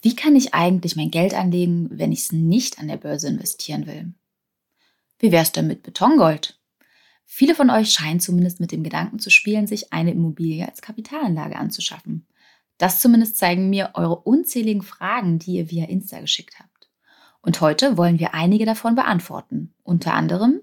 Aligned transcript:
Wie 0.00 0.14
kann 0.14 0.36
ich 0.36 0.54
eigentlich 0.54 0.96
mein 0.96 1.10
Geld 1.10 1.34
anlegen, 1.34 1.88
wenn 1.90 2.12
ich 2.12 2.20
es 2.20 2.32
nicht 2.32 2.78
an 2.78 2.88
der 2.88 2.96
Börse 2.98 3.28
investieren 3.28 3.86
will? 3.86 4.12
Wie 5.18 5.32
wär's 5.32 5.52
denn 5.52 5.66
mit 5.66 5.82
Betongold? 5.82 6.58
Viele 7.24 7.54
von 7.54 7.68
euch 7.68 7.92
scheinen 7.92 8.20
zumindest 8.20 8.60
mit 8.60 8.72
dem 8.72 8.82
Gedanken 8.82 9.18
zu 9.18 9.30
spielen, 9.30 9.66
sich 9.66 9.92
eine 9.92 10.12
Immobilie 10.12 10.66
als 10.66 10.80
Kapitalanlage 10.80 11.56
anzuschaffen. 11.56 12.26
Das 12.78 13.00
zumindest 13.00 13.36
zeigen 13.36 13.68
mir 13.68 13.90
eure 13.94 14.16
unzähligen 14.16 14.82
Fragen, 14.82 15.38
die 15.38 15.56
ihr 15.56 15.70
via 15.70 15.84
Insta 15.86 16.20
geschickt 16.20 16.58
habt. 16.60 16.88
Und 17.42 17.60
heute 17.60 17.96
wollen 17.96 18.18
wir 18.18 18.34
einige 18.34 18.64
davon 18.64 18.94
beantworten. 18.94 19.74
Unter 19.82 20.14
anderem, 20.14 20.60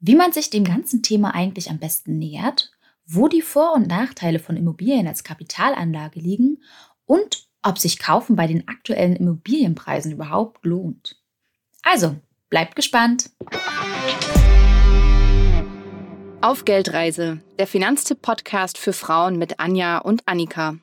wie 0.00 0.16
man 0.16 0.32
sich 0.32 0.50
dem 0.50 0.64
ganzen 0.64 1.02
Thema 1.02 1.34
eigentlich 1.34 1.70
am 1.70 1.78
besten 1.78 2.18
nähert, 2.18 2.72
wo 3.06 3.28
die 3.28 3.42
Vor- 3.42 3.74
und 3.74 3.88
Nachteile 3.88 4.40
von 4.40 4.56
Immobilien 4.56 5.06
als 5.06 5.24
Kapitalanlage 5.24 6.20
liegen 6.20 6.62
und 7.06 7.47
ob 7.62 7.78
sich 7.78 7.98
Kaufen 7.98 8.36
bei 8.36 8.46
den 8.46 8.68
aktuellen 8.68 9.16
Immobilienpreisen 9.16 10.12
überhaupt 10.12 10.64
lohnt. 10.64 11.16
Also, 11.82 12.16
bleibt 12.50 12.76
gespannt. 12.76 13.30
Auf 16.40 16.64
Geldreise, 16.64 17.40
der 17.58 17.66
Finanztipp-Podcast 17.66 18.78
für 18.78 18.92
Frauen 18.92 19.38
mit 19.38 19.58
Anja 19.58 19.98
und 19.98 20.22
Annika. 20.26 20.78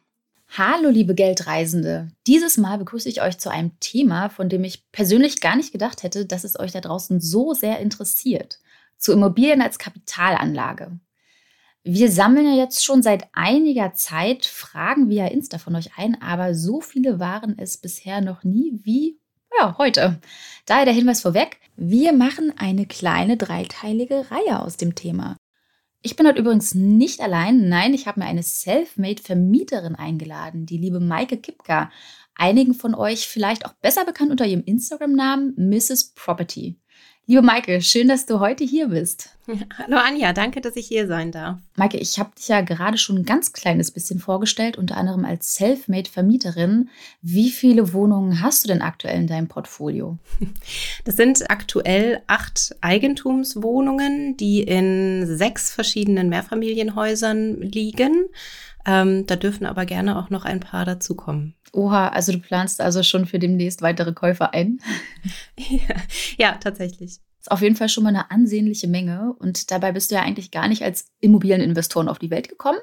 Hallo, 0.58 0.90
liebe 0.90 1.16
Geldreisende. 1.16 2.12
Dieses 2.28 2.58
Mal 2.58 2.78
begrüße 2.78 3.10
ich 3.10 3.22
euch 3.22 3.38
zu 3.40 3.50
einem 3.50 3.80
Thema, 3.80 4.30
von 4.30 4.50
dem 4.50 4.64
ich 4.64 4.90
persönlich 4.92 5.42
gar 5.42 5.56
nicht 5.56 5.72
gedacht 5.72 6.04
hätte, 6.04 6.26
dass 6.26 6.44
es 6.44 6.60
euch 6.60 6.72
da 6.72 6.82
draußen 6.82 7.20
so 7.22 7.54
sehr 7.54 7.80
interessiert. 7.80 8.60
Zu 8.98 9.14
Immobilien 9.14 9.62
als 9.62 9.80
Kapitalanlage. 9.80 11.00
Wir 11.88 12.12
sammeln 12.12 12.48
ja 12.48 12.56
jetzt 12.56 12.84
schon 12.84 13.04
seit 13.04 13.28
einiger 13.32 13.94
Zeit 13.94 14.48
Fragen 14.48 15.08
via 15.08 15.28
Insta 15.28 15.60
von 15.60 15.76
euch 15.76 15.92
ein, 15.98 16.20
aber 16.20 16.56
so 16.56 16.82
viele 16.82 17.20
waren 17.20 17.60
es 17.60 17.78
bisher 17.78 18.22
noch 18.22 18.44
nie 18.44 18.80
wie 18.82 19.20
ja, 19.60 19.78
heute. 19.78 20.20
Daher 20.66 20.86
der 20.86 20.96
Hinweis 20.96 21.22
vorweg, 21.22 21.58
wir 21.76 22.12
machen 22.12 22.52
eine 22.58 22.88
kleine 22.88 23.38
dreiteilige 23.38 24.32
Reihe 24.32 24.62
aus 24.62 24.78
dem 24.78 24.96
Thema. 24.96 25.38
Ich 26.02 26.16
bin 26.16 26.26
heute 26.26 26.40
übrigens 26.40 26.74
nicht 26.74 27.22
allein. 27.22 27.70
Nein, 27.70 27.94
ich 27.94 28.08
habe 28.08 28.20
mir 28.20 28.26
eine 28.26 28.42
Selfmade-Vermieterin 28.42 29.94
eingeladen, 29.94 30.66
die 30.66 30.80
liebe 30.80 31.00
Maike 31.00 31.38
Kipka. 31.38 31.92
Einigen 32.34 32.74
von 32.74 32.96
euch 32.96 33.28
vielleicht 33.28 33.64
auch 33.64 33.74
besser 33.74 34.06
bekannt 34.06 34.32
unter 34.32 34.48
ihrem 34.48 34.64
Instagram-Namen 34.64 35.54
Mrs. 35.56 36.16
Property. 36.16 36.80
Liebe 37.28 37.42
Maike, 37.42 37.82
schön, 37.82 38.08
dass 38.08 38.28
du 38.28 38.40
heute 38.40 38.64
hier 38.64 38.90
bist. 38.90 39.32
Hallo 39.80 39.98
Anja, 39.98 40.32
danke, 40.32 40.62
dass 40.62 40.76
ich 40.76 40.86
hier 40.86 41.08
sein 41.08 41.32
darf. 41.32 41.58
Maike, 41.76 41.98
ich 41.98 42.20
habe 42.20 42.30
dich 42.38 42.50
ja 42.50 42.62
gerade 42.62 43.00
schon 43.00 43.18
ein 43.18 43.26
ganz 43.26 43.52
kleines 43.52 43.90
bisschen 43.90 44.20
vorgestellt, 44.20 44.78
unter 44.78 44.96
anderem 44.96 45.26
als 45.26 45.56
Selfmade-Vermieterin. 45.56 46.90
Wie 47.24 47.50
viele 47.50 47.94
Wohnungen 47.94 48.42
hast 48.42 48.64
du 48.64 48.68
denn 48.68 48.84
aktuell 48.84 49.18
in 49.18 49.26
deinem 49.26 49.48
Portfolio? 49.48 50.20
Das 51.04 51.16
sind 51.16 51.50
aktuell 51.50 52.22
acht 52.28 52.76
Eigentumswohnungen, 52.82 54.38
die 54.38 54.62
in 54.62 55.26
sechs 55.26 55.72
verschiedenen 55.72 56.30
Mehrfamilienhäusern 56.30 57.60
liegen. 57.60 58.28
Ähm, 58.86 59.26
da 59.26 59.36
dürfen 59.36 59.66
aber 59.66 59.86
gerne 59.86 60.20
auch 60.20 60.30
noch 60.30 60.46
ein 60.46 60.60
paar 60.60 60.86
dazukommen. 60.86 61.56
Oha, 61.76 62.08
also 62.08 62.32
du 62.32 62.40
planst 62.40 62.80
also 62.80 63.04
schon 63.04 63.26
für 63.26 63.38
demnächst 63.38 63.82
weitere 63.82 64.14
Käufer 64.14 64.54
ein? 64.54 64.80
ja, 65.58 65.96
ja, 66.38 66.52
tatsächlich. 66.54 67.20
Ist 67.40 67.52
auf 67.52 67.62
jeden 67.62 67.76
Fall 67.76 67.90
schon 67.90 68.04
mal 68.06 68.10
eine 68.10 68.32
ansehnliche 68.32 68.88
Menge. 68.88 69.36
Und 69.40 69.72
dabei 69.72 69.92
bist 69.92 70.10
du 70.10 70.16
ja 70.16 70.22
eigentlich 70.22 70.52
gar 70.52 70.70
nicht 70.70 70.84
als 70.84 71.08
Immobilieninvestoren 71.20 72.08
auf 72.08 72.18
die 72.18 72.32
Welt 72.32 72.48
gekommen 72.48 72.80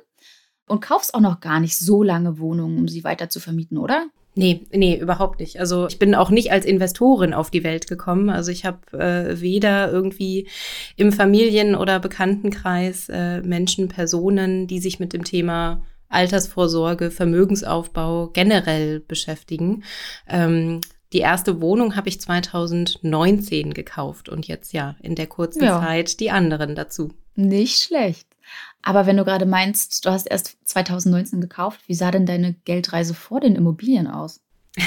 und 0.68 0.80
kaufst 0.80 1.14
auch 1.14 1.20
noch 1.20 1.40
gar 1.40 1.58
nicht 1.58 1.78
so 1.78 2.02
lange 2.02 2.38
Wohnungen, 2.38 2.78
um 2.78 2.86
sie 2.86 3.02
weiter 3.02 3.30
zu 3.30 3.40
vermieten, 3.40 3.78
oder? 3.78 4.08
Nee, 4.34 4.66
nee, 4.72 4.98
überhaupt 4.98 5.40
nicht. 5.40 5.58
Also 5.58 5.86
ich 5.86 5.98
bin 5.98 6.14
auch 6.14 6.30
nicht 6.30 6.52
als 6.52 6.66
Investorin 6.66 7.32
auf 7.32 7.50
die 7.50 7.64
Welt 7.64 7.86
gekommen. 7.86 8.28
Also 8.28 8.50
ich 8.50 8.66
habe 8.66 8.98
äh, 8.98 9.40
weder 9.40 9.90
irgendwie 9.90 10.48
im 10.96 11.12
Familien- 11.12 11.74
oder 11.74 11.98
Bekanntenkreis 11.98 13.08
äh, 13.08 13.40
Menschen, 13.40 13.88
Personen, 13.88 14.66
die 14.66 14.80
sich 14.80 15.00
mit 15.00 15.12
dem 15.14 15.24
Thema 15.24 15.82
Altersvorsorge, 16.12 17.10
Vermögensaufbau 17.10 18.28
generell 18.28 19.00
beschäftigen. 19.00 19.84
Ähm, 20.28 20.80
die 21.12 21.18
erste 21.18 21.60
Wohnung 21.60 21.96
habe 21.96 22.08
ich 22.08 22.20
2019 22.20 23.74
gekauft 23.74 24.28
und 24.28 24.48
jetzt 24.48 24.72
ja 24.72 24.96
in 25.02 25.14
der 25.14 25.26
kurzen 25.26 25.62
ja. 25.62 25.80
Zeit 25.80 26.20
die 26.20 26.30
anderen 26.30 26.74
dazu. 26.74 27.12
Nicht 27.34 27.82
schlecht. 27.82 28.26
Aber 28.82 29.06
wenn 29.06 29.16
du 29.16 29.24
gerade 29.24 29.46
meinst, 29.46 30.04
du 30.04 30.10
hast 30.10 30.26
erst 30.26 30.56
2019 30.64 31.40
gekauft, 31.40 31.80
wie 31.86 31.94
sah 31.94 32.10
denn 32.10 32.26
deine 32.26 32.54
Geldreise 32.64 33.14
vor 33.14 33.40
den 33.40 33.54
Immobilien 33.54 34.08
aus? 34.08 34.40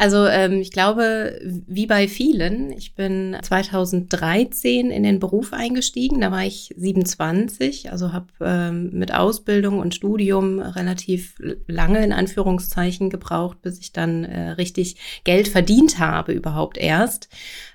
Also 0.00 0.26
ähm, 0.26 0.60
ich 0.60 0.70
glaube, 0.70 1.40
wie 1.42 1.86
bei 1.86 2.06
vielen, 2.06 2.70
ich 2.70 2.94
bin 2.94 3.36
2013 3.42 4.92
in 4.92 5.02
den 5.02 5.18
Beruf 5.18 5.52
eingestiegen, 5.52 6.20
da 6.20 6.30
war 6.30 6.44
ich 6.44 6.72
27, 6.76 7.90
also 7.90 8.12
habe 8.12 8.26
ähm, 8.40 8.90
mit 8.92 9.12
Ausbildung 9.12 9.80
und 9.80 9.96
Studium 9.96 10.60
relativ 10.60 11.34
lange 11.66 12.04
in 12.04 12.12
Anführungszeichen 12.12 13.10
gebraucht, 13.10 13.60
bis 13.60 13.80
ich 13.80 13.92
dann 13.92 14.22
äh, 14.22 14.50
richtig 14.50 15.22
Geld 15.24 15.48
verdient 15.48 15.98
habe 15.98 16.32
überhaupt 16.32 16.78
erst. 16.78 17.28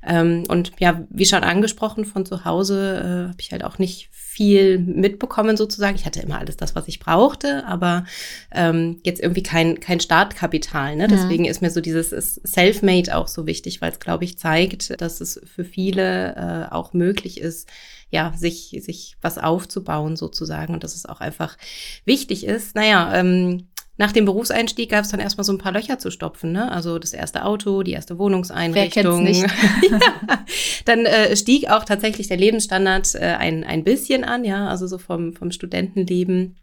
Ähm, 0.05 0.43
und 0.47 0.71
ja, 0.79 1.03
wie 1.09 1.25
schon 1.25 1.43
angesprochen, 1.43 2.05
von 2.05 2.25
zu 2.25 2.45
Hause 2.45 2.97
äh, 2.97 3.29
habe 3.29 3.39
ich 3.39 3.51
halt 3.51 3.63
auch 3.63 3.79
nicht 3.79 4.09
viel 4.11 4.79
mitbekommen 4.79 5.57
sozusagen. 5.57 5.95
Ich 5.95 6.05
hatte 6.05 6.21
immer 6.21 6.39
alles 6.39 6.57
das, 6.57 6.75
was 6.75 6.87
ich 6.87 6.99
brauchte, 6.99 7.65
aber 7.67 8.05
ähm, 8.51 8.99
jetzt 9.03 9.21
irgendwie 9.21 9.43
kein, 9.43 9.79
kein 9.79 9.99
Startkapital. 9.99 10.95
Ne? 10.95 11.07
Deswegen 11.07 11.43
mhm. 11.43 11.49
ist 11.49 11.61
mir 11.61 11.69
so 11.69 11.81
dieses 11.81 12.09
Selfmade 12.09 13.15
auch 13.15 13.27
so 13.27 13.45
wichtig, 13.45 13.79
weil 13.81 13.91
es, 13.91 13.99
glaube 13.99 14.23
ich, 14.23 14.39
zeigt, 14.39 14.99
dass 14.99 15.21
es 15.21 15.39
für 15.45 15.63
viele 15.63 16.35
äh, 16.35 16.73
auch 16.73 16.93
möglich 16.93 17.39
ist, 17.39 17.69
ja, 18.09 18.33
sich, 18.35 18.75
sich 18.81 19.17
was 19.21 19.37
aufzubauen 19.37 20.15
sozusagen 20.15 20.73
und 20.73 20.83
dass 20.83 20.95
es 20.95 21.05
auch 21.05 21.19
einfach 21.19 21.57
wichtig 22.05 22.45
ist. 22.45 22.75
Naja, 22.75 23.13
ähm, 23.15 23.67
nach 23.97 24.11
dem 24.11 24.25
Berufseinstieg 24.25 24.89
gab 24.89 25.03
es 25.03 25.11
dann 25.11 25.19
erstmal 25.19 25.43
so 25.43 25.53
ein 25.53 25.59
paar 25.59 25.71
Löcher 25.71 25.99
zu 25.99 26.09
stopfen, 26.09 26.51
ne? 26.51 26.71
Also 26.71 26.97
das 26.97 27.13
erste 27.13 27.45
Auto, 27.45 27.83
die 27.83 27.91
erste 27.91 28.17
Wohnungseinrichtung. 28.17 29.23
Wer 29.23 29.31
nicht? 29.31 29.41
ja. 29.91 30.45
Dann 30.85 31.05
äh, 31.05 31.35
stieg 31.35 31.69
auch 31.69 31.85
tatsächlich 31.85 32.27
der 32.27 32.37
Lebensstandard 32.37 33.13
äh, 33.15 33.35
ein, 33.37 33.63
ein 33.63 33.83
bisschen 33.83 34.23
an, 34.23 34.45
ja, 34.45 34.67
also 34.67 34.87
so 34.87 34.97
vom, 34.97 35.33
vom 35.33 35.51
Studentenleben. 35.51 36.55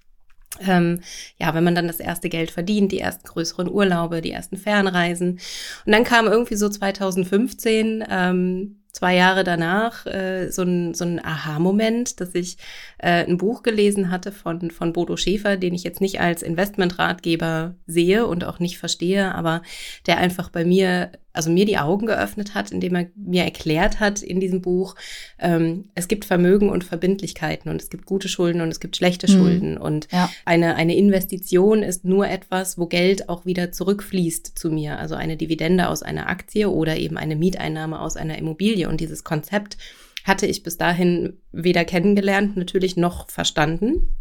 Ähm, 0.67 1.01
ja, 1.39 1.55
wenn 1.55 1.63
man 1.63 1.77
dann 1.77 1.87
das 1.87 2.01
erste 2.01 2.29
Geld 2.29 2.51
verdient, 2.51 2.91
die 2.91 2.99
ersten 2.99 3.27
größeren 3.29 3.71
Urlaube, 3.71 4.21
die 4.21 4.33
ersten 4.33 4.57
Fernreisen. 4.57 5.39
Und 5.87 5.93
dann 5.93 6.03
kam 6.03 6.27
irgendwie 6.27 6.57
so 6.57 6.69
2015 6.69 8.05
ähm, 8.11 8.80
zwei 8.93 9.15
Jahre 9.17 9.45
danach 9.45 10.07
äh, 10.07 10.51
so 10.51 10.63
ein, 10.63 10.95
so 10.95 11.05
ein 11.05 11.25
Aha-Moment, 11.25 12.21
dass 12.21 12.35
ich 12.35 12.57
äh, 12.99 13.25
ein 13.25 13.39
Buch 13.39 13.63
gelesen 13.63 14.11
hatte 14.11 14.33
von, 14.33 14.71
von 14.71 14.93
Bodo 14.93 15.17
Schäfer, 15.17 15.57
den 15.57 15.75
ich 15.75 15.85
jetzt 15.85 16.01
nicht 16.01 16.21
als 16.21 16.43
Investmentratgeber 16.43 17.75
sehe 17.87 18.27
und 18.27 18.45
auch 18.45 18.59
nicht 18.59 18.79
verstehe, 18.79 19.35
aber 19.35 19.63
der 20.07 20.19
einfach 20.19 20.49
bei 20.51 20.65
mir 20.65 21.13
also 21.33 21.51
mir 21.51 21.65
die 21.65 21.79
Augen 21.79 22.07
geöffnet 22.07 22.55
hat, 22.55 22.73
indem 22.73 22.95
er 22.97 23.07
mir 23.15 23.45
erklärt 23.45 24.01
hat 24.01 24.23
in 24.23 24.41
diesem 24.41 24.63
Buch, 24.63 24.97
ähm, 25.39 25.91
es 25.95 26.09
gibt 26.09 26.25
Vermögen 26.25 26.69
und 26.71 26.85
Verbindlichkeiten 26.85 27.71
und 27.71 27.81
es 27.81 27.91
gibt 27.91 28.07
gute 28.07 28.29
Schulden 28.29 28.61
und 28.61 28.69
es 28.69 28.81
gibt 28.81 28.97
schlechte 28.97 29.31
mhm. 29.31 29.37
Schulden. 29.37 29.79
Und 29.79 30.09
ja. 30.11 30.31
eine, 30.45 30.75
eine 30.75 30.97
Investition 30.97 31.83
ist 31.83 32.05
nur 32.05 32.29
etwas, 32.29 32.79
wo 32.79 32.87
Geld 32.87 33.29
auch 33.29 33.47
wieder 33.47 33.73
zurückfließt 33.73 34.59
zu 34.59 34.71
mir. 34.71 34.99
Also 34.99 35.15
eine 35.15 35.37
Dividende 35.37 35.89
aus 35.89 36.03
einer 36.03 36.29
Aktie 36.29 36.69
oder 36.69 36.97
eben 36.97 37.17
eine 37.17 37.37
Mieteinnahme 37.37 38.01
aus 38.01 38.17
einer 38.17 38.39
Immobilie. 38.39 38.89
Und 38.89 39.01
dieses 39.01 39.25
Konzept 39.25 39.77
hatte 40.25 40.47
ich 40.47 40.63
bis 40.63 40.77
dahin 40.77 41.39
weder 41.53 41.85
kennengelernt, 41.85 42.57
natürlich 42.57 42.97
noch 42.97 43.31
verstanden. 43.31 44.17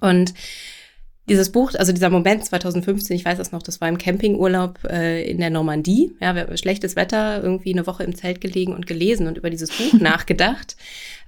Und 0.00 0.34
dieses 1.28 1.50
Buch, 1.50 1.72
also 1.74 1.92
dieser 1.92 2.10
Moment 2.10 2.44
2015, 2.44 3.16
ich 3.16 3.24
weiß 3.24 3.38
das 3.38 3.52
noch, 3.52 3.62
das 3.62 3.80
war 3.80 3.88
im 3.88 3.98
Campingurlaub 3.98 4.78
äh, 4.84 5.28
in 5.28 5.38
der 5.38 5.50
Normandie. 5.50 6.16
Ja, 6.20 6.56
schlechtes 6.56 6.96
Wetter, 6.96 7.42
irgendwie 7.42 7.72
eine 7.72 7.86
Woche 7.86 8.04
im 8.04 8.14
Zelt 8.14 8.40
gelegen 8.40 8.74
und 8.74 8.86
gelesen 8.86 9.26
und 9.26 9.38
über 9.38 9.50
dieses 9.50 9.70
Buch 9.70 9.92
nachgedacht 10.00 10.76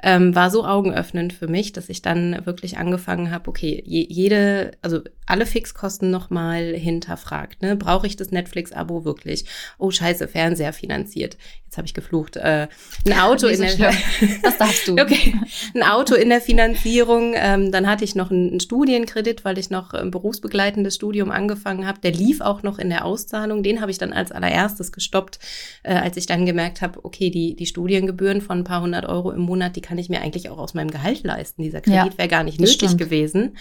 ähm, 0.02 0.34
war 0.34 0.50
so 0.50 0.64
augenöffnend 0.64 1.32
für 1.32 1.48
mich, 1.48 1.72
dass 1.72 1.88
ich 1.88 2.02
dann 2.02 2.44
wirklich 2.46 2.78
angefangen 2.78 3.30
habe, 3.30 3.48
okay, 3.48 3.82
je, 3.84 4.06
jede, 4.08 4.72
also 4.82 5.00
alle 5.26 5.46
Fixkosten 5.46 6.10
nochmal 6.10 6.74
hinterfragt. 6.74 7.62
Ne? 7.62 7.76
Brauche 7.76 8.06
ich 8.06 8.16
das 8.16 8.32
Netflix-Abo 8.32 9.04
wirklich? 9.04 9.44
Oh 9.78 9.90
scheiße, 9.90 10.26
Fernseher 10.28 10.72
finanziert. 10.72 11.36
Jetzt 11.70 11.76
habe 11.76 11.86
ich 11.86 11.94
geflucht. 11.94 12.36
Äh, 12.36 12.66
ein 13.06 13.12
Auto 13.20 13.46
in 13.46 13.60
der 13.60 13.70
Das 14.42 14.58
darfst 14.58 14.88
du. 14.88 14.94
Okay. 14.94 15.34
Ein 15.74 15.84
Auto 15.84 16.16
in 16.16 16.28
der 16.28 16.40
Finanzierung. 16.40 17.34
Ähm, 17.36 17.70
dann 17.70 17.86
hatte 17.86 18.02
ich 18.02 18.16
noch 18.16 18.32
einen, 18.32 18.50
einen 18.50 18.60
Studienkredit, 18.60 19.44
weil 19.44 19.56
ich 19.56 19.70
noch 19.70 19.94
ein 19.94 20.10
berufsbegleitendes 20.10 20.96
Studium 20.96 21.30
angefangen 21.30 21.86
habe. 21.86 22.00
Der 22.00 22.10
lief 22.10 22.40
auch 22.40 22.64
noch 22.64 22.80
in 22.80 22.88
der 22.88 23.04
Auszahlung. 23.04 23.62
Den 23.62 23.80
habe 23.80 23.92
ich 23.92 23.98
dann 23.98 24.12
als 24.12 24.32
allererstes 24.32 24.90
gestoppt, 24.90 25.38
äh, 25.84 25.94
als 25.94 26.16
ich 26.16 26.26
dann 26.26 26.44
gemerkt 26.44 26.82
habe, 26.82 27.04
okay, 27.04 27.30
die, 27.30 27.54
die 27.54 27.66
Studiengebühren 27.66 28.40
von 28.40 28.58
ein 28.58 28.64
paar 28.64 28.82
hundert 28.82 29.06
Euro 29.06 29.30
im 29.30 29.42
Monat, 29.42 29.76
die 29.76 29.80
kann 29.90 29.98
ich 29.98 30.08
mir 30.08 30.20
eigentlich 30.22 30.48
auch 30.50 30.58
aus 30.58 30.72
meinem 30.72 30.92
Gehalt 30.92 31.24
leisten. 31.24 31.62
Dieser 31.62 31.80
Kredit 31.80 32.12
ja, 32.12 32.18
wäre 32.18 32.28
gar 32.28 32.44
nicht 32.44 32.60
nötig 32.60 32.76
stimmt. 32.76 32.98
gewesen. 32.98 33.56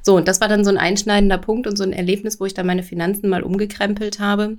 So, 0.00 0.14
und 0.14 0.28
das 0.28 0.40
war 0.40 0.46
dann 0.46 0.64
so 0.64 0.70
ein 0.70 0.78
einschneidender 0.78 1.38
Punkt 1.38 1.66
und 1.66 1.76
so 1.76 1.82
ein 1.82 1.92
Erlebnis, 1.92 2.38
wo 2.38 2.46
ich 2.46 2.54
dann 2.54 2.66
meine 2.66 2.84
Finanzen 2.84 3.28
mal 3.28 3.42
umgekrempelt 3.42 4.20
habe 4.20 4.58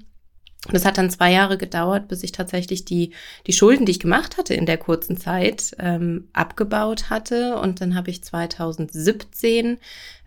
und 0.68 0.76
es 0.76 0.86
hat 0.86 0.98
dann 0.98 1.10
zwei 1.10 1.32
Jahre 1.32 1.58
gedauert, 1.58 2.08
bis 2.08 2.24
ich 2.24 2.32
tatsächlich 2.32 2.84
die, 2.84 3.14
die 3.46 3.54
Schulden, 3.54 3.86
die 3.86 3.92
ich 3.92 4.00
gemacht 4.00 4.38
hatte 4.38 4.54
in 4.54 4.66
der 4.66 4.78
kurzen 4.78 5.16
Zeit, 5.16 5.76
ähm, 5.80 6.28
abgebaut 6.34 7.10
hatte. 7.10 7.58
Und 7.58 7.80
dann 7.80 7.96
habe 7.96 8.10
ich 8.10 8.24
2017 8.24 9.78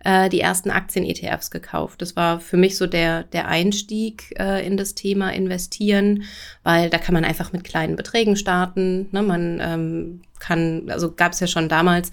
äh, 0.03 0.29
die 0.29 0.39
ersten 0.39 0.71
Aktien-ETFs 0.71 1.51
gekauft. 1.51 2.01
Das 2.01 2.15
war 2.15 2.39
für 2.39 2.57
mich 2.57 2.77
so 2.77 2.87
der, 2.87 3.23
der 3.23 3.49
Einstieg 3.49 4.33
äh, 4.39 4.65
in 4.65 4.77
das 4.77 4.95
Thema 4.95 5.31
Investieren, 5.31 6.23
weil 6.63 6.89
da 6.89 6.97
kann 6.97 7.13
man 7.13 7.25
einfach 7.25 7.53
mit 7.53 7.63
kleinen 7.63 7.95
Beträgen 7.95 8.35
starten. 8.35 9.09
Ne? 9.11 9.21
Man 9.21 9.59
ähm, 9.61 10.21
kann, 10.41 10.89
also 10.89 11.13
gab 11.13 11.31
es 11.31 11.39
ja 11.39 11.47
schon 11.47 11.69
damals, 11.69 12.11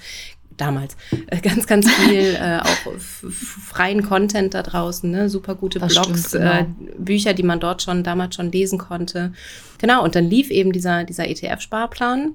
damals 0.56 0.96
äh, 1.28 1.40
ganz, 1.40 1.66
ganz 1.66 1.90
viel 1.90 2.34
äh, 2.40 2.60
auch 2.60 3.00
freien 3.00 4.02
Content 4.02 4.54
da 4.54 4.62
draußen, 4.62 5.10
ne? 5.10 5.28
super 5.28 5.54
gute 5.54 5.78
das 5.78 5.94
Blogs, 5.94 6.28
stimmt, 6.28 6.44
genau. 6.44 6.60
äh, 6.60 6.66
Bücher, 6.98 7.34
die 7.34 7.42
man 7.42 7.58
dort 7.58 7.82
schon 7.82 8.04
damals 8.04 8.36
schon 8.36 8.52
lesen 8.52 8.78
konnte. 8.78 9.32
Genau, 9.78 10.04
und 10.04 10.14
dann 10.14 10.28
lief 10.28 10.50
eben 10.50 10.72
dieser, 10.72 11.04
dieser 11.04 11.28
ETF-Sparplan. 11.28 12.34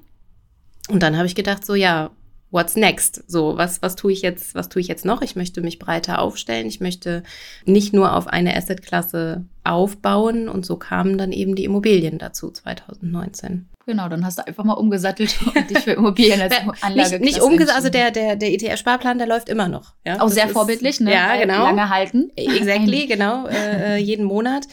Und 0.88 1.02
dann 1.02 1.16
habe 1.16 1.26
ich 1.26 1.34
gedacht, 1.34 1.64
so 1.64 1.74
ja, 1.74 2.10
what's 2.54 2.76
next? 2.76 3.24
So, 3.28 3.56
was, 3.56 3.82
was 3.82 3.96
tue 3.96 4.12
ich 4.12 4.22
jetzt, 4.22 4.54
was 4.54 4.68
tue 4.68 4.80
ich 4.80 4.88
jetzt 4.88 5.04
noch? 5.04 5.22
Ich 5.22 5.34
möchte 5.34 5.60
mich 5.60 5.78
breiter 5.78 6.20
aufstellen. 6.20 6.66
Ich 6.66 6.80
möchte 6.80 7.22
nicht 7.66 7.92
nur 7.92 8.14
auf 8.14 8.28
eine 8.28 8.56
Assetklasse 8.56 9.44
aufbauen. 9.64 10.48
Und 10.48 10.64
so 10.64 10.76
kamen 10.76 11.18
dann 11.18 11.32
eben 11.32 11.56
die 11.56 11.64
Immobilien 11.64 12.18
dazu 12.18 12.50
2019. 12.50 13.68
Genau, 13.86 14.08
dann 14.08 14.24
hast 14.24 14.38
du 14.38 14.46
einfach 14.46 14.64
mal 14.64 14.74
umgesattelt 14.74 15.36
und 15.54 15.70
dich 15.70 15.78
für 15.78 15.92
Immobilien 15.92 16.40
als 16.40 16.54
Anlage 16.80 17.18
Nicht, 17.18 17.20
nicht 17.20 17.40
umgesattelt, 17.42 17.76
also 17.76 17.88
der, 17.90 18.10
der, 18.10 18.36
der 18.36 18.52
ETF-Sparplan, 18.52 19.18
der 19.18 19.26
läuft 19.26 19.48
immer 19.48 19.68
noch. 19.68 19.94
Ja? 20.04 20.16
Auch 20.16 20.26
das 20.26 20.34
sehr 20.34 20.46
ist, 20.46 20.52
vorbildlich, 20.52 21.00
ne? 21.00 21.12
Ja, 21.12 21.36
genau. 21.36 21.64
Lange 21.64 21.88
halten. 21.90 22.30
Exactly, 22.36 23.06
genau, 23.06 23.46
äh, 23.48 23.94
äh, 23.94 23.96
jeden 23.96 24.24
Monat. 24.24 24.66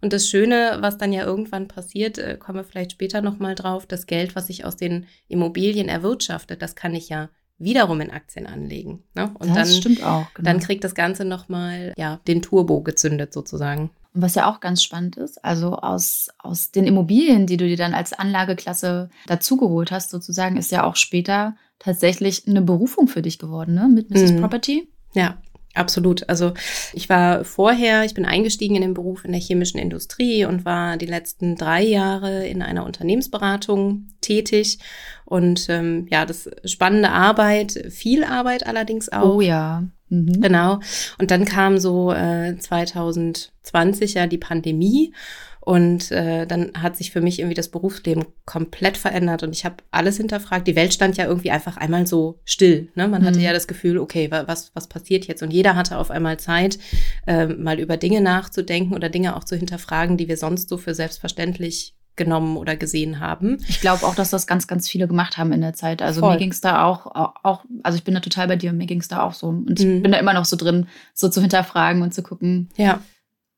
Und 0.00 0.12
das 0.12 0.28
Schöne, 0.28 0.78
was 0.80 0.98
dann 0.98 1.12
ja 1.12 1.24
irgendwann 1.24 1.68
passiert, 1.68 2.18
äh, 2.18 2.36
kommen 2.36 2.58
wir 2.58 2.64
vielleicht 2.64 2.92
später 2.92 3.22
nochmal 3.22 3.54
drauf, 3.54 3.86
das 3.86 4.06
Geld, 4.06 4.36
was 4.36 4.50
ich 4.50 4.64
aus 4.64 4.76
den 4.76 5.06
Immobilien 5.28 5.88
erwirtschafte, 5.88 6.56
das 6.56 6.74
kann 6.74 6.94
ich 6.94 7.08
ja 7.08 7.28
wiederum 7.58 8.00
in 8.00 8.10
Aktien 8.10 8.46
anlegen. 8.46 9.02
Ne? 9.14 9.30
Und 9.38 9.48
das 9.48 9.70
dann, 9.70 9.80
stimmt 9.80 10.04
auch. 10.04 10.26
Genau. 10.34 10.50
Dann 10.50 10.60
kriegt 10.60 10.84
das 10.84 10.94
Ganze 10.94 11.24
nochmal 11.24 11.94
ja, 11.96 12.20
den 12.26 12.42
Turbo 12.42 12.82
gezündet 12.82 13.32
sozusagen. 13.32 13.90
Und 14.16 14.22
was 14.22 14.34
ja 14.34 14.50
auch 14.50 14.60
ganz 14.60 14.82
spannend 14.82 15.18
ist, 15.18 15.44
also 15.44 15.74
aus, 15.74 16.30
aus 16.38 16.70
den 16.70 16.86
Immobilien, 16.86 17.46
die 17.46 17.58
du 17.58 17.68
dir 17.68 17.76
dann 17.76 17.92
als 17.92 18.14
Anlageklasse 18.14 19.10
dazugeholt 19.26 19.90
hast, 19.90 20.08
sozusagen, 20.08 20.56
ist 20.56 20.72
ja 20.72 20.84
auch 20.84 20.96
später 20.96 21.54
tatsächlich 21.78 22.48
eine 22.48 22.62
Berufung 22.62 23.08
für 23.08 23.20
dich 23.20 23.38
geworden, 23.38 23.74
ne? 23.74 23.88
Mit 23.88 24.08
Mrs. 24.08 24.32
Mhm. 24.32 24.40
Property. 24.40 24.88
Ja, 25.12 25.36
Absolut. 25.74 26.26
Also 26.30 26.54
ich 26.94 27.10
war 27.10 27.44
vorher, 27.44 28.04
ich 28.04 28.14
bin 28.14 28.24
eingestiegen 28.24 28.76
in 28.76 28.80
den 28.80 28.94
Beruf 28.94 29.26
in 29.26 29.32
der 29.32 29.40
chemischen 29.40 29.78
Industrie 29.78 30.46
und 30.46 30.64
war 30.64 30.96
die 30.96 31.04
letzten 31.04 31.54
drei 31.54 31.82
Jahre 31.82 32.46
in 32.46 32.62
einer 32.62 32.86
Unternehmensberatung 32.86 34.08
tätig. 34.22 34.78
Und 35.26 35.68
ähm, 35.68 36.06
ja, 36.10 36.24
das 36.24 36.48
spannende 36.64 37.10
Arbeit, 37.10 37.88
viel 37.90 38.24
Arbeit 38.24 38.66
allerdings 38.66 39.10
auch. 39.10 39.34
Oh 39.34 39.40
ja. 39.42 39.84
Mhm. 40.08 40.40
Genau. 40.40 40.80
Und 41.18 41.30
dann 41.30 41.44
kam 41.44 41.78
so 41.78 42.12
äh, 42.12 42.56
2020 42.58 44.14
ja 44.14 44.26
die 44.26 44.38
Pandemie 44.38 45.12
und 45.66 46.12
äh, 46.12 46.46
dann 46.46 46.70
hat 46.80 46.96
sich 46.96 47.10
für 47.10 47.20
mich 47.20 47.40
irgendwie 47.40 47.56
das 47.56 47.72
Berufsleben 47.72 48.24
komplett 48.44 48.96
verändert 48.96 49.42
und 49.42 49.52
ich 49.52 49.64
habe 49.64 49.78
alles 49.90 50.16
hinterfragt. 50.16 50.68
Die 50.68 50.76
Welt 50.76 50.94
stand 50.94 51.16
ja 51.16 51.26
irgendwie 51.26 51.50
einfach 51.50 51.76
einmal 51.76 52.06
so 52.06 52.38
still. 52.44 52.88
Ne? 52.94 53.08
Man 53.08 53.22
mhm. 53.22 53.26
hatte 53.26 53.40
ja 53.40 53.52
das 53.52 53.66
Gefühl, 53.66 53.98
okay, 53.98 54.30
was, 54.30 54.70
was 54.74 54.86
passiert 54.86 55.26
jetzt? 55.26 55.42
Und 55.42 55.52
jeder 55.52 55.74
hatte 55.74 55.98
auf 55.98 56.12
einmal 56.12 56.38
Zeit, 56.38 56.78
äh, 57.26 57.46
mal 57.46 57.80
über 57.80 57.96
Dinge 57.96 58.20
nachzudenken 58.20 58.94
oder 58.94 59.08
Dinge 59.08 59.34
auch 59.34 59.42
zu 59.42 59.56
hinterfragen, 59.56 60.16
die 60.16 60.28
wir 60.28 60.36
sonst 60.36 60.68
so 60.68 60.78
für 60.78 60.94
selbstverständlich 60.94 61.95
genommen 62.16 62.56
oder 62.56 62.76
gesehen 62.76 63.20
haben. 63.20 63.58
Ich 63.68 63.80
glaube 63.80 64.06
auch, 64.06 64.14
dass 64.14 64.30
das 64.30 64.46
ganz, 64.46 64.66
ganz 64.66 64.88
viele 64.88 65.06
gemacht 65.06 65.36
haben 65.36 65.52
in 65.52 65.60
der 65.60 65.74
Zeit. 65.74 66.02
Also 66.02 66.20
Voll. 66.20 66.32
mir 66.32 66.38
ging 66.38 66.50
es 66.50 66.60
da 66.60 66.84
auch, 66.84 67.06
auch, 67.44 67.64
also 67.82 67.96
ich 67.96 68.04
bin 68.04 68.14
da 68.14 68.20
total 68.20 68.48
bei 68.48 68.56
dir, 68.56 68.72
mir 68.72 68.86
ging 68.86 69.00
es 69.00 69.08
da 69.08 69.22
auch 69.22 69.34
so. 69.34 69.48
Und 69.48 69.78
ich 69.78 69.86
mhm. 69.86 70.02
bin 70.02 70.12
da 70.12 70.18
immer 70.18 70.34
noch 70.34 70.44
so 70.44 70.56
drin, 70.56 70.86
so 71.14 71.28
zu 71.28 71.40
hinterfragen 71.40 72.02
und 72.02 72.14
zu 72.14 72.22
gucken. 72.22 72.68
Ja 72.76 73.00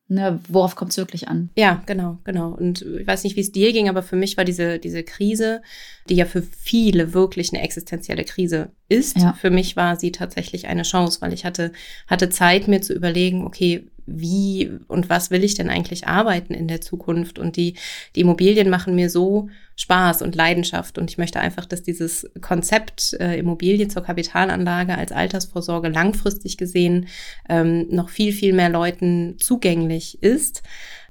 ne, 0.08 0.40
worauf 0.49 0.75
kommt 0.75 0.90
es 0.90 0.96
wirklich 0.96 1.28
an? 1.28 1.50
Ja, 1.55 1.82
genau, 1.87 2.19
genau. 2.25 2.50
Und 2.50 2.82
ich 2.82 3.06
weiß 3.06 3.25
nicht, 3.25 3.37
wie 3.37 3.40
es 3.40 3.52
dir 3.52 3.72
ging, 3.72 3.88
aber 3.88 4.02
für 4.02 4.16
mich 4.16 4.37
war 4.37 4.44
diese, 4.44 4.78
diese 4.78 5.02
Krise, 5.02 5.62
die 6.08 6.16
ja 6.16 6.25
für 6.25 6.43
viele 6.43 7.12
wirklich 7.12 7.52
eine 7.52 7.62
existenzielle 7.62 8.25
Krise 8.25 8.70
ist, 8.88 9.19
ja. 9.19 9.34
für 9.34 9.50
mich 9.50 9.76
war 9.76 9.96
sie 9.96 10.12
tatsächlich 10.12 10.66
eine 10.66 10.82
Chance, 10.82 11.20
weil 11.20 11.32
ich 11.32 11.44
hatte, 11.44 11.72
hatte 12.06 12.31
Zeit, 12.31 12.69
mir 12.69 12.81
zu 12.81 12.94
überlegen, 12.94 13.46
okay, 13.46 13.87
wie 14.08 14.70
und 14.88 15.08
was 15.10 15.31
will 15.31 15.44
ich 15.44 15.55
denn 15.55 15.69
eigentlich 15.69 16.08
arbeiten 16.08 16.55
in 16.55 16.69
der 16.69 16.81
Zukunft? 16.81 17.38
Und 17.38 17.56
die, 17.56 17.75
die 18.16 18.20
Immobilien 18.20 18.70
machen 18.70 18.94
mir 18.94 19.10
so 19.10 19.49
Spaß 19.76 20.22
und 20.22 20.34
Leidenschaft. 20.34 20.99
Und 20.99 21.10
ich 21.10 21.19
möchte 21.19 21.40
einfach, 21.40 21.64
dass 21.64 21.82
dieses 21.82 22.28
Konzept 22.40 23.14
äh, 23.20 23.38
Immobilie 23.38 23.88
zur 23.88 24.02
Kapitalanlage 24.02 24.96
als 24.96 25.12
Altersvorsorge 25.12 25.88
langfristig 25.88 26.56
gesehen 26.56 27.06
ähm, 27.49 27.87
noch 27.90 28.08
viel, 28.08 28.32
viel 28.32 28.52
mehr 28.52 28.70
Leuten 28.70 29.37
zugänglich 29.38 30.22
ist. 30.22 30.62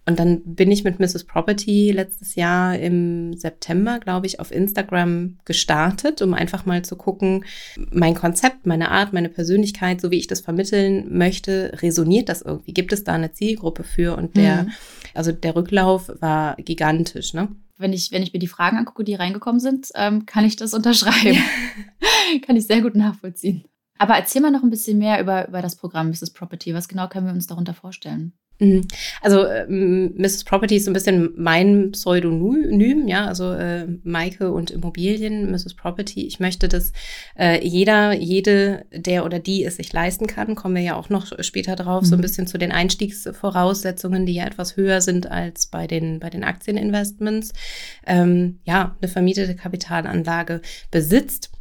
Und 0.08 0.20
dann 0.20 0.42
bin 0.46 0.72
ich 0.72 0.86
mit 0.86 1.00
Mrs. 1.02 1.26
Property 1.26 1.92
letztes 1.92 2.36
Jahr 2.36 2.80
im 2.80 3.34
September, 3.36 4.00
glaube 4.00 4.26
ich, 4.26 4.40
auf 4.40 4.52
Instagram 4.52 5.38
gestartet, 5.44 6.22
um 6.22 6.34
einfach 6.34 6.66
mal 6.66 6.82
zu 6.86 6.96
gucken, 6.96 7.44
mein 7.92 8.16
Konzept, 8.16 8.66
meine 8.66 8.90
Art, 8.90 9.12
meine 9.12 9.28
Persönlichkeit, 9.28 10.00
so 10.00 10.10
wie 10.10 10.18
ich 10.18 10.28
das 10.28 10.40
vermitteln 10.40 11.18
möchte, 11.18 11.78
resoniert 11.82 12.30
das 12.30 12.42
irgendwie? 12.42 12.74
Gibt 12.74 12.94
es 12.94 13.04
da 13.04 13.14
eine 13.14 13.34
Zielgruppe 13.34 13.84
für? 13.84 14.16
Und 14.16 14.38
der, 14.38 14.64
mhm. 14.64 14.72
also 15.14 15.34
der 15.34 15.58
Rücklauf 15.58 16.10
war 16.22 16.56
gigantisch, 16.56 17.34
ne? 17.34 17.50
Wenn 17.78 17.92
ich, 17.92 18.14
wenn 18.14 18.24
ich 18.24 18.32
mir 18.32 18.40
die 18.40 18.48
Fragen 18.48 18.78
angucke, 18.78 19.04
die 19.04 19.14
reingekommen 19.14 19.60
sind, 19.60 19.90
ähm, 19.94 20.26
kann 20.26 20.46
ich 20.46 20.56
das 20.56 20.74
unterschreiben. 20.74 21.38
kann 22.46 22.56
ich 22.56 22.66
sehr 22.66 22.82
gut 22.82 22.96
nachvollziehen. 22.96 23.66
Aber 23.98 24.16
erzähl 24.16 24.42
mal 24.42 24.52
noch 24.52 24.64
ein 24.64 24.70
bisschen 24.70 25.00
mehr 25.00 25.20
über, 25.20 25.50
über 25.50 25.62
das 25.62 25.76
Programm 25.76 26.10
Mrs. 26.10 26.32
Property. 26.32 26.74
Was 26.74 26.88
genau 26.88 27.10
können 27.10 27.28
wir 27.28 27.34
uns 27.34 27.48
darunter 27.48 27.74
vorstellen? 27.74 28.32
Mhm. 28.60 28.88
Also 29.22 29.44
äh, 29.44 29.68
Mrs. 29.68 30.44
Property 30.44 30.78
ist 30.78 30.86
so 30.86 30.92
ein 30.92 30.94
bisschen 30.94 31.32
mein 31.36 31.92
Pseudonym, 31.92 33.08
ja, 33.08 33.26
also 33.26 33.54
äh, 33.54 33.86
Maike 34.04 34.52
und 34.52 34.72
Immobilien, 34.72 35.52
Mrs. 35.52 35.76
Property. 35.76 36.26
Ich 36.26 36.40
möchte, 36.40 36.68
dass 36.68 36.92
äh, 37.38 37.66
jeder, 37.66 38.14
jede, 38.14 38.86
der 38.92 39.26
oder 39.26 39.40
die 39.40 39.64
es 39.64 39.76
sich 39.76 39.94
leisten 39.94 40.26
kann, 40.26 40.56
kommen 40.56 40.76
wir 40.76 40.82
ja 40.82 40.96
auch 40.96 41.10
noch 41.10 41.28
später 41.42 41.76
drauf, 41.76 42.04
mhm. 42.04 42.06
so 42.08 42.16
ein 42.16 42.18
mhm. 42.18 42.24
bisschen 42.24 42.48
zu 42.48 42.58
den 42.58 42.72
Einstiegsvoraussetzungen, 42.72 44.26
die 44.26 44.34
ja 44.34 44.46
etwas 44.46 44.76
höher 44.76 45.02
sind 45.02 45.30
als 45.30 45.68
bei 45.68 45.86
den, 45.86 46.20
bei 46.20 46.30
den 46.30 46.44
Aktieninvestments, 46.44 47.54
ähm, 48.08 48.60
ja, 48.66 48.96
eine 49.00 49.10
vermietete 49.10 49.56
Kapitalanlage 49.56 50.62
besitzt. 50.90 51.52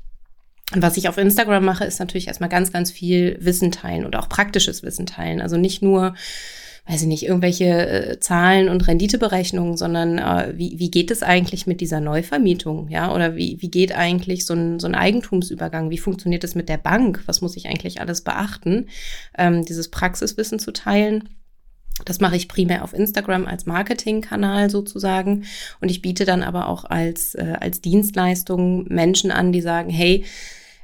Und 0.75 0.83
was 0.83 0.97
ich 0.97 1.09
auf 1.09 1.19
Instagram 1.19 1.65
mache, 1.65 1.85
ist 1.85 2.01
natürlich 2.01 2.27
erstmal 2.27 2.49
ganz, 2.49 2.73
ganz 2.73 2.91
viel 2.91 3.37
Wissen 3.41 3.71
teilen 3.71 4.05
und 4.05 4.17
auch 4.17 4.29
praktisches 4.29 4.83
Wissen 4.83 5.07
teilen. 5.07 5.41
Also 5.41 5.57
nicht 5.57 5.81
nur 5.81 6.15
weiß 6.89 7.03
ich 7.03 7.09
nicht, 7.09 7.25
irgendwelche 7.25 7.65
äh, 7.65 8.21
Zahlen 8.21 8.69
und 8.69 8.87
Renditeberechnungen, 8.87 9.77
sondern 9.77 10.19
äh, 10.19 10.53
wie, 10.57 10.79
wie 10.79 10.91
geht 10.91 11.11
es 11.11 11.23
eigentlich 11.23 11.67
mit 11.67 11.81
dieser 11.81 12.01
Neuvermietung, 12.01 12.89
ja? 12.89 13.13
Oder 13.13 13.35
wie, 13.35 13.61
wie 13.61 13.71
geht 13.71 13.93
eigentlich 13.93 14.47
so 14.47 14.55
ein, 14.55 14.79
so 14.79 14.87
ein 14.87 14.95
Eigentumsübergang? 14.95 15.91
Wie 15.91 15.99
funktioniert 15.99 16.45
es 16.45 16.55
mit 16.55 16.69
der 16.69 16.79
Bank? 16.79 17.23
Was 17.27 17.41
muss 17.41 17.57
ich 17.57 17.67
eigentlich 17.67 18.01
alles 18.01 18.21
beachten? 18.23 18.87
Ähm, 19.37 19.65
dieses 19.65 19.91
Praxiswissen 19.91 20.61
zu 20.61 20.73
teilen. 20.73 21.29
Das 22.05 22.21
mache 22.21 22.37
ich 22.37 22.47
primär 22.47 22.85
auf 22.85 22.93
Instagram 22.93 23.47
als 23.47 23.67
Marketingkanal 23.67 24.71
sozusagen. 24.71 25.45
Und 25.81 25.91
ich 25.91 26.03
biete 26.03 26.25
dann 26.25 26.43
aber 26.43 26.69
auch 26.69 26.85
als, 26.85 27.35
äh, 27.35 27.55
als 27.59 27.81
Dienstleistung 27.81 28.85
Menschen 28.89 29.33
an, 29.33 29.51
die 29.51 29.63
sagen, 29.63 29.91
hey, 29.91 30.25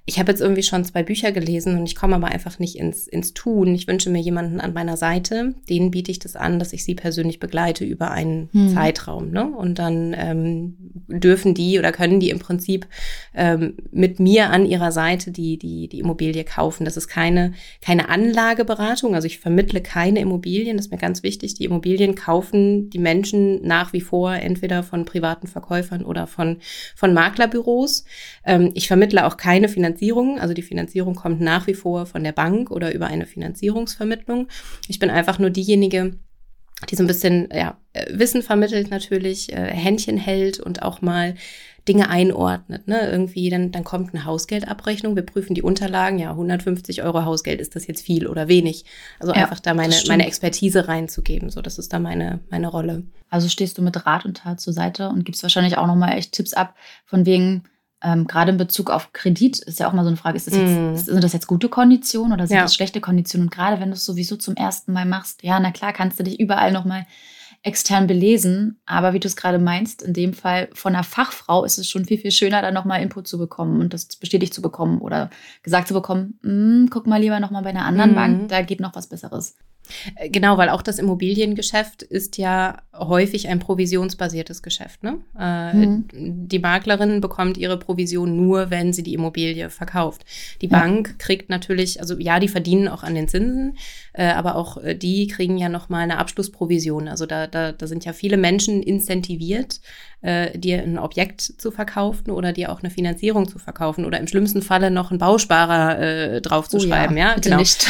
ich 0.04 0.18
habe 0.18 0.32
jetzt 0.32 0.40
irgendwie 0.40 0.64
schon 0.64 0.84
zwei 0.84 1.04
Bücher 1.04 1.30
gelesen 1.30 1.78
und 1.78 1.86
ich 1.86 1.94
komme 1.94 2.16
aber 2.16 2.26
einfach 2.26 2.58
nicht 2.58 2.74
ins, 2.74 3.06
ins 3.06 3.34
Tun. 3.34 3.72
Ich 3.72 3.86
wünsche 3.86 4.10
mir 4.10 4.20
jemanden 4.20 4.60
an 4.60 4.72
meiner 4.72 4.96
Seite, 4.96 5.54
denen 5.68 5.92
biete 5.92 6.10
ich 6.10 6.18
das 6.18 6.34
an, 6.34 6.58
dass 6.58 6.72
ich 6.72 6.82
sie 6.82 6.96
persönlich 6.96 7.38
begleite 7.38 7.84
über 7.84 8.10
einen 8.10 8.48
hm. 8.52 8.74
Zeitraum. 8.74 9.30
Ne? 9.30 9.46
Und 9.46 9.78
dann 9.78 10.12
ähm, 10.18 10.76
dürfen 11.06 11.54
die 11.54 11.78
oder 11.78 11.92
können 11.92 12.18
die 12.18 12.30
im 12.30 12.40
Prinzip 12.40 12.88
ähm, 13.32 13.76
mit 13.92 14.18
mir 14.18 14.50
an 14.50 14.66
ihrer 14.66 14.90
Seite 14.90 15.30
die, 15.30 15.56
die, 15.56 15.86
die 15.86 16.00
Immobilie 16.00 16.42
kaufen. 16.42 16.84
Das 16.84 16.96
ist 16.96 17.06
keine, 17.06 17.52
keine 17.80 18.08
Anlageberatung, 18.08 19.14
also 19.14 19.26
ich 19.26 19.38
vermittle 19.38 19.82
keine 19.82 20.18
Immobilien, 20.18 20.78
das 20.78 20.86
ist 20.86 20.92
mir 20.92 20.98
ganz 20.98 21.22
wichtig. 21.22 21.54
Die 21.54 21.64
Immobilien 21.64 22.16
kaufen 22.16 22.90
die 22.90 22.98
Menschen 22.98 23.64
nach 23.64 23.92
wie 23.92 24.00
vor 24.00 24.34
entweder 24.34 24.82
von 24.82 25.04
privaten 25.04 25.46
Verkäufern 25.46 26.04
oder 26.04 26.26
von, 26.26 26.56
von 26.96 27.14
Maklerbüros. 27.14 28.04
Ähm, 28.44 28.72
ich 28.74 28.88
vermittle 28.88 29.24
auch 29.26 29.36
keine 29.36 29.68
Finanzierung 29.68 29.91
Finanzierung. 29.92 30.40
Also 30.40 30.54
die 30.54 30.62
Finanzierung 30.62 31.14
kommt 31.14 31.40
nach 31.40 31.66
wie 31.66 31.74
vor 31.74 32.06
von 32.06 32.24
der 32.24 32.32
Bank 32.32 32.70
oder 32.70 32.94
über 32.94 33.06
eine 33.06 33.26
Finanzierungsvermittlung. 33.26 34.48
Ich 34.88 34.98
bin 34.98 35.10
einfach 35.10 35.38
nur 35.38 35.50
diejenige, 35.50 36.14
die 36.90 36.96
so 36.96 37.04
ein 37.04 37.06
bisschen 37.06 37.48
ja, 37.52 37.76
Wissen 38.10 38.42
vermittelt 38.42 38.90
natürlich, 38.90 39.52
äh, 39.52 39.66
Händchen 39.66 40.16
hält 40.16 40.58
und 40.58 40.82
auch 40.82 41.02
mal 41.02 41.34
Dinge 41.86 42.08
einordnet. 42.08 42.86
Ne? 42.86 43.08
Irgendwie, 43.10 43.50
dann, 43.50 43.72
dann 43.72 43.84
kommt 43.84 44.14
eine 44.14 44.24
Hausgeldabrechnung, 44.24 45.16
wir 45.16 45.24
prüfen 45.24 45.54
die 45.54 45.62
Unterlagen, 45.62 46.18
ja, 46.18 46.30
150 46.30 47.02
Euro 47.02 47.24
Hausgeld, 47.24 47.60
ist 47.60 47.74
das 47.74 47.86
jetzt 47.86 48.02
viel 48.02 48.26
oder 48.26 48.48
wenig? 48.48 48.84
Also 49.18 49.32
ja, 49.32 49.42
einfach 49.42 49.60
da 49.60 49.74
meine, 49.74 49.94
meine 50.06 50.26
Expertise 50.26 50.88
reinzugeben. 50.88 51.50
So, 51.50 51.60
das 51.60 51.78
ist 51.78 51.92
da 51.92 51.98
meine, 51.98 52.40
meine 52.50 52.68
Rolle. 52.68 53.04
Also 53.30 53.48
stehst 53.48 53.78
du 53.78 53.82
mit 53.82 54.06
Rat 54.06 54.24
und 54.24 54.38
Tat 54.38 54.60
zur 54.60 54.72
Seite 54.72 55.08
und 55.08 55.24
gibst 55.24 55.42
wahrscheinlich 55.42 55.76
auch 55.76 55.86
nochmal 55.86 56.16
echt 56.16 56.32
Tipps 56.32 56.54
ab, 56.54 56.76
von 57.04 57.26
wegen, 57.26 57.64
ähm, 58.02 58.26
gerade 58.26 58.50
in 58.50 58.56
Bezug 58.56 58.90
auf 58.90 59.12
Kredit 59.12 59.58
ist 59.60 59.78
ja 59.78 59.88
auch 59.88 59.92
mal 59.92 60.02
so 60.02 60.08
eine 60.08 60.16
Frage, 60.16 60.36
ist 60.36 60.46
das 60.46 60.54
jetzt, 60.54 60.72
mm. 60.72 60.96
sind 60.96 61.24
das 61.24 61.32
jetzt 61.32 61.46
gute 61.46 61.68
Konditionen 61.68 62.32
oder 62.32 62.46
sind 62.46 62.56
ja. 62.56 62.62
das 62.62 62.74
schlechte 62.74 63.00
Konditionen? 63.00 63.46
Und 63.46 63.54
gerade 63.54 63.80
wenn 63.80 63.90
du 63.90 63.94
es 63.94 64.04
sowieso 64.04 64.36
zum 64.36 64.54
ersten 64.54 64.92
Mal 64.92 65.06
machst, 65.06 65.42
ja, 65.42 65.60
na 65.60 65.70
klar, 65.70 65.92
kannst 65.92 66.18
du 66.18 66.24
dich 66.24 66.40
überall 66.40 66.72
nochmal 66.72 67.06
extern 67.62 68.08
belesen. 68.08 68.80
Aber 68.86 69.12
wie 69.12 69.20
du 69.20 69.28
es 69.28 69.36
gerade 69.36 69.58
meinst, 69.58 70.02
in 70.02 70.12
dem 70.12 70.34
Fall 70.34 70.68
von 70.74 70.94
einer 70.94 71.04
Fachfrau 71.04 71.64
ist 71.64 71.78
es 71.78 71.88
schon 71.88 72.04
viel, 72.04 72.18
viel 72.18 72.32
schöner, 72.32 72.60
da 72.60 72.72
nochmal 72.72 73.02
Input 73.02 73.28
zu 73.28 73.38
bekommen 73.38 73.80
und 73.80 73.94
das 73.94 74.06
bestätigt 74.16 74.52
zu 74.52 74.62
bekommen 74.62 75.00
oder 75.00 75.30
gesagt 75.62 75.88
zu 75.88 75.94
bekommen, 75.94 76.38
hm, 76.42 76.88
guck 76.90 77.06
mal 77.06 77.20
lieber 77.20 77.38
nochmal 77.38 77.62
bei 77.62 77.70
einer 77.70 77.84
anderen 77.84 78.12
mm. 78.12 78.16
Bank, 78.16 78.48
da 78.48 78.62
geht 78.62 78.80
noch 78.80 78.94
was 78.96 79.06
Besseres. 79.06 79.56
Äh, 80.16 80.30
genau, 80.30 80.58
weil 80.58 80.68
auch 80.68 80.82
das 80.82 80.98
Immobiliengeschäft 80.98 82.02
ist 82.02 82.38
ja 82.38 82.78
häufig 82.94 83.48
ein 83.48 83.58
provisionsbasiertes 83.58 84.62
Geschäft. 84.62 85.02
Ne? 85.02 85.18
Äh, 85.38 85.74
mhm. 85.74 86.04
Die 86.48 86.58
Maklerin 86.58 87.20
bekommt 87.20 87.56
ihre 87.56 87.78
Provision 87.78 88.36
nur, 88.36 88.70
wenn 88.70 88.92
sie 88.92 89.02
die 89.02 89.14
Immobilie 89.14 89.70
verkauft. 89.70 90.24
Die 90.60 90.68
ja. 90.68 90.78
Bank 90.78 91.18
kriegt 91.18 91.50
natürlich, 91.50 92.00
also 92.00 92.18
ja, 92.18 92.40
die 92.40 92.48
verdienen 92.48 92.88
auch 92.88 93.02
an 93.02 93.14
den 93.14 93.28
Zinsen, 93.28 93.76
äh, 94.12 94.26
aber 94.26 94.56
auch 94.56 94.82
äh, 94.82 94.94
die 94.94 95.26
kriegen 95.26 95.58
ja 95.58 95.68
nochmal 95.68 96.02
eine 96.02 96.18
Abschlussprovision. 96.18 97.08
Also 97.08 97.26
da, 97.26 97.46
da, 97.46 97.72
da 97.72 97.86
sind 97.86 98.04
ja 98.04 98.12
viele 98.12 98.36
Menschen 98.36 98.82
incentiviert, 98.82 99.80
äh, 100.22 100.56
dir 100.58 100.82
ein 100.82 100.98
Objekt 100.98 101.40
zu 101.40 101.70
verkaufen 101.70 102.30
oder 102.30 102.52
dir 102.52 102.72
auch 102.72 102.82
eine 102.82 102.90
Finanzierung 102.90 103.48
zu 103.48 103.58
verkaufen 103.58 104.04
oder 104.04 104.18
im 104.18 104.28
schlimmsten 104.28 104.62
Falle 104.62 104.90
noch 104.90 105.10
einen 105.10 105.18
Bausparer 105.18 105.98
äh, 105.98 106.40
draufzuschreiben. 106.40 107.16
Oh 107.16 107.18
ja, 107.18 107.30
ja, 107.30 107.36
genau. 107.40 107.58
nicht. 107.58 107.86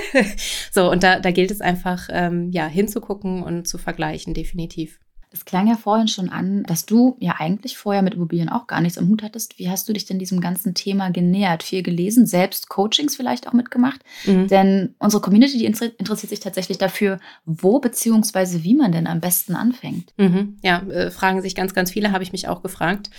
so, 0.72 0.90
und 0.90 1.02
da, 1.02 1.20
da 1.20 1.30
gilt 1.30 1.50
es 1.50 1.60
einfach, 1.60 2.08
ähm, 2.10 2.50
ja, 2.50 2.66
hinzugucken 2.66 3.42
und 3.42 3.68
zu 3.68 3.78
vergleichen, 3.78 4.34
definitiv. 4.34 4.98
Es 5.30 5.44
klang 5.44 5.68
ja 5.68 5.76
vorhin 5.76 6.08
schon 6.08 6.30
an, 6.30 6.62
dass 6.62 6.86
du 6.86 7.16
ja 7.20 7.34
eigentlich 7.38 7.76
vorher 7.76 8.02
mit 8.02 8.14
Immobilien 8.14 8.48
auch 8.48 8.66
gar 8.66 8.80
nichts 8.80 8.96
am 8.96 9.08
Hut 9.08 9.22
hattest. 9.22 9.58
Wie 9.58 9.68
hast 9.68 9.86
du 9.88 9.92
dich 9.92 10.06
denn 10.06 10.18
diesem 10.18 10.40
ganzen 10.40 10.72
Thema 10.72 11.10
genähert? 11.10 11.62
Viel 11.62 11.82
gelesen, 11.82 12.26
selbst 12.26 12.70
Coachings 12.70 13.14
vielleicht 13.14 13.46
auch 13.46 13.52
mitgemacht? 13.52 14.00
Mhm. 14.24 14.48
Denn 14.48 14.94
unsere 14.98 15.20
Community, 15.20 15.58
die 15.58 15.66
interessiert 15.66 16.30
sich 16.30 16.40
tatsächlich 16.40 16.78
dafür, 16.78 17.18
wo 17.44 17.78
beziehungsweise 17.78 18.64
wie 18.64 18.74
man 18.74 18.90
denn 18.90 19.06
am 19.06 19.20
besten 19.20 19.54
anfängt. 19.54 20.14
Mhm. 20.16 20.56
Ja, 20.62 20.80
äh, 20.88 21.10
fragen 21.10 21.42
sich 21.42 21.54
ganz, 21.54 21.74
ganz 21.74 21.90
viele, 21.90 22.12
habe 22.12 22.24
ich 22.24 22.32
mich 22.32 22.48
auch 22.48 22.62
gefragt. 22.62 23.10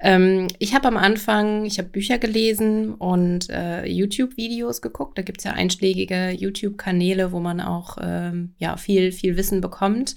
Ähm, 0.00 0.48
ich 0.58 0.74
habe 0.74 0.88
am 0.88 0.96
Anfang, 0.96 1.66
ich 1.66 1.78
habe 1.78 1.90
Bücher 1.90 2.16
gelesen 2.16 2.94
und 2.94 3.50
äh, 3.50 3.84
YouTube-Videos 3.84 4.80
geguckt. 4.80 5.18
Da 5.18 5.22
gibt 5.22 5.40
es 5.40 5.44
ja 5.44 5.52
einschlägige 5.52 6.30
YouTube-Kanäle, 6.30 7.30
wo 7.32 7.40
man 7.40 7.60
auch 7.60 7.98
ähm, 8.00 8.54
ja, 8.56 8.78
viel, 8.78 9.12
viel 9.12 9.36
Wissen 9.36 9.60
bekommt 9.60 10.14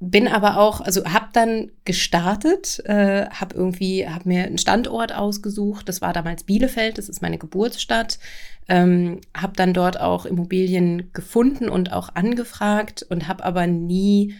bin 0.00 0.28
aber 0.28 0.56
auch, 0.56 0.80
also 0.80 1.04
habe 1.04 1.28
dann 1.34 1.70
gestartet, 1.84 2.82
äh, 2.86 3.26
habe 3.28 3.54
irgendwie, 3.54 4.08
habe 4.08 4.28
mir 4.28 4.44
einen 4.44 4.56
Standort 4.56 5.14
ausgesucht. 5.14 5.88
Das 5.88 6.00
war 6.00 6.14
damals 6.14 6.44
Bielefeld, 6.44 6.96
das 6.96 7.10
ist 7.10 7.20
meine 7.20 7.36
Geburtsstadt. 7.36 8.18
Ähm, 8.66 9.20
habe 9.36 9.52
dann 9.56 9.74
dort 9.74 10.00
auch 10.00 10.24
Immobilien 10.24 11.10
gefunden 11.12 11.68
und 11.68 11.92
auch 11.92 12.14
angefragt 12.14 13.04
und 13.10 13.28
habe 13.28 13.44
aber 13.44 13.66
nie 13.66 14.34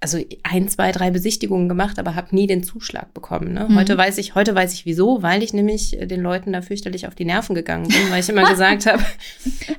also 0.00 0.18
ein, 0.44 0.68
zwei, 0.68 0.92
drei 0.92 1.10
Besichtigungen 1.10 1.68
gemacht, 1.68 1.98
aber 1.98 2.14
habe 2.14 2.34
nie 2.34 2.46
den 2.46 2.62
Zuschlag 2.62 3.12
bekommen. 3.14 3.52
Ne? 3.52 3.66
Mhm. 3.68 3.76
Heute 3.76 3.98
weiß 3.98 4.18
ich, 4.18 4.36
heute 4.36 4.54
weiß 4.54 4.72
ich 4.72 4.86
wieso, 4.86 5.22
weil 5.22 5.42
ich 5.42 5.52
nämlich 5.52 6.00
äh, 6.00 6.06
den 6.06 6.20
Leuten 6.20 6.52
da 6.52 6.62
fürchterlich 6.62 7.08
auf 7.08 7.16
die 7.16 7.24
Nerven 7.24 7.56
gegangen 7.56 7.88
bin, 7.88 8.10
weil 8.10 8.20
ich 8.20 8.28
immer 8.28 8.48
gesagt 8.48 8.86
habe, 8.86 9.02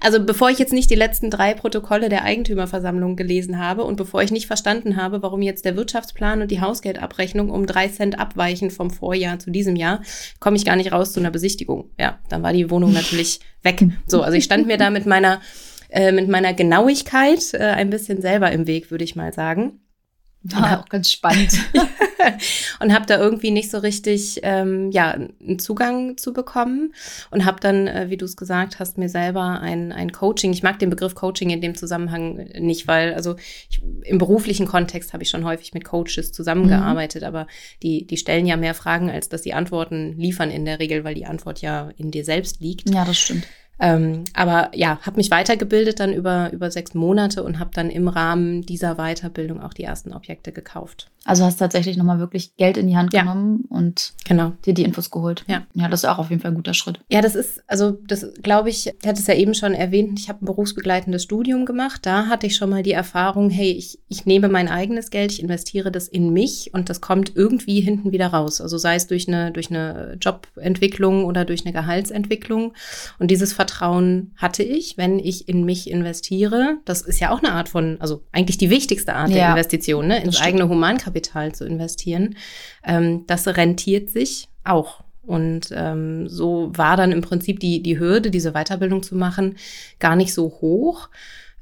also 0.01 0.23
bevor 0.23 0.49
ich 0.49 0.59
jetzt 0.59 0.73
nicht 0.73 0.89
die 0.89 0.95
letzten 0.95 1.29
drei 1.29 1.53
Protokolle 1.53 2.09
der 2.09 2.25
Eigentümerversammlung 2.25 3.15
gelesen 3.15 3.59
habe 3.59 3.85
und 3.85 3.95
bevor 3.95 4.21
ich 4.21 4.31
nicht 4.31 4.47
verstanden 4.47 4.97
habe, 4.97 5.21
warum 5.23 5.41
jetzt 5.41 5.63
der 5.63 5.77
Wirtschaftsplan 5.77 6.41
und 6.41 6.51
die 6.51 6.59
Hausgeldabrechnung 6.59 7.49
um 7.49 7.65
drei 7.65 7.88
Cent 7.88 8.19
abweichen 8.19 8.71
vom 8.71 8.91
Vorjahr 8.91 9.39
zu 9.39 9.51
diesem 9.51 9.77
Jahr, 9.77 10.01
komme 10.41 10.57
ich 10.57 10.65
gar 10.65 10.75
nicht 10.75 10.91
raus 10.91 11.13
zu 11.13 11.21
einer 11.21 11.31
Besichtigung. 11.31 11.91
Ja, 11.97 12.19
dann 12.27 12.43
war 12.43 12.51
die 12.51 12.69
Wohnung 12.69 12.91
natürlich 12.91 13.39
weg. 13.63 13.85
So, 14.05 14.21
also 14.21 14.38
ich 14.38 14.43
stand 14.43 14.67
mir 14.67 14.77
da 14.77 14.89
mit 14.89 15.05
meiner 15.05 15.39
äh, 15.89 16.11
mit 16.11 16.27
meiner 16.27 16.53
Genauigkeit 16.53 17.53
äh, 17.53 17.59
ein 17.59 17.89
bisschen 17.89 18.21
selber 18.21 18.51
im 18.51 18.67
Weg, 18.67 18.91
würde 18.91 19.05
ich 19.05 19.15
mal 19.15 19.33
sagen. 19.33 19.79
War 20.43 20.79
auch 20.79 20.86
ganz 20.89 21.12
spannend. 21.12 21.53
und 22.79 22.93
habe 22.93 23.05
da 23.05 23.17
irgendwie 23.17 23.51
nicht 23.51 23.69
so 23.69 23.77
richtig 23.79 24.39
ähm, 24.43 24.91
ja 24.91 25.12
einen 25.12 25.60
Zugang 25.60 26.17
zu 26.17 26.34
bekommen 26.34 26.93
und 27.31 27.46
habe 27.46 27.60
dann, 27.60 27.88
äh, 27.88 28.10
wie 28.10 28.17
du 28.17 28.25
es 28.25 28.38
gesagt 28.38 28.79
hast, 28.79 28.98
mir 28.98 29.10
selber 29.10 29.60
ein, 29.62 29.91
ein 29.91 30.12
Coaching. 30.12 30.53
Ich 30.53 30.63
mag 30.63 30.79
den 30.79 30.89
Begriff 30.89 31.15
Coaching 31.15 31.50
in 31.50 31.62
dem 31.62 31.75
Zusammenhang 31.75 32.50
nicht, 32.60 32.88
weil 32.88 33.13
also 33.13 33.36
ich, 33.69 33.81
im 34.03 34.17
beruflichen 34.17 34.67
Kontext 34.67 35.13
habe 35.13 35.24
ich 35.24 35.29
schon 35.29 35.46
häufig 35.46 35.74
mit 35.74 35.86
Coaches 35.86 36.31
zusammengearbeitet, 36.31 37.22
mhm. 37.22 37.27
aber 37.27 37.48
die 37.84 38.05
die 38.05 38.17
stellen 38.17 38.46
ja 38.46 38.58
mehr 38.58 38.74
Fragen, 38.74 39.10
als 39.10 39.29
dass 39.29 39.43
sie 39.43 39.53
Antworten 39.53 40.17
liefern 40.17 40.51
in 40.51 40.65
der 40.65 40.79
Regel, 40.79 41.03
weil 41.03 41.15
die 41.15 41.25
Antwort 41.25 41.62
ja 41.62 41.89
in 41.98 42.12
dir 42.12 42.24
selbst 42.24 42.62
liegt. 42.62 42.89
Ja, 42.89 43.05
das 43.05 43.17
stimmt. 43.17 43.46
Ähm, 43.79 44.25
aber 44.33 44.71
ja, 44.74 45.00
habe 45.01 45.17
mich 45.17 45.31
weitergebildet 45.31 46.00
dann 46.00 46.13
über, 46.13 46.51
über 46.51 46.69
sechs 46.69 46.93
Monate 46.93 47.43
und 47.43 47.59
habe 47.59 47.71
dann 47.74 47.89
im 47.89 48.07
Rahmen 48.07 48.62
dieser 48.63 48.95
Weiterbildung 48.95 49.62
auch 49.62 49.74
die 49.74 49.83
ersten 49.83 50.13
Objekte 50.13 50.51
gekauft. 50.51 51.09
Also 51.25 51.43
hast 51.43 51.57
tatsächlich 51.57 51.97
nochmal 51.97 52.19
wirklich 52.19 52.55
Geld 52.55 52.77
in 52.77 52.88
die 52.88 52.95
Hand 52.95 53.13
ja. 53.13 53.21
genommen 53.21 53.65
und 53.69 54.13
genau. 54.25 54.53
dir 54.65 54.73
die 54.73 54.83
Infos 54.83 55.11
geholt. 55.11 55.43
Ja. 55.47 55.63
ja, 55.73 55.89
das 55.89 56.03
ist 56.03 56.09
auch 56.09 56.17
auf 56.17 56.29
jeden 56.29 56.41
Fall 56.41 56.51
ein 56.51 56.55
guter 56.55 56.73
Schritt. 56.73 57.01
Ja, 57.09 57.21
das 57.21 57.35
ist, 57.35 57.61
also 57.67 57.91
das 58.07 58.25
glaube 58.41 58.69
ich, 58.69 58.88
ich 58.88 59.07
hatte 59.07 59.19
es 59.19 59.27
ja 59.27 59.33
eben 59.33 59.53
schon 59.53 59.73
erwähnt, 59.73 60.17
ich 60.17 60.29
habe 60.29 60.43
ein 60.43 60.45
berufsbegleitendes 60.45 61.23
Studium 61.23 61.65
gemacht. 61.65 62.05
Da 62.05 62.27
hatte 62.27 62.47
ich 62.47 62.55
schon 62.55 62.69
mal 62.69 62.83
die 62.83 62.93
Erfahrung, 62.93 63.49
hey, 63.49 63.71
ich, 63.71 63.99
ich 64.07 64.25
nehme 64.25 64.47
mein 64.47 64.69
eigenes 64.69 65.09
Geld, 65.09 65.31
ich 65.33 65.41
investiere 65.41 65.91
das 65.91 66.07
in 66.07 66.31
mich 66.31 66.71
und 66.73 66.89
das 66.89 67.01
kommt 67.01 67.35
irgendwie 67.35 67.81
hinten 67.81 68.13
wieder 68.13 68.27
raus. 68.27 68.61
Also 68.61 68.77
sei 68.77 68.95
es 68.95 69.07
durch 69.07 69.27
eine, 69.27 69.51
durch 69.51 69.69
eine 69.69 70.17
Jobentwicklung 70.21 71.25
oder 71.25 71.43
durch 71.43 71.65
eine 71.65 71.73
Gehaltsentwicklung. 71.73 72.73
Und 73.19 73.29
dieses 73.29 73.51
Vertrauen 73.51 74.31
hatte 74.38 74.63
ich, 74.63 74.97
wenn 74.97 75.19
ich 75.19 75.49
in 75.49 75.65
mich 75.65 75.91
investiere. 75.91 76.77
Das 76.85 77.01
ist 77.01 77.19
ja 77.19 77.31
auch 77.31 77.43
eine 77.43 77.51
Art 77.51 77.67
von, 77.67 77.97
also 77.99 78.23
eigentlich 78.31 78.57
die 78.57 78.69
wichtigste 78.69 79.15
Art 79.15 79.29
ja, 79.29 79.35
der 79.35 79.49
Investition, 79.51 80.07
ne? 80.07 80.23
ins 80.23 80.39
eigene 80.39 80.69
Humankapital 80.69 81.08
zu 81.53 81.65
investieren. 81.65 82.35
Ähm, 82.83 83.25
das 83.27 83.47
rentiert 83.47 84.09
sich 84.09 84.49
auch. 84.63 85.03
Und 85.23 85.69
ähm, 85.73 86.27
so 86.27 86.71
war 86.73 86.97
dann 86.97 87.11
im 87.11 87.21
Prinzip 87.21 87.59
die, 87.59 87.83
die 87.83 87.99
Hürde, 87.99 88.31
diese 88.31 88.53
Weiterbildung 88.53 89.03
zu 89.03 89.15
machen, 89.15 89.57
gar 89.99 90.15
nicht 90.15 90.33
so 90.33 90.45
hoch. 90.61 91.09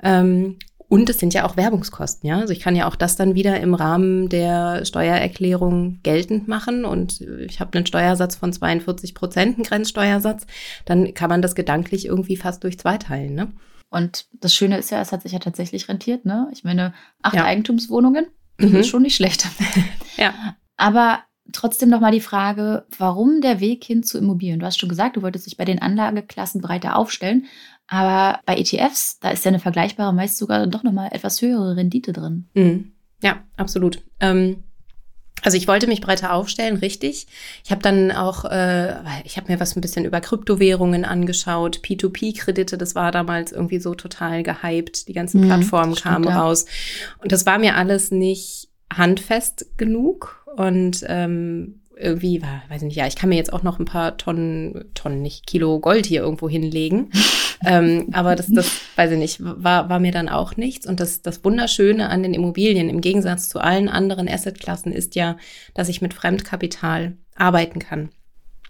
Ähm, 0.02 0.58
und 0.90 1.10
es 1.10 1.20
sind 1.20 1.34
ja 1.34 1.46
auch 1.46 1.58
Werbungskosten, 1.58 2.30
ja. 2.30 2.40
Also 2.40 2.54
ich 2.54 2.62
kann 2.62 2.76
ja 2.76 2.88
auch 2.88 2.96
das 2.96 3.18
dann 3.18 3.36
wieder 3.36 3.60
im 3.60 3.74
Rahmen 3.74 4.30
der 4.30 4.86
Steuererklärung 4.86 6.00
geltend 6.02 6.48
machen 6.48 6.86
und 6.86 7.20
ich 7.20 7.60
habe 7.60 7.78
einen 7.78 7.86
Steuersatz 7.86 8.38
von 8.38 8.54
42 8.54 9.14
Prozent, 9.14 9.58
einen 9.58 9.66
Grenzsteuersatz, 9.66 10.48
dann 10.86 11.14
kann 11.14 11.30
man 11.30 11.42
das 11.42 11.56
gedanklich 11.56 12.06
irgendwie 12.06 12.38
fast 12.38 12.64
durch 12.64 12.80
zwei 12.80 12.98
teilen, 12.98 13.36
ne? 13.36 13.52
Und 13.90 14.28
das 14.34 14.54
Schöne 14.54 14.78
ist 14.78 14.92
ja, 14.92 15.02
es 15.02 15.12
hat 15.12 15.24
sich 15.24 15.32
ja 15.32 15.40
tatsächlich 15.40 15.88
rentiert, 15.90 16.26
ne? 16.26 16.50
Ich 16.54 16.64
meine, 16.64 16.94
acht 17.22 17.36
ja. 17.36 17.46
Eigentumswohnungen, 17.46 18.28
das 18.58 18.72
mhm. 18.72 18.78
ist 18.78 18.88
schon 18.88 19.02
nicht 19.04 19.16
schlecht. 19.16 19.48
ja. 20.18 20.34
Aber 20.78 21.20
trotzdem 21.54 21.90
noch 21.90 22.00
mal 22.00 22.12
die 22.12 22.22
Frage, 22.22 22.86
warum 22.98 23.42
der 23.42 23.60
Weg 23.60 23.84
hin 23.84 24.04
zu 24.04 24.18
Immobilien? 24.18 24.60
Du 24.60 24.66
hast 24.66 24.80
schon 24.80 24.90
gesagt, 24.90 25.16
du 25.16 25.22
wolltest 25.22 25.46
dich 25.46 25.58
bei 25.58 25.66
den 25.66 25.82
Anlageklassen 25.82 26.62
breiter 26.62 26.96
aufstellen. 26.96 27.46
Aber 27.88 28.42
bei 28.46 28.58
ETFs, 28.58 29.20
da 29.20 29.30
ist 29.30 29.46
ja 29.46 29.50
eine 29.50 29.60
vergleichbare, 29.60 30.14
meist 30.14 30.38
sogar 30.38 30.68
doch 30.68 30.84
nochmal 30.84 31.10
etwas 31.14 31.42
höhere 31.42 31.78
Rendite 31.78 32.12
drin. 32.12 32.48
Mhm. 32.54 32.92
Ja, 33.24 33.44
absolut. 33.56 34.04
Ähm, 34.20 34.64
also 35.48 35.56
ich 35.56 35.70
wollte 35.70 35.88
mich 35.88 36.02
breiter 36.02 36.34
aufstellen, 36.34 36.76
richtig. 36.76 37.26
Ich 37.64 37.72
habe 37.72 37.82
dann 37.82 38.12
auch, 38.12 38.44
äh, 38.44 38.96
ich 39.24 39.38
habe 39.38 39.50
mir 39.50 39.62
was 39.62 39.78
ein 39.78 39.82
bisschen 39.82 40.04
über 40.04 40.20
Kryptowährungen 40.20 41.06
angeschaut, 41.06 41.80
P2P-Kredite, 41.86 42.78
das 42.78 42.96
war 42.96 43.14
damals 43.14 43.54
irgendwie 43.54 43.80
so 43.80 43.96
total 43.96 44.44
gehypt. 44.44 45.08
Die 45.08 45.14
ganzen 45.14 45.40
mhm, 45.40 45.46
Plattformen 45.46 45.96
kamen 45.96 46.26
ja. 46.26 46.38
raus. 46.38 46.66
Und 47.24 47.32
das 47.32 47.46
war 47.46 47.60
mir 47.60 47.78
alles 47.78 48.12
nicht 48.12 48.68
handfest 48.94 49.68
genug. 49.78 50.46
Und 50.58 51.06
ähm, 51.08 51.80
irgendwie, 52.00 52.42
war, 52.42 52.64
weiß 52.70 52.82
ich 52.82 52.88
nicht, 52.88 52.96
ja, 52.96 53.08
ich 53.08 53.16
kann 53.16 53.30
mir 53.30 53.36
jetzt 53.36 53.52
auch 53.52 53.64
noch 53.64 53.80
ein 53.80 53.86
paar 53.86 54.18
Tonnen, 54.18 54.86
Tonnen, 54.94 55.22
nicht 55.22 55.48
Kilo 55.48 55.80
Gold 55.80 56.06
hier 56.06 56.22
irgendwo 56.22 56.50
hinlegen. 56.50 57.12
ähm, 57.66 58.10
aber 58.14 58.36
das, 58.36 58.48
das, 58.48 58.72
weiß 58.96 59.12
ich 59.12 59.18
nicht, 59.18 59.38
war, 59.42 59.90
war 59.90 60.00
mir 60.00 60.12
dann 60.12 60.30
auch 60.30 60.58
nichts. 60.58 60.86
Und 60.88 61.00
das, 61.00 61.22
das 61.22 61.44
Wunderschöne 61.44 62.10
an 62.10 62.24
den 62.24 62.34
Immobilien 62.34 62.90
im 62.90 63.02
Gegensatz 63.02 63.50
zu 63.50 63.60
allen 63.60 63.90
anderen 63.90 64.28
Assetklassen 64.28 64.92
ist 64.92 65.16
ja, 65.16 65.38
dass 65.74 65.90
ich 65.90 66.02
mit 66.02 66.14
Fremdkapital 66.14 67.18
arbeiten 67.36 67.80
kann. 67.80 68.10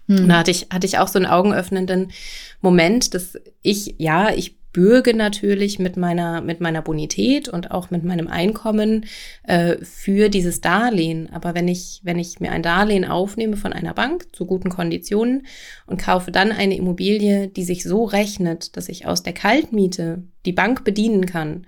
Hm. 0.06 0.20
Und 0.20 0.28
da 0.28 0.38
hatte 0.38 0.50
ich, 0.50 0.68
hatte 0.72 0.86
ich 0.86 0.98
auch 0.98 1.08
so 1.08 1.18
einen 1.18 1.26
augenöffnenden 1.26 2.12
Moment, 2.60 3.14
dass 3.14 3.38
ich, 3.62 3.94
ja, 3.98 4.30
ich 4.34 4.57
bürge 4.72 5.14
natürlich 5.14 5.78
mit 5.78 5.96
meiner, 5.96 6.40
mit 6.40 6.60
meiner 6.60 6.82
Bonität 6.82 7.48
und 7.48 7.70
auch 7.70 7.90
mit 7.90 8.04
meinem 8.04 8.28
Einkommen 8.28 9.06
äh, 9.44 9.76
für 9.82 10.28
dieses 10.28 10.60
Darlehen. 10.60 11.28
Aber 11.32 11.54
wenn 11.54 11.68
ich, 11.68 12.00
wenn 12.04 12.18
ich 12.18 12.40
mir 12.40 12.52
ein 12.52 12.62
Darlehen 12.62 13.04
aufnehme 13.04 13.56
von 13.56 13.72
einer 13.72 13.94
Bank 13.94 14.26
zu 14.34 14.46
guten 14.46 14.68
Konditionen 14.70 15.46
und 15.86 16.00
kaufe 16.00 16.30
dann 16.30 16.52
eine 16.52 16.76
Immobilie, 16.76 17.48
die 17.48 17.64
sich 17.64 17.82
so 17.82 18.04
rechnet, 18.04 18.76
dass 18.76 18.88
ich 18.88 19.06
aus 19.06 19.22
der 19.22 19.32
Kaltmiete 19.32 20.22
die 20.44 20.52
Bank 20.52 20.84
bedienen 20.84 21.26
kann 21.26 21.66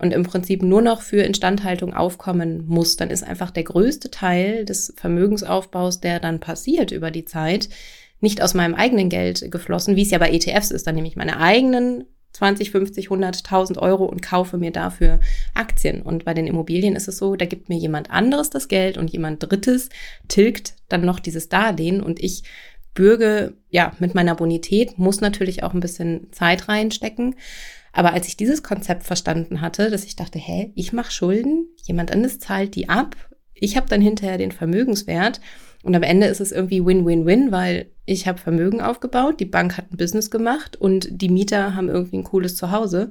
und 0.00 0.12
im 0.12 0.22
Prinzip 0.22 0.62
nur 0.62 0.82
noch 0.82 1.02
für 1.02 1.22
Instandhaltung 1.22 1.94
aufkommen 1.94 2.64
muss, 2.66 2.96
dann 2.96 3.10
ist 3.10 3.24
einfach 3.24 3.50
der 3.50 3.64
größte 3.64 4.10
Teil 4.10 4.64
des 4.64 4.94
Vermögensaufbaus, 4.96 6.00
der 6.00 6.20
dann 6.20 6.38
passiert 6.38 6.92
über 6.92 7.10
die 7.10 7.24
Zeit, 7.24 7.68
nicht 8.20 8.42
aus 8.42 8.54
meinem 8.54 8.74
eigenen 8.74 9.08
Geld 9.08 9.50
geflossen, 9.50 9.96
wie 9.96 10.02
es 10.02 10.10
ja 10.10 10.18
bei 10.18 10.30
ETFs 10.30 10.70
ist. 10.70 10.86
Dann 10.86 10.94
nehme 10.94 11.08
ich 11.08 11.16
meine 11.16 11.38
eigenen 11.38 12.04
20, 12.36 12.70
50, 12.70 13.06
100, 13.06 13.38
1000 13.38 13.78
Euro 13.78 14.04
und 14.04 14.20
kaufe 14.20 14.58
mir 14.58 14.70
dafür 14.70 15.20
Aktien. 15.54 16.02
Und 16.02 16.24
bei 16.24 16.34
den 16.34 16.46
Immobilien 16.46 16.94
ist 16.94 17.08
es 17.08 17.16
so, 17.16 17.34
da 17.34 17.46
gibt 17.46 17.68
mir 17.68 17.78
jemand 17.78 18.10
anderes 18.10 18.50
das 18.50 18.68
Geld 18.68 18.98
und 18.98 19.10
jemand 19.10 19.42
Drittes 19.42 19.88
tilgt 20.28 20.74
dann 20.88 21.04
noch 21.04 21.18
dieses 21.18 21.48
Darlehen 21.48 22.02
und 22.02 22.22
ich 22.22 22.42
bürge, 22.92 23.54
ja, 23.70 23.92
mit 23.98 24.14
meiner 24.14 24.34
Bonität, 24.34 24.98
muss 24.98 25.20
natürlich 25.20 25.62
auch 25.62 25.74
ein 25.74 25.80
bisschen 25.80 26.32
Zeit 26.32 26.68
reinstecken. 26.68 27.36
Aber 27.92 28.12
als 28.12 28.28
ich 28.28 28.36
dieses 28.36 28.62
Konzept 28.62 29.04
verstanden 29.04 29.62
hatte, 29.62 29.90
dass 29.90 30.04
ich 30.04 30.16
dachte, 30.16 30.38
hä, 30.38 30.72
ich 30.74 30.92
mache 30.92 31.12
Schulden, 31.12 31.68
jemand 31.84 32.12
anderes 32.12 32.38
zahlt 32.38 32.74
die 32.74 32.90
ab, 32.90 33.16
ich 33.54 33.76
habe 33.78 33.88
dann 33.88 34.02
hinterher 34.02 34.36
den 34.36 34.52
Vermögenswert 34.52 35.40
und 35.82 35.94
am 35.94 36.02
Ende 36.02 36.26
ist 36.26 36.40
es 36.40 36.52
irgendwie 36.52 36.84
Win-Win-Win, 36.84 37.52
weil 37.52 37.90
ich 38.04 38.26
habe 38.28 38.38
Vermögen 38.38 38.80
aufgebaut, 38.80 39.40
die 39.40 39.44
Bank 39.46 39.76
hat 39.76 39.90
ein 39.90 39.96
Business 39.96 40.30
gemacht 40.30 40.76
und 40.76 41.08
die 41.10 41.28
Mieter 41.28 41.74
haben 41.74 41.88
irgendwie 41.88 42.18
ein 42.18 42.24
cooles 42.24 42.56
Zuhause. 42.56 43.10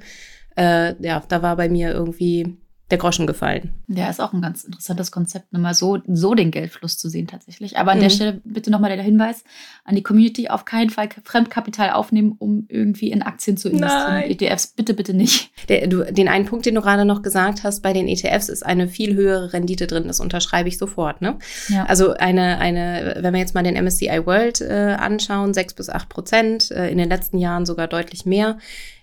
Äh, 0.57 0.95
ja, 1.03 1.21
da 1.27 1.41
war 1.41 1.57
bei 1.57 1.69
mir 1.69 1.91
irgendwie 1.91 2.57
der 2.91 2.99
Groschen 2.99 3.25
gefallen. 3.25 3.73
Ja, 3.87 4.09
ist 4.09 4.21
auch 4.21 4.31
ein 4.31 4.43
ganz 4.43 4.63
interessantes 4.63 5.11
Konzept, 5.11 5.51
ne, 5.51 5.57
mal 5.57 5.73
so, 5.73 5.97
so 6.07 6.35
den 6.35 6.51
Geldfluss 6.51 6.97
zu 6.97 7.09
sehen 7.09 7.25
tatsächlich. 7.25 7.77
Aber 7.77 7.91
an 7.91 7.97
mhm. 7.97 8.03
der 8.03 8.09
Stelle 8.11 8.41
bitte 8.43 8.69
nochmal 8.69 8.95
der 8.95 9.03
Hinweis 9.03 9.43
an 9.85 9.95
die 9.95 10.03
Community, 10.03 10.49
auf 10.49 10.65
keinen 10.65 10.91
Fall 10.91 11.09
Fremdkapital 11.23 11.91
aufnehmen, 11.91 12.35
um 12.37 12.65
irgendwie 12.69 13.09
in 13.09 13.23
Aktien 13.23 13.57
zu 13.57 13.69
investieren. 13.69 14.13
Nein. 14.13 14.29
ETFs 14.29 14.67
bitte, 14.67 14.93
bitte 14.93 15.15
nicht. 15.15 15.49
Der, 15.67 15.87
du, 15.87 16.03
den 16.03 16.27
einen 16.27 16.45
Punkt, 16.45 16.67
den 16.67 16.75
du 16.75 16.81
gerade 16.81 17.05
noch 17.05 17.23
gesagt 17.23 17.63
hast, 17.63 17.81
bei 17.81 17.91
den 17.91 18.07
ETFs 18.07 18.49
ist 18.49 18.63
eine 18.63 18.87
viel 18.87 19.15
höhere 19.15 19.51
Rendite 19.51 19.87
drin. 19.87 20.03
Das 20.05 20.19
unterschreibe 20.19 20.69
ich 20.69 20.77
sofort. 20.77 21.21
Ne? 21.21 21.39
Ja. 21.69 21.85
Also 21.85 22.13
eine, 22.13 22.59
eine, 22.59 23.17
wenn 23.21 23.33
wir 23.33 23.39
jetzt 23.39 23.55
mal 23.55 23.63
den 23.63 23.83
MSCI 23.83 24.27
World 24.27 24.61
äh, 24.61 24.95
anschauen, 24.99 25.55
sechs 25.55 25.73
bis 25.73 25.89
acht 25.89 26.09
Prozent, 26.09 26.69
äh, 26.69 26.89
in 26.91 26.99
den 26.99 27.09
letzten 27.09 27.39
Jahren 27.39 27.65
sogar 27.65 27.87
deutlich 27.87 28.27
mehr. 28.27 28.59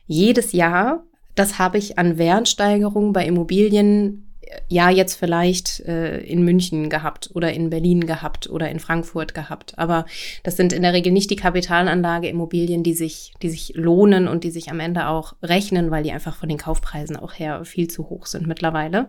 Jedes 0.07 0.53
Jahr 0.53 1.03
das 1.35 1.59
habe 1.59 1.79
ich 1.79 1.99
an 1.99 2.19
Wertsteigerungen 2.19 3.13
bei 3.13 3.27
Immobilien 3.27 4.32
ja 4.69 4.91
jetzt 4.91 5.15
vielleicht 5.15 5.81
äh, 5.81 6.19
in 6.21 6.43
München 6.45 6.91
gehabt 6.91 7.31
oder 7.35 7.53
in 7.53 7.71
Berlin 7.71 8.07
gehabt 8.07 8.49
oder 8.49 8.71
in 8.71 8.81
Frankfurt 8.81 9.35
gehabt. 9.35 9.79
Aber 9.79 10.07
das 10.43 10.57
sind 10.57 10.73
in 10.73 10.83
der 10.83 10.93
Regel 10.93 11.13
nicht 11.13 11.31
die 11.31 11.37
Kapitalanlage 11.37 12.29
Immobilien, 12.29 12.83
die 12.83 12.95
sich, 12.95 13.33
die 13.43 13.51
sich 13.51 13.73
lohnen 13.75 14.29
und 14.29 14.45
die 14.45 14.51
sich 14.51 14.71
am 14.71 14.81
Ende 14.81 15.09
auch 15.09 15.35
rechnen, 15.43 15.91
weil 15.91 16.03
die 16.03 16.13
einfach 16.13 16.37
von 16.37 16.49
den 16.49 16.59
Kaufpreisen 16.59 17.17
auch 17.17 17.35
her 17.35 17.65
viel 17.65 17.89
zu 17.89 18.09
hoch 18.09 18.27
sind 18.27 18.47
mittlerweile. 18.47 19.09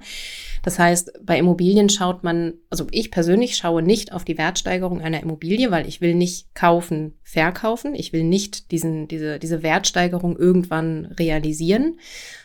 Das 0.63 0.79
heißt, 0.79 1.19
bei 1.23 1.37
Immobilien 1.37 1.89
schaut 1.89 2.23
man, 2.23 2.53
also 2.69 2.87
ich 2.91 3.11
persönlich 3.11 3.55
schaue 3.55 3.81
nicht 3.81 4.13
auf 4.13 4.23
die 4.23 4.37
Wertsteigerung 4.37 5.01
einer 5.01 5.21
Immobilie, 5.21 5.71
weil 5.71 5.87
ich 5.87 6.01
will 6.01 6.15
nicht 6.15 6.53
kaufen, 6.55 7.13
verkaufen. 7.23 7.95
Ich 7.95 8.13
will 8.13 8.23
nicht 8.23 8.71
diesen, 8.71 9.07
diese, 9.07 9.39
diese 9.39 9.63
Wertsteigerung 9.63 10.37
irgendwann 10.37 11.05
realisieren, 11.05 11.99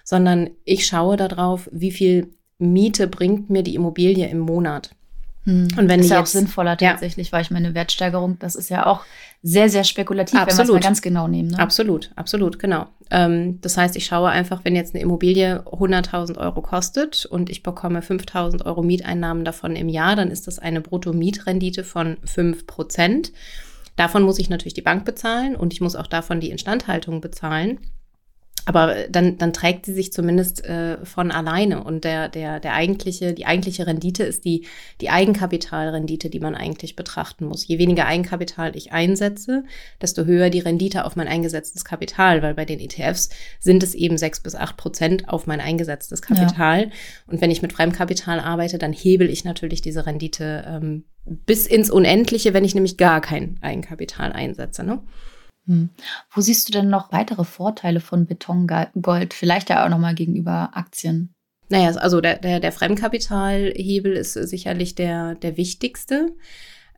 sondern 0.05 0.50
ich 0.64 0.87
schaue 0.87 1.17
darauf, 1.17 1.69
wie 1.73 1.90
viel 1.90 2.31
Miete 2.59 3.07
bringt 3.07 3.50
mir 3.50 3.62
die 3.62 3.75
Immobilie 3.75 4.29
im 4.29 4.41
Monat. 4.41 4.91
Hm. 5.45 5.69
Und 5.79 5.88
wenn 5.88 6.00
ist 6.00 6.11
ja 6.11 6.19
jetzt, 6.19 6.29
auch 6.29 6.31
sinnvoller 6.31 6.77
tatsächlich, 6.77 7.29
ja. 7.29 7.33
weil 7.33 7.43
ich 7.43 7.50
meine 7.50 7.75
Wertsteigerung, 7.75 8.38
das 8.38 8.55
ist 8.55 8.69
ja 8.69 8.87
auch 8.87 9.05
sehr, 9.43 9.71
sehr 9.71 9.85
spekulativ, 9.85 10.38
absolut. 10.38 10.59
wenn 10.59 10.59
wir 10.59 10.75
es 10.75 10.83
mal 10.83 10.88
ganz 10.88 11.03
genau 11.03 11.29
nehmen. 11.29 11.50
Ne? 11.50 11.59
Absolut, 11.59 12.11
absolut, 12.17 12.59
genau. 12.59 12.87
Ähm, 13.11 13.59
das 13.62 13.77
heißt, 13.79 13.97
ich 13.97 14.05
schaue 14.05 14.29
einfach, 14.29 14.65
wenn 14.65 14.77
jetzt 14.77 14.95
eine 14.95 15.03
Immobilie 15.03 15.62
100.000 15.65 16.37
Euro 16.37 16.61
kostet 16.61 17.25
und 17.25 17.49
ich 17.49 17.62
bekomme 17.62 18.00
5.000 18.00 18.67
Euro 18.67 18.83
Mieteinnahmen 18.83 19.45
davon 19.45 19.75
im 19.75 19.88
Jahr, 19.88 20.17
dann 20.17 20.31
ist 20.31 20.47
das 20.47 20.59
eine 20.59 20.81
Brutto-Mietrendite 20.81 21.85
von 21.85 22.18
5 22.25 22.66
Prozent. 22.66 23.33
Davon 23.97 24.23
muss 24.23 24.38
ich 24.38 24.51
natürlich 24.51 24.75
die 24.75 24.83
Bank 24.83 25.05
bezahlen 25.05 25.57
und 25.57 25.73
ich 25.73 25.81
muss 25.81 25.97
auch 25.97 26.07
davon 26.07 26.40
die 26.40 26.51
Instandhaltung 26.51 27.21
bezahlen. 27.21 27.79
Aber 28.68 29.09
dann, 29.09 29.38
dann 29.38 29.54
trägt 29.54 29.87
sie 29.87 29.94
sich 29.94 30.12
zumindest 30.12 30.62
äh, 30.66 31.02
von 31.02 31.31
alleine. 31.31 31.83
Und 31.83 32.04
der, 32.04 32.28
der, 32.28 32.61
der 32.61 32.74
eigentliche, 32.74 33.33
die 33.33 33.46
eigentliche 33.46 33.87
Rendite 33.87 34.24
ist 34.24 34.44
die, 34.44 34.66
die 35.00 35.09
Eigenkapitalrendite, 35.09 36.28
die 36.28 36.38
man 36.38 36.54
eigentlich 36.54 36.94
betrachten 36.94 37.46
muss. 37.46 37.66
Je 37.66 37.78
weniger 37.78 38.04
Eigenkapital 38.04 38.76
ich 38.76 38.92
einsetze, 38.92 39.64
desto 40.02 40.26
höher 40.26 40.50
die 40.50 40.59
Rendite 40.59 41.07
auf 41.07 41.16
mein 41.16 41.28
eingesetztes 41.28 41.87
Kapital, 41.87 42.42
weil 42.42 42.52
bei 42.52 42.66
den 42.66 42.78
ETFs 42.78 43.31
sind 43.59 43.83
es 43.83 43.94
eben 43.94 44.18
sechs 44.18 44.40
bis 44.40 44.54
acht 44.54 44.76
Prozent 44.76 45.31
auf 45.31 45.46
mein 45.46 45.62
eingesetztes 45.62 46.20
Kapital. 46.20 46.83
Ja. 46.83 46.90
Und 47.26 47.40
wenn 47.40 47.50
ich 47.50 47.62
mit 47.62 47.72
Fremdkapital 47.72 48.38
arbeite, 48.38 48.76
dann 48.76 48.92
hebel 48.92 49.31
ich 49.31 49.46
natürlich 49.46 49.81
diese 49.81 50.04
Rendite 50.04 50.66
ähm, 50.68 51.04
bis 51.24 51.66
ins 51.66 51.90
Unendliche, 51.90 52.52
wenn 52.52 52.66
ich 52.66 52.74
nämlich 52.74 52.98
gar 52.98 53.22
kein 53.22 53.57
Eigenkapital 53.62 54.31
einsetze. 54.35 54.85
Ne? 54.85 55.00
Hm. 55.68 55.90
Wo 56.31 56.40
siehst 56.40 56.66
du 56.68 56.72
denn 56.72 56.88
noch 56.88 57.12
weitere 57.12 57.44
Vorteile 57.44 58.00
von 58.00 58.26
Betongold? 58.26 59.35
Vielleicht 59.35 59.68
ja 59.68 59.85
auch 59.85 59.90
nochmal 59.90 60.14
gegenüber 60.14 60.70
Aktien. 60.72 61.35
Naja, 61.68 61.90
also 61.90 62.22
der, 62.22 62.38
der, 62.38 62.59
der 62.59 62.72
Fremdkapitalhebel 62.72 64.14
ist 64.14 64.33
sicherlich 64.33 64.94
der, 64.94 65.35
der 65.35 65.59
wichtigste. 65.59 66.35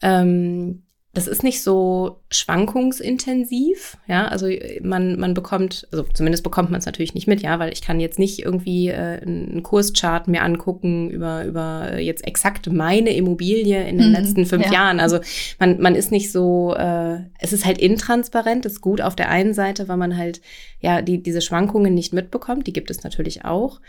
Ähm, 0.00 0.84
das 1.12 1.26
ist 1.26 1.42
nicht 1.42 1.64
so 1.64 2.20
schwankungsintensiv, 2.30 3.96
ja, 4.06 4.28
also 4.28 4.48
man, 4.80 5.18
man 5.18 5.34
bekommt, 5.34 5.88
also 5.90 6.04
zumindest 6.14 6.44
bekommt 6.44 6.70
man 6.70 6.78
es 6.78 6.86
natürlich 6.86 7.14
nicht 7.14 7.26
mit, 7.26 7.42
ja, 7.42 7.58
weil 7.58 7.72
ich 7.72 7.82
kann 7.82 7.98
jetzt 7.98 8.20
nicht 8.20 8.44
irgendwie 8.44 8.88
äh, 8.88 9.20
einen 9.20 9.64
Kurschart 9.64 10.28
mir 10.28 10.42
angucken 10.42 11.10
über, 11.10 11.44
über 11.44 11.98
jetzt 11.98 12.24
exakt 12.24 12.70
meine 12.70 13.10
Immobilie 13.10 13.88
in 13.88 13.98
den 13.98 14.08
mhm, 14.10 14.14
letzten 14.14 14.46
fünf 14.46 14.66
ja. 14.66 14.72
Jahren. 14.72 15.00
Also 15.00 15.18
man, 15.58 15.80
man 15.80 15.96
ist 15.96 16.12
nicht 16.12 16.30
so, 16.30 16.76
äh, 16.76 17.18
es 17.40 17.52
ist 17.52 17.66
halt 17.66 17.78
intransparent, 17.78 18.64
ist 18.64 18.80
gut 18.80 19.00
auf 19.00 19.16
der 19.16 19.30
einen 19.30 19.52
Seite, 19.52 19.88
weil 19.88 19.96
man 19.96 20.16
halt 20.16 20.40
ja 20.78 21.02
die, 21.02 21.20
diese 21.20 21.40
Schwankungen 21.40 21.92
nicht 21.92 22.12
mitbekommt, 22.12 22.68
die 22.68 22.72
gibt 22.72 22.88
es 22.88 23.02
natürlich 23.02 23.44
auch. 23.44 23.80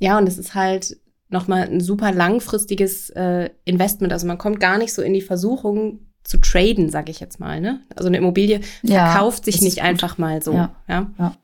Ja, 0.00 0.18
und 0.18 0.28
es 0.28 0.38
ist 0.38 0.56
halt 0.56 0.96
nochmal 1.28 1.68
ein 1.68 1.80
super 1.80 2.10
langfristiges 2.10 3.10
äh, 3.10 3.50
Investment. 3.64 4.12
Also 4.12 4.26
man 4.26 4.38
kommt 4.38 4.58
gar 4.58 4.76
nicht 4.76 4.92
so 4.92 5.02
in 5.02 5.14
die 5.14 5.22
Versuchung, 5.22 6.00
zu 6.24 6.38
traden, 6.38 6.90
sage 6.90 7.10
ich 7.10 7.20
jetzt 7.20 7.40
mal. 7.40 7.60
Ne? 7.60 7.80
Also 7.96 8.08
eine 8.08 8.18
Immobilie 8.18 8.60
verkauft 8.84 9.46
ja, 9.46 9.52
sich 9.52 9.62
nicht 9.62 9.82
einfach 9.82 10.18
mal 10.18 10.42
so. 10.42 10.54
Ja. 10.54 10.74
ja. 10.88 11.10
ja. 11.18 11.36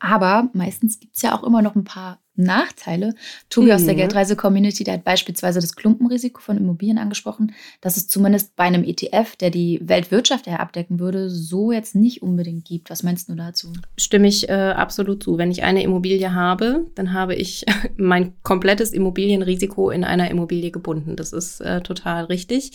Aber 0.00 0.48
meistens 0.52 0.98
gibt 0.98 1.16
es 1.16 1.22
ja 1.22 1.36
auch 1.36 1.44
immer 1.44 1.62
noch 1.62 1.74
ein 1.74 1.84
paar 1.84 2.18
Nachteile. 2.36 3.14
Tobi 3.50 3.68
mhm. 3.68 3.72
aus 3.72 3.84
der 3.84 3.94
mhm. 3.94 3.98
Geldreise-Community, 3.98 4.84
der 4.84 4.94
hat 4.94 5.04
beispielsweise 5.04 5.60
das 5.60 5.76
Klumpenrisiko 5.76 6.40
von 6.40 6.56
Immobilien 6.56 6.98
angesprochen, 6.98 7.52
dass 7.80 7.96
es 7.96 8.08
zumindest 8.08 8.56
bei 8.56 8.64
einem 8.64 8.84
ETF, 8.84 9.36
der 9.36 9.50
die 9.50 9.80
Weltwirtschaft 9.82 10.46
eher 10.46 10.60
abdecken 10.60 11.00
würde, 11.00 11.30
so 11.30 11.72
jetzt 11.72 11.94
nicht 11.94 12.22
unbedingt 12.22 12.64
gibt. 12.64 12.90
Was 12.90 13.02
meinst 13.02 13.28
du 13.28 13.34
dazu? 13.34 13.72
Stimme 13.96 14.28
ich 14.28 14.48
äh, 14.48 14.52
absolut 14.52 15.22
zu. 15.22 15.38
Wenn 15.38 15.50
ich 15.50 15.62
eine 15.62 15.82
Immobilie 15.82 16.34
habe, 16.34 16.86
dann 16.94 17.12
habe 17.12 17.34
ich 17.34 17.64
mein 17.96 18.34
komplettes 18.42 18.92
Immobilienrisiko 18.92 19.90
in 19.90 20.04
einer 20.04 20.30
Immobilie 20.30 20.70
gebunden. 20.70 21.16
Das 21.16 21.32
ist 21.32 21.60
äh, 21.60 21.80
total 21.80 22.24
richtig. 22.24 22.72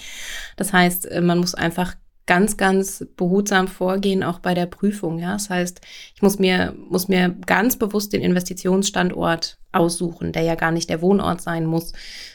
Das 0.57 0.73
heißt, 0.73 1.05
äh, 1.05 1.21
man 1.21 1.39
muss 1.39 1.55
einfach 1.55 1.95
ganz, 2.31 2.55
ganz 2.55 3.05
behutsam 3.17 3.67
vorgehen, 3.67 4.23
auch 4.23 4.39
bei 4.39 4.53
der 4.53 4.65
Prüfung. 4.65 5.19
Ja, 5.19 5.33
das 5.33 5.49
heißt, 5.49 5.81
ich 6.15 6.21
muss 6.21 6.39
mir, 6.39 6.73
muss 6.89 7.09
mir 7.09 7.35
ganz 7.45 7.75
bewusst 7.75 8.13
den 8.13 8.21
Investitionsstandort 8.21 9.57
aussuchen, 9.71 10.31
der 10.31 10.43
ja 10.43 10.55
gar 10.55 10.71
nicht 10.71 10.89
der 10.89 11.01
Wohnort 11.01 11.41
sein 11.41 11.65
muss. 11.65 11.93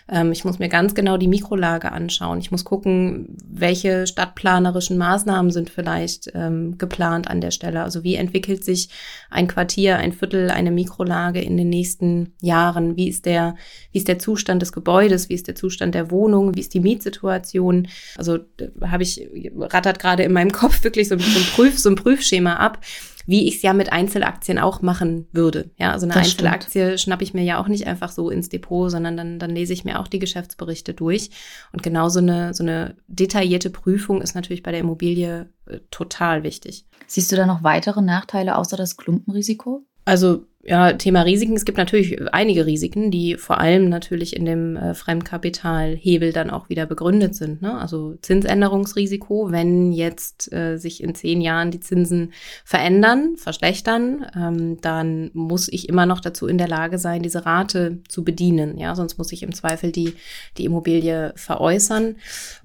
Ähm, 0.09 0.33
ich 0.33 0.45
muss 0.45 0.59
mir 0.59 0.69
ganz 0.69 0.95
genau 0.95 1.17
die 1.17 1.29
Mikrolage 1.29 1.93
anschauen. 1.93 2.39
Ich 2.39 2.51
muss 2.51 2.65
gucken, 2.65 3.37
welche 3.47 4.07
stadtplanerischen 4.07 4.97
Maßnahmen 4.97 5.51
sind 5.51 5.69
vielleicht 5.69 6.31
ähm, 6.35 6.79
geplant 6.79 7.29
an 7.29 7.41
der 7.41 7.51
Stelle. 7.51 7.83
Also 7.83 8.05
wie 8.05 8.15
entwickelt 8.15 8.65
sich 8.65 8.89
ein 9.31 9.49
Quartier, 9.49 9.97
ein 9.97 10.13
Viertel, 10.13 10.51
eine 10.51 10.71
Mikrolage 10.71 11.41
in 11.41 11.57
den 11.57 11.69
nächsten 11.69 12.33
Jahren? 12.41 12.97
Wie 12.97 13.09
ist 13.09 13.27
der, 13.27 13.57
wie 13.93 13.99
ist 13.99 14.09
der 14.09 14.19
Zustand 14.19 14.63
des 14.63 14.73
Gebäudes? 14.73 15.29
Wie 15.29 15.35
ist 15.35 15.49
der 15.49 15.57
Zustand 15.57 15.95
der 15.95 16.11
Wohnung? 16.11 16.55
Wie 16.55 16.61
ist 16.61 16.75
die 16.75 16.81
Mietsituation? 16.81 17.89
Also 18.17 18.39
habe 18.81 19.03
ich 19.03 19.29
rattert 19.59 19.99
gerade 19.99 20.23
in 20.23 20.33
meinem 20.33 20.53
Kopf 20.53 20.85
wirklich 20.85 21.09
so, 21.09 21.19
so, 21.19 21.39
ein 21.39 21.47
Prüf, 21.55 21.79
so 21.79 21.91
ein 21.91 21.97
Prüfschema 21.97 22.55
ab 22.55 22.81
wie 23.27 23.49
ich 23.49 23.57
es 23.57 23.63
ja 23.63 23.73
mit 23.73 23.93
Einzelaktien 23.93 24.59
auch 24.59 24.83
machen 24.83 25.27
würde. 25.33 25.71
Ja, 25.77 25.93
also 25.93 26.07
eine 26.07 26.15
Das 26.15 26.25
Einzelaktie 26.25 26.99
schnappe 26.99 27.25
ich 27.25 27.35
mir 27.35 27.43
ja 27.43 27.61
auch 27.61 27.69
nicht 27.69 27.87
einfach 27.87 28.11
so 28.11 28.31
ins 28.31 28.49
Depot, 28.49 28.91
sondern 28.91 29.17
dann, 29.17 29.39
dann 29.39 29.51
lese 29.51 29.73
ich 29.73 29.85
mir 29.85 30.01
auch 30.01 30.09
die 30.09 30.19
Geschäftsberichte 30.19 30.95
durch. 30.95 31.31
Und 31.73 31.83
genau 31.83 32.09
so 32.09 32.21
eine, 32.21 32.55
so 32.55 32.63
eine 32.63 32.97
detaillierte 33.09 33.71
Prüfung 33.71 34.23
ist 34.23 34.35
natürlich 34.35 34.63
bei 34.63 34.71
der 34.71 34.81
Immobilie 34.81 35.51
äh, 35.67 35.81
total 35.91 36.43
wichtig. 36.43 36.87
Siehst 37.07 37.31
du 37.31 37.37
da 37.37 37.47
noch 37.47 37.63
weitere 37.63 38.03
Nachteile 38.03 38.57
außer 38.57 38.77
das 38.77 38.97
Klumpenrisiko? 38.97 39.85
Also 40.05 40.47
ja, 40.69 40.93
Thema 40.95 41.23
Risiken. 41.23 41.55
Es 41.55 41.65
gibt 41.65 41.79
natürlich 41.79 42.21
einige 42.35 42.67
Risiken, 42.67 43.13
die 43.13 43.37
vor 43.37 43.59
allem 43.59 43.89
natürlich 43.89 44.35
in 44.35 44.45
dem 44.45 44.77
äh, 44.77 44.95
Fremdkapitalhebel 44.95 46.33
dann 46.33 46.51
auch 46.51 46.69
wieder 46.69 46.87
begründet 46.87 47.37
sind. 47.37 47.63
Ne? 47.63 47.79
Also 47.79 48.17
Zinsänderungsrisiko, 48.21 49.53
wenn 49.53 49.93
jetzt 49.93 50.53
äh, 50.53 50.77
sich 50.77 51.03
in 51.03 51.15
zehn 51.15 51.41
Jahren 51.41 51.71
die 51.71 51.79
Zinsen 51.79 52.33
verändern, 52.65 53.37
verschlechtern, 53.37 54.27
ähm, 54.37 54.81
dann 54.81 55.31
muss 55.35 55.69
ich 55.69 55.89
immer 55.89 56.05
noch 56.05 56.21
dazu 56.21 56.49
in 56.49 56.59
der 56.59 56.69
Lage 56.69 56.99
sein, 56.99 57.23
diese 57.23 57.47
Rate 57.47 58.01
zu 58.09 58.25
bedienen. 58.25 58.77
Ja, 58.77 58.97
sonst 58.97 59.19
muss 59.19 59.31
ich 59.31 59.45
im 59.45 59.55
Zweifel 59.55 59.93
die, 59.93 60.15
die 60.59 60.65
Immobilie 60.65 61.33
veräußern. 61.37 62.17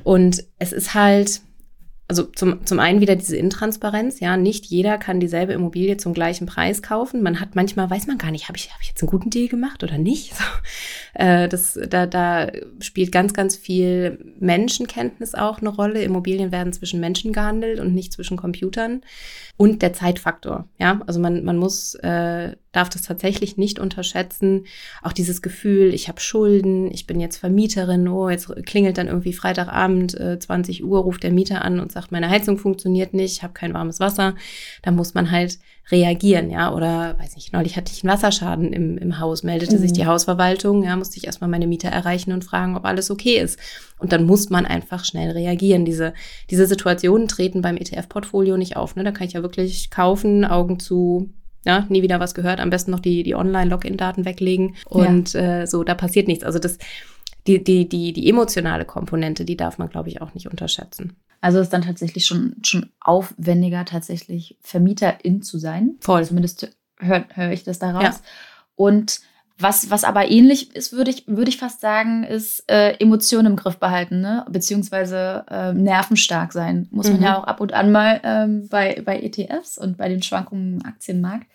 Und 0.04 0.44
es 0.58 0.74
ist 0.74 0.96
halt, 0.96 1.42
also 2.12 2.24
zum, 2.24 2.66
zum 2.66 2.80
einen 2.80 3.00
wieder 3.00 3.16
diese 3.16 3.38
Intransparenz, 3.38 4.20
ja, 4.20 4.36
nicht 4.36 4.66
jeder 4.66 4.98
kann 4.98 5.22
dieselbe 5.22 5.54
Immobilie 5.54 5.96
zum 5.96 6.14
gleichen 6.14 6.46
Preis 6.46 6.82
kaufen. 6.82 7.24
Man 7.24 7.40
hat 7.40 7.56
manchmal, 7.56 7.90
weiß 7.90 8.06
man 8.08 8.18
gar 8.18 8.32
nicht, 8.32 8.50
habe 8.50 8.58
ich, 8.58 8.70
hab 8.70 8.82
ich 8.82 8.90
jetzt 8.90 9.02
einen 9.02 9.10
guten 9.10 9.30
Deal 9.30 9.48
gemacht 9.48 9.82
oder 9.84 9.98
nicht? 9.98 10.34
So, 10.42 11.24
äh, 11.24 11.48
das, 11.48 11.80
da, 11.90 12.06
da 12.06 12.48
spielt 12.80 13.12
ganz, 13.12 13.34
ganz 13.34 13.56
viel 13.56 14.34
Menschenkenntnis 14.40 15.36
auch 15.36 15.60
eine 15.60 15.70
Rolle. 15.70 16.04
Immobilien 16.04 16.52
werden 16.52 16.74
zwischen 16.74 17.00
Menschen 17.00 17.34
gehandelt 17.34 17.80
und 17.80 17.94
nicht 17.94 18.14
zwischen 18.14 18.38
Computern. 18.38 19.02
Und 19.58 19.82
der 19.82 19.94
Zeitfaktor, 19.94 20.68
ja, 20.80 21.02
also 21.06 21.20
man, 21.20 21.44
man 21.44 21.58
muss, 21.58 21.96
äh, 21.96 22.56
darf 22.72 22.90
das 22.90 23.02
tatsächlich 23.02 23.58
nicht 23.58 23.80
unterschätzen. 23.80 24.66
Auch 25.02 25.14
dieses 25.14 25.42
Gefühl, 25.42 25.94
ich 25.94 26.08
habe 26.08 26.22
Schulden, 26.22 26.92
ich 26.92 27.06
bin 27.06 27.20
jetzt 27.20 27.38
Vermieterin, 27.38 28.08
oh, 28.08 28.30
jetzt 28.30 28.50
klingelt 28.66 28.98
dann 28.98 29.08
irgendwie 29.08 29.34
Freitagabend 29.34 30.20
äh, 30.20 30.40
20 30.40 30.84
Uhr, 30.84 31.00
ruft 31.00 31.24
der 31.24 31.32
Mieter 31.32 31.64
an 31.64 31.80
und 31.80 31.92
sagt, 31.92 32.12
meine 32.12 32.30
Heizung 32.30 32.58
funktioniert 32.58 33.14
nicht, 33.14 33.38
ich 33.38 33.44
habe 33.44 33.54
kein 33.54 33.74
warmes 33.74 34.00
Wasser. 34.00 34.36
Da 34.84 34.92
muss 34.92 35.14
man 35.14 35.32
halt 35.32 35.60
reagieren, 35.92 36.50
ja. 36.50 36.74
Oder 36.74 37.18
weiß 37.20 37.36
nicht, 37.36 37.52
neulich 37.52 37.76
hatte 37.76 37.92
ich 37.92 38.04
einen 38.04 38.14
Wasserschaden 38.14 38.72
im, 38.72 38.98
im 38.98 39.20
Haus, 39.20 39.44
meldete 39.44 39.76
Mhm. 39.76 39.82
sich 39.82 39.94
die 39.94 40.06
Hausverwaltung, 40.06 40.84
ja, 40.84 40.96
musste 40.96 41.18
ich 41.18 41.26
erstmal 41.26 41.50
meine 41.50 41.68
Mieter 41.68 41.90
erreichen 41.90 42.32
und 42.32 42.46
fragen, 42.46 42.78
ob 42.78 42.86
alles 42.86 43.12
okay 43.12 43.40
ist. 43.40 43.60
Und 44.00 44.14
dann 44.14 44.26
muss 44.26 44.50
man 44.50 44.66
einfach 44.66 45.04
schnell 45.04 45.32
reagieren. 45.32 45.84
Diese, 45.86 46.14
diese 46.50 46.66
Situationen 46.66 47.28
treten 47.28 47.62
beim 47.62 47.78
ETF-Portfolio 47.78 48.58
nicht 48.58 48.78
auf. 48.78 48.96
Ne? 48.96 49.04
Da 49.04 49.12
kann 49.12 49.28
ich 49.28 49.34
ja 49.34 49.42
wirklich 49.42 49.90
kaufen, 49.92 50.46
Augen 50.46 50.80
zu, 50.80 51.30
ja, 51.66 51.86
nie 51.90 52.02
wieder 52.02 52.20
was 52.20 52.34
gehört, 52.34 52.60
am 52.60 52.70
besten 52.70 52.92
noch 52.92 53.00
die, 53.00 53.24
die 53.24 53.36
Online-Login-Daten 53.36 54.26
weglegen. 54.26 54.76
Und 54.86 55.36
äh, 55.36 55.66
so, 55.66 55.84
da 55.84 55.96
passiert 55.96 56.28
nichts. 56.28 56.44
Also 56.44 56.60
das, 56.60 56.78
die, 57.48 57.64
die, 57.64 57.88
die, 57.88 58.14
die 58.14 58.30
emotionale 58.30 58.86
Komponente, 58.86 59.46
die 59.46 59.58
darf 59.58 59.78
man, 59.78 59.90
glaube 59.90 60.10
ich, 60.10 60.22
auch 60.22 60.34
nicht 60.34 60.50
unterschätzen. 60.50 61.16
Also 61.42 61.60
ist 61.60 61.74
dann 61.74 61.82
tatsächlich 61.82 62.26
schon, 62.26 62.56
schon 62.64 62.92
aufwendiger, 63.00 63.86
tatsächlich 63.86 64.58
Vermieterin 64.62 65.42
zu 65.42 65.58
sein. 65.58 65.96
Voll. 66.00 66.24
Zumindest 66.24 66.70
höre 67.00 67.26
hör 67.30 67.52
ich 67.52 67.64
das 67.64 67.80
daraus. 67.80 68.04
Ja. 68.04 68.16
Und 68.76 69.22
was, 69.62 69.90
was 69.90 70.04
aber 70.04 70.30
ähnlich 70.30 70.76
ist, 70.76 70.94
würde 70.94 71.12
ich, 71.12 71.28
würde 71.28 71.50
ich 71.50 71.58
fast 71.58 71.82
sagen, 71.82 72.24
ist 72.24 72.64
äh, 72.70 72.94
Emotionen 73.00 73.48
im 73.52 73.56
Griff 73.56 73.78
behalten, 73.78 74.22
ne? 74.22 74.46
beziehungsweise 74.50 75.46
äh, 75.50 75.74
nervenstark 75.74 76.54
sein. 76.54 76.88
Muss 76.92 77.08
man 77.10 77.18
Mhm. 77.18 77.24
ja 77.24 77.38
auch 77.40 77.44
ab 77.46 77.60
und 77.62 77.74
an 77.74 77.92
mal 77.92 78.20
ähm, 78.24 78.68
bei, 78.70 79.02
bei 79.06 79.20
ETFs 79.22 79.78
und 79.78 79.98
bei 79.98 80.10
den 80.10 80.22
Schwankungen 80.24 80.80
im 80.80 80.86
Aktienmarkt. 80.86 81.48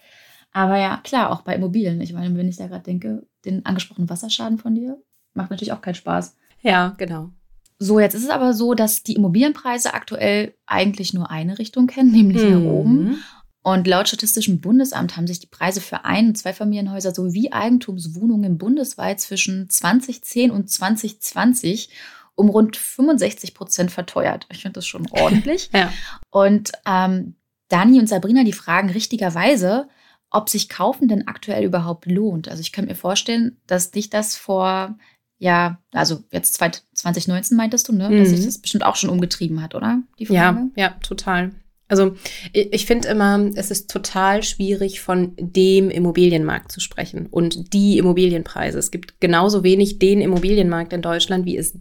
Aber 0.53 0.79
ja, 0.79 1.01
klar, 1.05 1.31
auch 1.31 1.42
bei 1.42 1.55
Immobilien. 1.55 2.01
Ich 2.01 2.12
meine, 2.12 2.35
wenn 2.37 2.49
ich 2.49 2.57
da 2.57 2.66
gerade 2.66 2.85
denke, 2.85 3.27
den 3.45 3.66
angesprochenen 3.66 4.09
Wasserschaden 4.09 4.59
von 4.59 4.75
dir 4.75 4.99
macht 5.35 5.51
natürlich 5.51 5.73
auch 5.73 5.83
keinen 5.83 5.95
Spaß. 5.97 6.35
Ja, 6.62 6.95
genau. 6.97 7.31
So, 7.79 8.01
jetzt 8.01 8.14
ist 8.14 8.25
es 8.25 8.31
aber 8.31 8.55
so, 8.55 8.73
dass 8.73 9.03
die 9.03 9.16
Immobilienpreise 9.16 9.92
aktuell 9.92 10.55
eigentlich 10.64 11.12
nur 11.12 11.31
eine 11.31 11.59
Richtung 11.59 11.87
kennen, 11.87 12.11
nämlich 12.11 12.42
nach 12.42 12.62
oben. 12.62 13.19
Mhm. 13.66 13.72
Und 13.72 13.87
laut 13.87 14.09
Statistischem 14.09 14.61
Bundesamt 14.61 15.16
haben 15.16 15.26
sich 15.26 15.40
die 15.40 15.46
Preise 15.48 15.81
für 15.81 16.05
Ein- 16.05 16.29
und 16.29 16.38
Zweifamilienhäuser 16.38 17.12
sowie 17.14 17.50
Eigentumswohnungen 17.52 18.59
bundesweit 18.59 19.20
zwischen 19.20 19.68
2010 19.68 20.50
und 20.50 20.70
2020 20.70 21.90
um 22.35 22.48
rund 22.50 22.76
65 22.76 23.55
Prozent 23.55 23.90
verteuert. 23.90 24.46
Ich 24.52 24.62
finde 24.62 24.74
das 24.74 24.87
schon 24.87 25.07
ordentlich. 25.11 25.70
Ja. 25.74 25.92
Und 26.31 26.72
ähm, 26.87 27.35
Dani 27.68 27.98
und 27.98 28.09
Sabrina, 28.09 28.44
die 28.44 28.52
fragen 28.52 28.90
richtigerweise, 28.90 29.88
ob 30.31 30.48
sich 30.48 30.68
Kaufen 30.68 31.09
denn 31.09 31.26
aktuell 31.29 31.64
überhaupt 31.64 32.07
lohnt. 32.07 32.48
Also 32.48 32.61
ich 32.61 32.72
könnte 32.72 32.90
mir 32.90 32.96
vorstellen, 32.96 33.57
dass 33.66 33.90
dich 33.90 34.11
das 34.11 34.37
vor, 34.37 34.98
ja, 35.38 35.81
also 35.92 36.22
jetzt 36.31 36.55
2019 36.55 37.57
meintest 37.57 37.88
du, 37.88 37.92
ne? 37.92 38.11
Dass 38.11 38.29
Mhm. 38.29 38.37
sich 38.37 38.44
das 38.44 38.59
bestimmt 38.59 38.85
auch 38.85 38.96
schon 38.96 39.11
umgetrieben 39.11 39.62
hat, 39.62 39.74
oder? 39.74 40.02
Die 40.18 40.24
Ja, 40.24 40.52
Frage? 40.52 40.70
ja, 40.76 40.90
total. 41.02 41.52
Also 41.88 42.16
ich, 42.53 42.87
finde 42.87 43.09
immer, 43.09 43.51
es 43.55 43.70
ist 43.70 43.90
total 43.90 44.42
schwierig, 44.42 45.01
von 45.01 45.35
dem 45.38 45.88
Immobilienmarkt 45.88 46.72
zu 46.72 46.81
sprechen 46.81 47.27
und 47.27 47.72
die 47.72 47.99
Immobilienpreise. 47.99 48.79
Es 48.79 48.90
gibt 48.90 49.20
genauso 49.20 49.62
wenig 49.62 50.01
den 50.01 50.20
Immobilienmarkt 50.20 50.92
in 50.92 51.03
Deutschland, 51.03 51.44
wie 51.44 51.57
es 51.57 51.79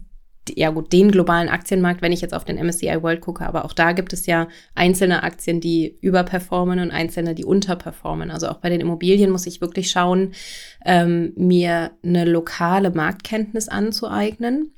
ja 0.54 0.70
gut, 0.70 0.92
den 0.92 1.10
globalen 1.10 1.48
Aktienmarkt, 1.48 2.02
wenn 2.02 2.12
ich 2.12 2.20
jetzt 2.20 2.34
auf 2.34 2.44
den 2.44 2.56
MSCI 2.56 3.02
World 3.02 3.20
gucke, 3.20 3.44
aber 3.44 3.64
auch 3.64 3.72
da 3.72 3.92
gibt 3.92 4.12
es 4.12 4.26
ja 4.26 4.48
einzelne 4.74 5.22
Aktien, 5.22 5.60
die 5.60 5.98
überperformen 6.00 6.78
und 6.78 6.90
einzelne, 6.90 7.34
die 7.34 7.44
unterperformen. 7.44 8.30
Also 8.30 8.48
auch 8.48 8.58
bei 8.58 8.70
den 8.70 8.80
Immobilien 8.80 9.30
muss 9.30 9.46
ich 9.46 9.60
wirklich 9.60 9.90
schauen, 9.90 10.32
ähm, 10.84 11.32
mir 11.36 11.92
eine 12.04 12.24
lokale 12.24 12.90
Marktkenntnis 12.90 13.68
anzueignen. 13.68 14.72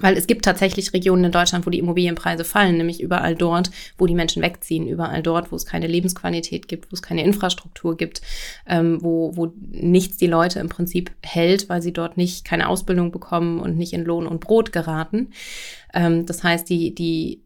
Weil 0.00 0.16
es 0.16 0.26
gibt 0.26 0.44
tatsächlich 0.44 0.92
Regionen 0.92 1.24
in 1.24 1.32
Deutschland, 1.32 1.66
wo 1.66 1.70
die 1.70 1.78
Immobilienpreise 1.78 2.44
fallen, 2.44 2.76
nämlich 2.76 3.00
überall 3.00 3.34
dort, 3.34 3.70
wo 3.98 4.06
die 4.06 4.14
Menschen 4.14 4.42
wegziehen, 4.42 4.86
überall 4.86 5.22
dort, 5.22 5.52
wo 5.52 5.56
es 5.56 5.66
keine 5.66 5.86
Lebensqualität 5.86 6.68
gibt, 6.68 6.90
wo 6.90 6.94
es 6.94 7.02
keine 7.02 7.24
Infrastruktur 7.24 7.96
gibt, 7.96 8.22
ähm, 8.66 8.98
wo, 9.02 9.36
wo 9.36 9.52
nichts 9.70 10.16
die 10.16 10.26
Leute 10.26 10.60
im 10.60 10.68
Prinzip 10.68 11.10
hält, 11.22 11.68
weil 11.68 11.82
sie 11.82 11.92
dort 11.92 12.16
nicht 12.16 12.44
keine 12.44 12.68
Ausbildung 12.68 13.12
bekommen 13.12 13.60
und 13.60 13.76
nicht 13.76 13.92
in 13.92 14.04
Lohn 14.04 14.26
und 14.26 14.40
Brot 14.40 14.72
geraten. 14.72 15.30
Ähm, 15.94 16.26
das 16.26 16.42
heißt, 16.42 16.68
die, 16.68 16.94
die, 16.94 17.44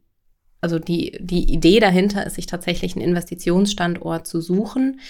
also 0.61 0.79
die, 0.79 1.19
die 1.21 1.53
Idee 1.53 1.81
dahinter 1.81 2.27
ist, 2.27 2.37
sich 2.37 2.47
tatsächlich 2.47 2.97
einen 2.97 3.05
Investitionsstandort 3.05 4.27
zu 4.27 4.41
suchen, 4.41 5.01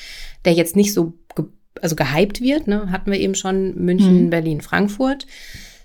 der 0.44 0.52
jetzt 0.52 0.76
nicht 0.76 0.92
so 0.92 1.14
ge 1.37 1.46
also 1.83 1.96
gehypt 1.96 2.40
wird, 2.40 2.68
ne? 2.68 2.92
hatten 2.92 3.11
wir 3.11 3.18
eben 3.18 3.35
schon 3.35 3.74
München, 3.74 4.26
Mhm. 4.26 4.30
Berlin, 4.30 4.61
Frankfurt, 4.61 5.26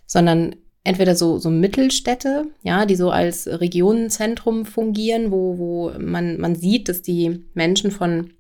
sondern 0.06 0.56
entweder 0.84 1.16
so, 1.16 1.38
so 1.38 1.50
Mittelstädte, 1.50 2.46
ja, 2.64 2.86
die 2.86 2.96
so 2.96 3.12
als 3.12 3.48
Regionenzentrum 3.48 4.66
fungieren, 4.66 5.32
wo, 5.32 5.58
wo 5.58 5.92
man, 6.00 6.40
man 6.40 6.56
sieht, 6.56 6.90
dass 6.90 7.02
die 7.02 7.46
Menschen 7.54 7.92
von 7.92 8.32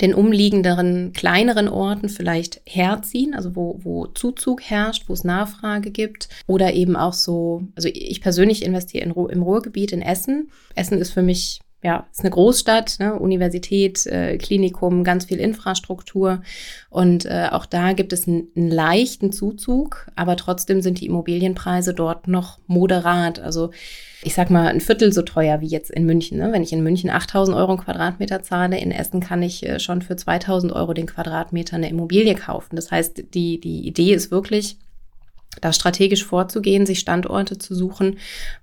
den 0.00 0.14
umliegenderen, 0.14 1.12
kleineren 1.12 1.68
Orten 1.68 2.08
vielleicht 2.08 2.62
herziehen, 2.64 3.34
also 3.34 3.54
wo, 3.54 3.78
wo 3.82 4.06
Zuzug 4.06 4.62
herrscht, 4.62 5.04
wo 5.08 5.12
es 5.12 5.22
Nachfrage 5.22 5.90
gibt. 5.90 6.30
Oder 6.46 6.72
eben 6.72 6.96
auch 6.96 7.12
so, 7.12 7.64
also 7.74 7.90
ich 7.92 8.22
persönlich 8.22 8.64
investiere 8.64 9.04
in, 9.04 9.12
Ru- 9.12 9.28
im 9.28 9.42
Ruhrgebiet 9.42 9.92
in 9.92 10.00
Essen. 10.00 10.50
Essen 10.74 10.98
ist 10.98 11.10
für 11.10 11.22
mich, 11.22 11.60
ja, 11.82 12.06
ist 12.12 12.20
eine 12.20 12.30
Großstadt, 12.30 13.00
ne? 13.00 13.18
Universität, 13.18 14.06
äh, 14.06 14.38
Klinikum, 14.38 15.02
ganz 15.02 15.24
viel 15.24 15.38
Infrastruktur. 15.38 16.42
Und 16.90 17.24
äh, 17.26 17.48
auch 17.50 17.66
da 17.66 17.92
gibt 17.92 18.12
es 18.12 18.28
einen, 18.28 18.48
einen 18.56 18.70
leichten 18.70 19.32
Zuzug, 19.32 20.06
aber 20.14 20.36
trotzdem 20.36 20.80
sind 20.80 21.00
die 21.00 21.06
Immobilienpreise 21.06 21.92
dort 21.92 22.28
noch 22.28 22.58
moderat. 22.68 23.40
Also 23.40 23.70
ich 24.22 24.34
sag 24.34 24.50
mal, 24.50 24.68
ein 24.68 24.80
Viertel 24.80 25.12
so 25.12 25.22
teuer 25.22 25.60
wie 25.60 25.66
jetzt 25.66 25.90
in 25.90 26.06
München. 26.06 26.38
Ne? 26.38 26.52
Wenn 26.52 26.62
ich 26.62 26.72
in 26.72 26.84
München 26.84 27.10
8000 27.10 27.56
Euro 27.56 27.76
Quadratmeter 27.76 28.42
zahle, 28.42 28.78
in 28.78 28.92
Essen 28.92 29.18
kann 29.18 29.42
ich 29.42 29.66
äh, 29.66 29.80
schon 29.80 30.02
für 30.02 30.14
2000 30.14 30.72
Euro 30.72 30.94
den 30.94 31.06
Quadratmeter 31.06 31.76
eine 31.76 31.90
Immobilie 31.90 32.36
kaufen. 32.36 32.76
Das 32.76 32.92
heißt, 32.92 33.24
die, 33.34 33.60
die 33.60 33.86
Idee 33.86 34.14
ist 34.14 34.30
wirklich, 34.30 34.76
da 35.60 35.72
strategisch 35.72 36.24
vorzugehen, 36.24 36.86
sich 36.86 36.98
Standorte 37.00 37.58
zu 37.58 37.74
suchen, 37.74 38.18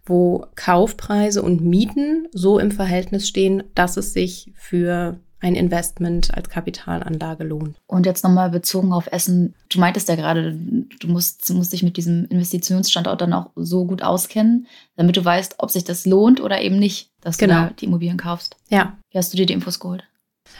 wo 0.05 0.45
Kaufpreise 0.55 1.41
und 1.41 1.61
Mieten 1.61 2.27
so 2.31 2.59
im 2.59 2.71
Verhältnis 2.71 3.27
stehen, 3.27 3.63
dass 3.75 3.97
es 3.97 4.13
sich 4.13 4.51
für 4.55 5.19
ein 5.41 5.55
Investment 5.55 6.33
als 6.35 6.49
Kapitalanlage 6.49 7.45
lohnt. 7.45 7.77
Und 7.87 8.05
jetzt 8.05 8.25
nochmal 8.25 8.49
bezogen 8.49 8.91
auf 8.91 9.07
Essen. 9.11 9.53
Du 9.69 9.79
meintest 9.79 10.09
ja 10.09 10.15
gerade, 10.15 10.53
du 10.99 11.07
musst, 11.07 11.49
musst 11.53 11.71
dich 11.71 11.81
mit 11.81 11.95
diesem 11.95 12.25
Investitionsstandort 12.25 13.21
dann 13.21 13.31
auch 13.31 13.51
so 13.55 13.85
gut 13.85 14.01
auskennen, 14.01 14.67
damit 14.97 15.15
du 15.15 15.23
weißt, 15.23 15.55
ob 15.59 15.71
sich 15.71 15.85
das 15.85 16.05
lohnt 16.05 16.41
oder 16.41 16.59
eben 16.61 16.77
nicht, 16.77 17.11
dass 17.21 17.37
Genau. 17.37 17.53
du 17.53 17.67
da 17.69 17.73
die 17.79 17.85
Immobilien 17.85 18.17
kaufst. 18.17 18.57
Ja, 18.69 18.97
Wie 19.11 19.17
hast 19.17 19.31
du 19.31 19.37
dir 19.37 19.45
die 19.45 19.53
Infos 19.53 19.79
geholt? 19.79 20.03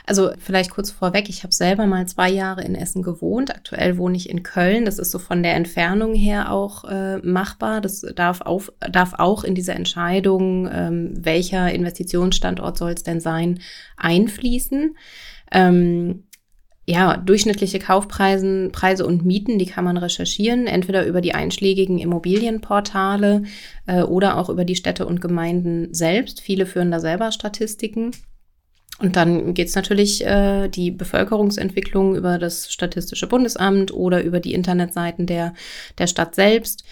Also 0.06 0.32
vielleicht 0.40 0.72
kurz 0.72 0.90
vorweg, 0.90 1.30
ich 1.30 1.44
habe 1.44 1.54
selber 1.54 1.86
mal 1.86 2.08
zwei 2.08 2.30
Jahre 2.30 2.64
in 2.64 2.74
Essen 2.76 3.04
gewohnt. 3.04 3.54
Aktuell 3.56 3.98
wohne 3.98 4.18
ich 4.18 4.30
in 4.30 4.44
Köln. 4.44 4.86
Das 4.86 4.98
ist 4.98 5.12
so 5.12 5.20
von 5.20 5.44
der 5.44 5.56
Entfernung 5.56 6.16
her 6.16 6.52
auch 6.52 6.84
äh, 6.86 7.18
machbar. 7.20 7.80
Das 7.80 8.02
darf, 8.16 8.42
auf, 8.42 8.72
darf 8.80 9.14
auch 9.14 9.44
in 9.44 9.54
diese 9.54 9.74
Entscheidung, 9.74 10.68
ähm, 10.72 11.14
welcher 11.16 11.72
Investitionsstandort 11.72 12.78
soll 12.78 12.92
es 12.94 13.04
denn 13.04 13.20
sein, 13.20 13.60
einfließen. 13.98 14.96
Ähm, 15.52 16.24
ja, 16.90 17.18
durchschnittliche 17.18 17.78
Kaufpreise 17.78 18.70
Preise 18.72 19.06
und 19.06 19.24
Mieten, 19.24 19.60
die 19.60 19.68
kann 19.68 19.84
man 19.84 19.98
recherchieren, 19.98 20.66
entweder 20.66 21.06
über 21.06 21.22
die 21.22 21.36
einschlägigen 21.36 22.00
Immobilienportale 22.00 23.44
äh, 23.86 24.02
oder 24.02 24.40
auch 24.40 24.50
über 24.50 24.66
die 24.66 24.76
Städte 24.76 25.06
und 25.06 25.22
Gemeinden 25.22 25.94
selbst. 25.94 26.42
Viele 26.42 26.66
führen 26.66 26.90
da 26.90 27.00
selber 27.00 27.32
Statistiken. 27.32 28.10
Und 29.00 29.16
dann 29.16 29.54
geht 29.54 29.70
es 29.70 29.76
natürlich 29.76 30.26
äh, 30.26 30.68
die 30.68 30.92
Bevölkerungsentwicklung 30.92 32.16
über 32.16 32.38
das 32.38 32.72
Statistische 32.72 33.28
Bundesamt 33.28 33.94
oder 33.94 34.22
über 34.22 34.42
die 34.42 34.54
Internetseiten 34.54 35.26
der, 35.26 35.54
der 35.98 36.08
Stadt 36.08 36.36
selbst. 36.36 36.84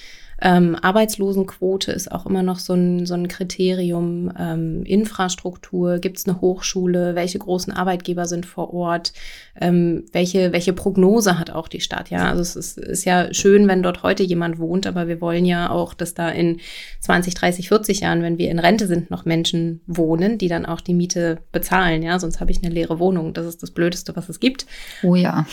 Ähm, 0.41 0.75
Arbeitslosenquote 0.75 1.91
ist 1.91 2.11
auch 2.11 2.25
immer 2.25 2.43
noch 2.43 2.59
so 2.59 2.73
ein, 2.73 3.05
so 3.05 3.15
ein 3.15 3.27
Kriterium. 3.27 4.31
Ähm, 4.37 4.83
Infrastruktur, 4.83 5.97
gibt 5.99 6.17
es 6.17 6.27
eine 6.27 6.41
Hochschule, 6.41 7.15
welche 7.15 7.39
großen 7.39 7.73
Arbeitgeber 7.73 8.25
sind 8.25 8.45
vor 8.45 8.73
Ort, 8.73 9.13
ähm, 9.59 10.05
welche, 10.11 10.51
welche 10.51 10.73
Prognose 10.73 11.39
hat 11.39 11.49
auch 11.49 11.67
die 11.67 11.81
Stadt. 11.81 12.09
Ja, 12.09 12.29
also 12.29 12.41
es 12.41 12.55
ist, 12.55 12.77
ist 12.77 13.05
ja 13.05 13.33
schön, 13.33 13.67
wenn 13.67 13.81
dort 13.81 14.03
heute 14.03 14.23
jemand 14.23 14.59
wohnt, 14.59 14.85
aber 14.85 15.07
wir 15.07 15.21
wollen 15.21 15.45
ja 15.45 15.71
auch, 15.71 15.93
dass 15.93 16.13
da 16.13 16.29
in 16.29 16.59
20, 16.99 17.33
30, 17.33 17.67
40 17.69 18.01
Jahren, 18.01 18.21
wenn 18.21 18.37
wir 18.37 18.51
in 18.51 18.59
Rente 18.59 18.85
sind, 18.85 19.09
noch 19.09 19.25
Menschen 19.25 19.81
wohnen, 19.87 20.37
die 20.37 20.47
dann 20.47 20.65
auch 20.65 20.81
die 20.81 20.93
Miete 20.93 21.39
bezahlen. 21.51 22.03
Ja, 22.03 22.19
sonst 22.19 22.39
habe 22.39 22.51
ich 22.51 22.63
eine 22.63 22.73
leere 22.73 22.99
Wohnung. 22.99 23.33
Das 23.33 23.45
ist 23.45 23.63
das 23.63 23.71
Blödeste, 23.71 24.15
was 24.15 24.29
es 24.29 24.39
gibt. 24.39 24.67
Oh 25.01 25.15
ja. 25.15 25.45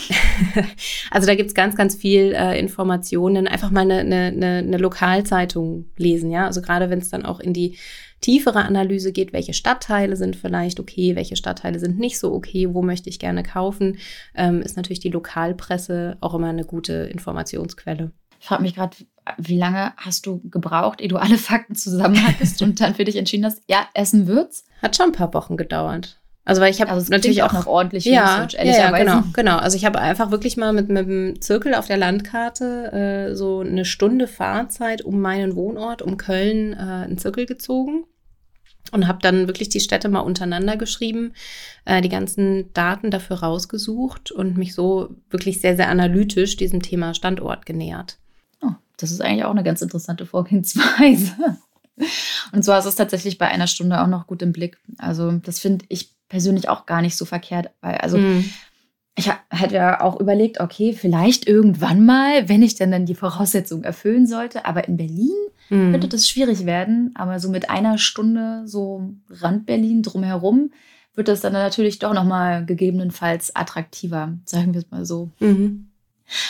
also 1.11 1.25
da 1.25 1.35
gibt 1.35 1.49
es 1.49 1.55
ganz, 1.55 1.75
ganz 1.75 1.95
viel 1.95 2.33
äh, 2.33 2.59
Informationen. 2.59 3.47
Einfach 3.47 3.71
mal 3.71 3.89
eine, 3.89 3.99
eine, 3.99 4.57
eine 4.57 4.74
eine 4.75 4.83
Lokalzeitung 4.83 5.85
lesen, 5.97 6.29
ja. 6.29 6.45
Also 6.45 6.61
gerade 6.61 6.89
wenn 6.89 6.99
es 6.99 7.09
dann 7.09 7.25
auch 7.25 7.39
in 7.39 7.53
die 7.53 7.77
tiefere 8.21 8.63
Analyse 8.63 9.11
geht, 9.11 9.33
welche 9.33 9.53
Stadtteile 9.53 10.15
sind 10.15 10.35
vielleicht 10.35 10.79
okay, 10.79 11.15
welche 11.15 11.35
Stadtteile 11.35 11.79
sind 11.79 11.99
nicht 11.99 12.19
so 12.19 12.33
okay, 12.33 12.73
wo 12.73 12.81
möchte 12.81 13.09
ich 13.09 13.19
gerne 13.19 13.43
kaufen, 13.43 13.97
ähm, 14.35 14.61
ist 14.61 14.77
natürlich 14.77 14.99
die 14.99 15.09
Lokalpresse 15.09 16.17
auch 16.21 16.33
immer 16.33 16.49
eine 16.49 16.65
gute 16.65 16.93
Informationsquelle. 16.93 18.11
Ich 18.39 18.47
frage 18.47 18.63
mich 18.63 18.75
gerade, 18.75 18.97
wie 19.37 19.57
lange 19.57 19.93
hast 19.97 20.25
du 20.25 20.41
gebraucht, 20.49 21.01
ehe 21.01 21.07
du 21.07 21.17
alle 21.17 21.37
Fakten 21.37 21.75
zusammen 21.75 22.25
hattest 22.27 22.61
und 22.61 22.79
dann 22.79 22.95
für 22.95 23.03
dich 23.03 23.15
entschieden 23.15 23.45
hast, 23.45 23.61
ja, 23.67 23.87
essen 23.93 24.27
wird's? 24.27 24.65
Hat 24.81 24.95
schon 24.95 25.07
ein 25.07 25.11
paar 25.13 25.33
Wochen 25.33 25.57
gedauert. 25.57 26.19
Also 26.45 26.61
weil 26.61 26.71
ich 26.71 26.79
habe 26.79 26.91
also 26.91 27.11
natürlich 27.11 27.41
auch 27.41 27.53
noch 27.53 27.65
ordentlich 27.65 28.05
ja, 28.05 28.35
Research, 28.35 28.53
ehrlicherweise. 28.53 29.05
Ja, 29.05 29.13
ja, 29.15 29.19
genau, 29.19 29.23
genau. 29.33 29.57
Also 29.57 29.75
ich 29.77 29.83
habe 29.83 29.99
einfach 29.99 30.29
wirklich 30.29 30.57
mal 30.57 30.73
mit, 30.73 30.89
mit 30.89 31.07
dem 31.07 31.41
Zirkel 31.41 31.73
auf 31.73 31.87
der 31.87 31.97
Landkarte 31.97 32.91
äh, 33.31 33.35
so 33.35 33.61
eine 33.61 33.83
Stunde 33.83 34.27
Fahrzeit 34.27 35.01
um 35.01 35.19
meinen 35.19 35.55
Wohnort, 35.55 36.03
um 36.03 36.17
Köln, 36.17 36.73
äh, 36.73 36.77
einen 36.77 37.17
Zirkel 37.17 37.47
gezogen 37.47 38.05
und 38.91 39.07
habe 39.07 39.19
dann 39.21 39.47
wirklich 39.47 39.69
die 39.69 39.79
Städte 39.79 40.07
mal 40.07 40.19
untereinander 40.19 40.77
geschrieben, 40.77 41.33
äh, 41.85 42.01
die 42.01 42.09
ganzen 42.09 42.71
Daten 42.73 43.09
dafür 43.09 43.37
rausgesucht 43.37 44.31
und 44.31 44.55
mich 44.55 44.75
so 44.75 45.15
wirklich 45.31 45.59
sehr, 45.61 45.75
sehr 45.75 45.89
analytisch 45.89 46.57
diesem 46.57 46.83
Thema 46.83 47.15
Standort 47.15 47.65
genähert. 47.65 48.19
Oh, 48.61 48.71
das 48.97 49.09
ist 49.09 49.21
eigentlich 49.21 49.45
auch 49.45 49.51
eine 49.51 49.63
ganz 49.63 49.81
interessante 49.81 50.27
Vorgehensweise. 50.27 51.57
Und 52.51 52.65
so 52.65 52.73
hast 52.73 52.83
du 52.83 52.89
es 52.89 52.95
tatsächlich 52.95 53.37
bei 53.37 53.47
einer 53.47 53.67
Stunde 53.67 54.01
auch 54.01 54.07
noch 54.07 54.27
gut 54.27 54.41
im 54.41 54.51
Blick. 54.51 54.77
Also 54.97 55.31
das 55.31 55.59
finde 55.59 55.85
ich 55.87 56.14
persönlich 56.35 56.67
auch 56.67 56.85
gar 56.85 57.01
nicht 57.01 57.15
so 57.15 57.23
verkehrt, 57.23 57.69
weil 57.79 57.95
also 57.95 58.17
mhm. 58.17 58.43
ich 59.17 59.31
hätte 59.49 59.75
ja 59.75 60.01
auch 60.01 60.19
überlegt, 60.19 60.59
okay, 60.59 60.91
vielleicht 60.91 61.47
irgendwann 61.47 62.05
mal, 62.05 62.49
wenn 62.49 62.61
ich 62.61 62.75
dann 62.75 62.91
dann 62.91 63.05
die 63.05 63.15
Voraussetzungen 63.15 63.85
erfüllen 63.85 64.27
sollte, 64.27 64.65
aber 64.65 64.85
in 64.85 64.97
Berlin 64.97 65.31
mhm. 65.69 65.91
könnte 65.91 66.09
das 66.09 66.27
schwierig 66.27 66.65
werden, 66.65 67.11
aber 67.15 67.39
so 67.39 67.49
mit 67.49 67.69
einer 67.69 67.97
Stunde 67.97 68.63
so 68.65 69.13
Rand 69.29 69.65
Berlin 69.65 70.03
drumherum 70.03 70.71
wird 71.13 71.29
das 71.29 71.39
dann 71.39 71.53
natürlich 71.53 71.99
doch 71.99 72.13
noch 72.13 72.25
mal 72.25 72.65
gegebenenfalls 72.65 73.55
attraktiver, 73.55 74.33
sagen 74.43 74.73
wir 74.73 74.81
es 74.81 74.91
mal 74.91 75.05
so. 75.05 75.29
Mhm. 75.39 75.87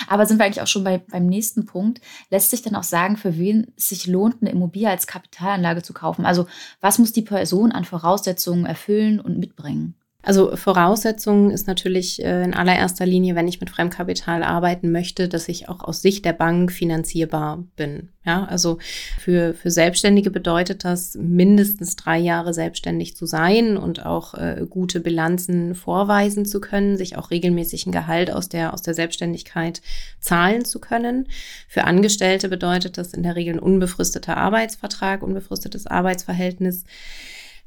Aber 0.07 0.25
sind 0.25 0.37
wir 0.37 0.45
eigentlich 0.45 0.61
auch 0.61 0.67
schon 0.67 0.83
bei, 0.83 0.99
beim 0.99 1.25
nächsten 1.25 1.65
Punkt? 1.65 2.01
Lässt 2.29 2.51
sich 2.51 2.61
dann 2.61 2.75
auch 2.75 2.83
sagen, 2.83 3.17
für 3.17 3.37
wen 3.37 3.73
es 3.77 3.89
sich 3.89 4.07
lohnt, 4.07 4.41
eine 4.41 4.51
Immobilie 4.51 4.89
als 4.89 5.07
Kapitalanlage 5.07 5.81
zu 5.81 5.93
kaufen? 5.93 6.25
Also 6.25 6.47
was 6.81 6.99
muss 6.99 7.11
die 7.11 7.21
Person 7.21 7.71
an 7.71 7.85
Voraussetzungen 7.85 8.65
erfüllen 8.65 9.19
und 9.19 9.37
mitbringen? 9.37 9.95
Also 10.25 10.55
Voraussetzung 10.55 11.51
ist 11.51 11.67
natürlich 11.67 12.19
äh, 12.23 12.43
in 12.43 12.55
allererster 12.55 13.05
Linie, 13.05 13.35
wenn 13.35 13.47
ich 13.47 13.59
mit 13.59 13.69
Fremdkapital 13.69 14.41
arbeiten 14.41 14.91
möchte, 14.91 15.29
dass 15.29 15.47
ich 15.47 15.69
auch 15.69 15.83
aus 15.83 16.01
Sicht 16.01 16.25
der 16.25 16.33
Bank 16.33 16.71
finanzierbar 16.71 17.63
bin. 17.75 18.09
Ja, 18.25 18.43
also 18.45 18.79
für, 19.19 19.53
für 19.53 19.69
Selbstständige 19.69 20.31
bedeutet 20.31 20.83
das 20.83 21.13
mindestens 21.13 21.95
drei 21.95 22.17
Jahre 22.17 22.55
selbstständig 22.55 23.15
zu 23.15 23.27
sein 23.27 23.77
und 23.77 24.03
auch 24.03 24.33
äh, 24.33 24.65
gute 24.67 24.99
Bilanzen 24.99 25.75
vorweisen 25.75 26.45
zu 26.45 26.59
können, 26.59 26.97
sich 26.97 27.17
auch 27.17 27.29
regelmäßig 27.29 27.85
ein 27.85 27.91
Gehalt 27.91 28.31
aus 28.31 28.49
der, 28.49 28.73
aus 28.73 28.81
der 28.81 28.95
Selbstständigkeit 28.95 29.83
zahlen 30.19 30.65
zu 30.65 30.79
können. 30.79 31.27
Für 31.67 31.83
Angestellte 31.83 32.49
bedeutet 32.49 32.97
das 32.97 33.13
in 33.13 33.21
der 33.21 33.35
Regel 33.35 33.53
ein 33.53 33.59
unbefristeter 33.59 34.37
Arbeitsvertrag, 34.37 35.21
unbefristetes 35.21 35.85
Arbeitsverhältnis 35.85 36.83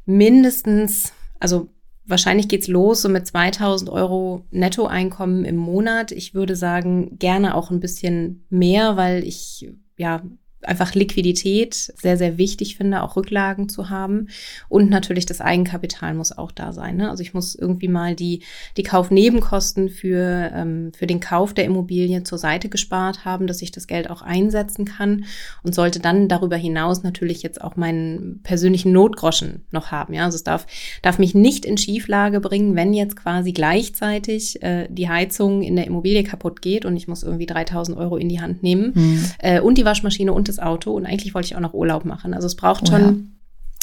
mindestens, 0.07 1.12
also 1.38 1.68
Wahrscheinlich 2.09 2.49
geht's 2.49 2.68
los 2.68 3.03
so 3.03 3.11
mit 3.11 3.27
2000 3.27 3.90
Euro 3.90 4.47
Nettoeinkommen 4.51 5.44
im 5.44 5.57
Monat. 5.57 6.11
Ich 6.11 6.35
würde 6.35 6.57
sagen, 6.57 7.18
gerne 7.18 7.55
auch 7.55 7.71
ein 7.71 7.81
bisschen 7.81 8.47
mehr, 8.49 8.97
weil 8.97 9.25
ich 9.25 9.71
ja 9.99 10.23
einfach 10.62 10.94
Liquidität 10.94 11.75
sehr, 11.75 12.16
sehr 12.16 12.37
wichtig 12.37 12.77
finde, 12.77 13.03
auch 13.03 13.16
Rücklagen 13.16 13.68
zu 13.68 13.90
haben. 13.90 14.29
Und 14.68 14.90
natürlich 14.90 15.27
das 15.27 15.40
Eigenkapital 15.40 16.14
muss 16.14 16.37
auch 16.37 16.51
da 16.51 16.73
sein. 16.73 16.97
Ne? 16.97 17.11
Also 17.11 17.23
ich 17.23 17.33
muss 17.33 17.55
irgendwie 17.55 17.88
mal 17.88 18.14
die, 18.14 18.42
die 18.77 18.83
Kaufnebenkosten 18.83 19.88
für, 19.88 20.51
ähm, 20.53 20.92
für 20.97 21.07
den 21.07 21.21
Kauf 21.21 21.55
der 21.55 21.64
Immobilie 21.64 22.25
zur 22.25 22.38
Seite 22.38 22.68
gespart 22.68 23.25
haben, 23.25 23.47
dass 23.47 23.62
ich 23.62 23.71
das 23.71 23.87
Geld 23.87 24.11
auch 24.11 24.23
einsetzen 24.23 24.85
kann 24.85 25.25
und 25.62 25.75
sollte 25.75 26.01
dann 26.01 26.29
darüber 26.29 26.57
hinaus 26.57 27.03
natürlich 27.03 27.42
jetzt 27.42 27.61
auch 27.61 27.77
meinen 27.77 28.40
persönlichen 28.42 28.92
Notgroschen 28.92 29.64
noch 29.71 29.92
haben. 29.92 30.14
Ja? 30.14 30.25
Also 30.25 30.37
es 30.37 30.44
darf, 30.44 30.66
darf 31.03 31.18
mich 31.18 31.35
nicht 31.35 31.64
in 31.64 31.79
Schieflage 31.79 32.40
bringen, 32.40 32.75
wenn 32.75 32.92
jetzt 32.92 33.16
quasi 33.16 33.53
gleichzeitig 33.53 34.61
äh, 34.62 34.88
die 34.90 35.09
Heizung 35.09 35.62
in 35.62 35.77
der 35.77 35.87
Immobilie 35.87 36.25
kaputt 36.25 36.62
geht 36.62 36.85
und 36.85 36.97
ich 36.97 37.07
muss 37.07 37.23
irgendwie 37.23 37.47
3000 37.47 37.97
Euro 37.97 38.16
in 38.16 38.29
die 38.29 38.40
Hand 38.40 38.64
nehmen 38.64 38.94
hm. 38.94 39.25
äh, 39.38 39.61
und 39.61 39.79
die 39.79 39.85
Waschmaschine 39.85 40.33
und 40.33 40.48
das 40.49 40.59
Auto 40.59 40.93
und 40.93 41.07
eigentlich 41.07 41.35
wollte 41.35 41.47
ich 41.47 41.57
auch 41.57 41.61
noch 41.61 41.75
Urlaub 41.75 42.05
machen. 42.05 42.35
Also 42.35 42.47
es 42.47 42.57
braucht 42.57 42.85
oh, 42.85 42.93
schon. 42.93 43.38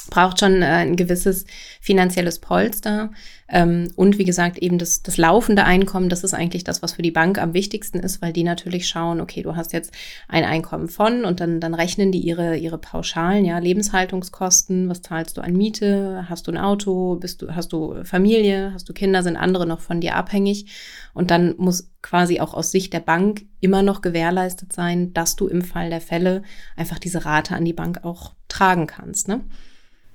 Braucht 0.10 0.40
schon 0.40 0.62
äh, 0.62 0.66
ein 0.66 0.96
gewisses 0.96 1.46
finanzielles 1.82 2.40
Polster. 2.40 3.12
Ähm, 3.48 3.92
und 3.96 4.18
wie 4.18 4.24
gesagt, 4.24 4.58
eben 4.58 4.80
das, 4.80 5.04
das 5.04 5.18
laufende 5.18 5.66
Einkommen, 5.66 6.10
das 6.10 6.24
ist 6.24 6.34
eigentlich 6.34 6.64
das, 6.64 6.82
was 6.82 6.94
für 6.94 7.04
die 7.04 7.12
Bank 7.12 7.38
am 7.38 7.54
wichtigsten 7.54 8.00
ist, 8.00 8.22
weil 8.22 8.34
die 8.34 8.44
natürlich 8.44 8.88
schauen, 8.88 9.22
okay, 9.22 9.44
du 9.44 9.56
hast 9.56 9.72
jetzt 9.72 9.94
ein 10.28 10.44
Einkommen 10.44 10.88
von 10.88 11.26
und 11.26 11.40
dann, 11.40 11.60
dann 11.60 11.76
rechnen 11.76 12.12
die 12.12 12.22
ihre, 12.22 12.58
ihre 12.58 12.80
Pauschalen, 12.80 13.46
ja, 13.46 13.60
Lebenshaltungskosten, 13.60 14.90
was 14.90 15.04
zahlst 15.04 15.38
du 15.38 15.42
an 15.42 15.54
Miete, 15.54 16.26
hast 16.28 16.48
du 16.48 16.52
ein 16.52 16.58
Auto, 16.58 17.18
bist 17.18 17.44
du, 17.44 17.56
hast 17.56 17.72
du 17.72 18.04
Familie, 18.04 18.72
hast 18.74 18.90
du 18.90 18.94
Kinder, 18.94 19.22
sind 19.22 19.38
andere 19.38 19.68
noch 19.68 19.80
von 19.80 20.02
dir 20.02 20.16
abhängig. 20.16 20.66
Und 21.14 21.30
dann 21.30 21.54
muss 21.58 21.92
quasi 22.02 22.40
auch 22.40 22.54
aus 22.54 22.72
Sicht 22.72 22.94
der 22.94 23.00
Bank 23.00 23.46
immer 23.62 23.84
noch 23.84 24.02
gewährleistet 24.02 24.74
sein, 24.74 25.14
dass 25.14 25.36
du 25.36 25.48
im 25.48 25.62
Fall 25.62 25.90
der 25.90 26.02
Fälle 26.02 26.42
einfach 26.76 27.00
diese 27.00 27.26
Rate 27.26 27.56
an 27.56 27.66
die 27.66 27.74
Bank 27.74 28.04
auch 28.04 28.34
tragen 28.48 28.88
kannst. 28.88 29.28
Ne? 29.28 29.42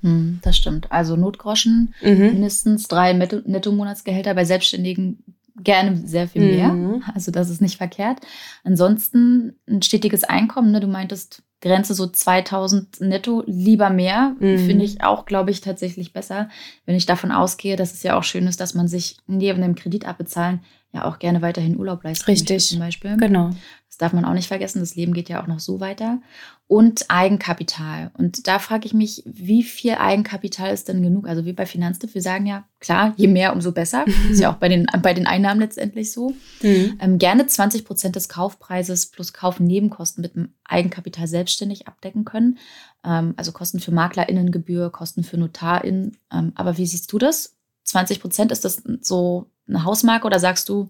Hm, 0.02 0.40
das 0.42 0.56
stimmt. 0.56 0.90
Also 0.90 1.16
Notgroschen, 1.16 1.94
mhm. 2.02 2.18
mindestens 2.18 2.88
drei 2.88 3.12
Netto-Monatsgehälter, 3.12 4.34
bei 4.34 4.44
Selbstständigen 4.44 5.22
gerne 5.62 5.96
sehr 6.06 6.28
viel 6.28 6.42
mehr. 6.42 6.68
Mhm. 6.68 7.02
Also 7.14 7.30
das 7.30 7.50
ist 7.50 7.60
nicht 7.60 7.76
verkehrt. 7.76 8.20
Ansonsten 8.64 9.56
ein 9.68 9.82
stetiges 9.82 10.24
Einkommen, 10.24 10.72
ne? 10.72 10.80
du 10.80 10.86
meintest 10.86 11.42
Grenze 11.60 11.92
so 11.92 12.06
2000 12.06 13.02
netto, 13.02 13.42
lieber 13.46 13.90
mehr, 13.90 14.34
mhm. 14.38 14.58
finde 14.58 14.84
ich 14.84 15.02
auch, 15.02 15.26
glaube 15.26 15.50
ich, 15.50 15.60
tatsächlich 15.60 16.14
besser, 16.14 16.48
wenn 16.86 16.96
ich 16.96 17.04
davon 17.04 17.32
ausgehe, 17.32 17.76
dass 17.76 17.92
es 17.92 18.02
ja 18.02 18.18
auch 18.18 18.24
schön 18.24 18.46
ist, 18.46 18.60
dass 18.60 18.74
man 18.74 18.88
sich 18.88 19.18
neben 19.26 19.60
dem 19.60 19.74
Kredit 19.74 20.06
abbezahlen 20.06 20.60
ja 20.92 21.04
auch 21.04 21.18
gerne 21.18 21.42
weiterhin 21.42 21.78
Urlaub 21.78 22.02
leisten 22.02 22.24
Richtig. 22.24 22.66
zum 22.66 22.80
Beispiel. 22.80 23.16
Genau. 23.16 23.50
Das 23.88 23.98
darf 23.98 24.12
man 24.12 24.24
auch 24.24 24.32
nicht 24.32 24.48
vergessen. 24.48 24.80
Das 24.80 24.96
Leben 24.96 25.12
geht 25.12 25.28
ja 25.28 25.42
auch 25.42 25.46
noch 25.46 25.60
so 25.60 25.80
weiter. 25.80 26.20
Und 26.70 27.06
Eigenkapital. 27.08 28.12
Und 28.16 28.46
da 28.46 28.60
frage 28.60 28.86
ich 28.86 28.94
mich, 28.94 29.24
wie 29.26 29.64
viel 29.64 29.94
Eigenkapital 29.94 30.72
ist 30.72 30.86
denn 30.86 31.02
genug? 31.02 31.26
Also 31.26 31.44
wie 31.44 31.52
bei 31.52 31.66
Finanztipp, 31.66 32.14
wir 32.14 32.22
sagen 32.22 32.46
ja, 32.46 32.62
klar, 32.78 33.12
je 33.16 33.26
mehr, 33.26 33.52
umso 33.52 33.72
besser. 33.72 34.04
ist 34.30 34.38
ja 34.38 34.52
auch 34.52 34.58
bei 34.58 34.68
den, 34.68 34.86
bei 35.02 35.12
den 35.12 35.26
Einnahmen 35.26 35.58
letztendlich 35.58 36.12
so. 36.12 36.32
Mhm. 36.62 36.96
Ähm, 37.00 37.18
gerne 37.18 37.48
20 37.48 37.84
Prozent 37.84 38.14
des 38.14 38.28
Kaufpreises 38.28 39.06
plus 39.06 39.32
Kaufnebenkosten 39.32 40.22
mit 40.22 40.36
dem 40.36 40.50
Eigenkapital 40.62 41.26
selbstständig 41.26 41.88
abdecken 41.88 42.24
können. 42.24 42.58
Ähm, 43.04 43.34
also 43.36 43.50
Kosten 43.50 43.80
für 43.80 43.90
MaklerInnengebühr, 43.90 44.92
Kosten 44.92 45.24
für 45.24 45.38
NotarInnen. 45.38 46.18
Ähm, 46.32 46.52
aber 46.54 46.78
wie 46.78 46.86
siehst 46.86 47.12
du 47.12 47.18
das? 47.18 47.56
20 47.82 48.20
Prozent, 48.20 48.52
ist 48.52 48.64
das 48.64 48.84
so 49.00 49.50
eine 49.66 49.82
Hausmarke 49.82 50.24
oder 50.24 50.38
sagst 50.38 50.68
du 50.68 50.88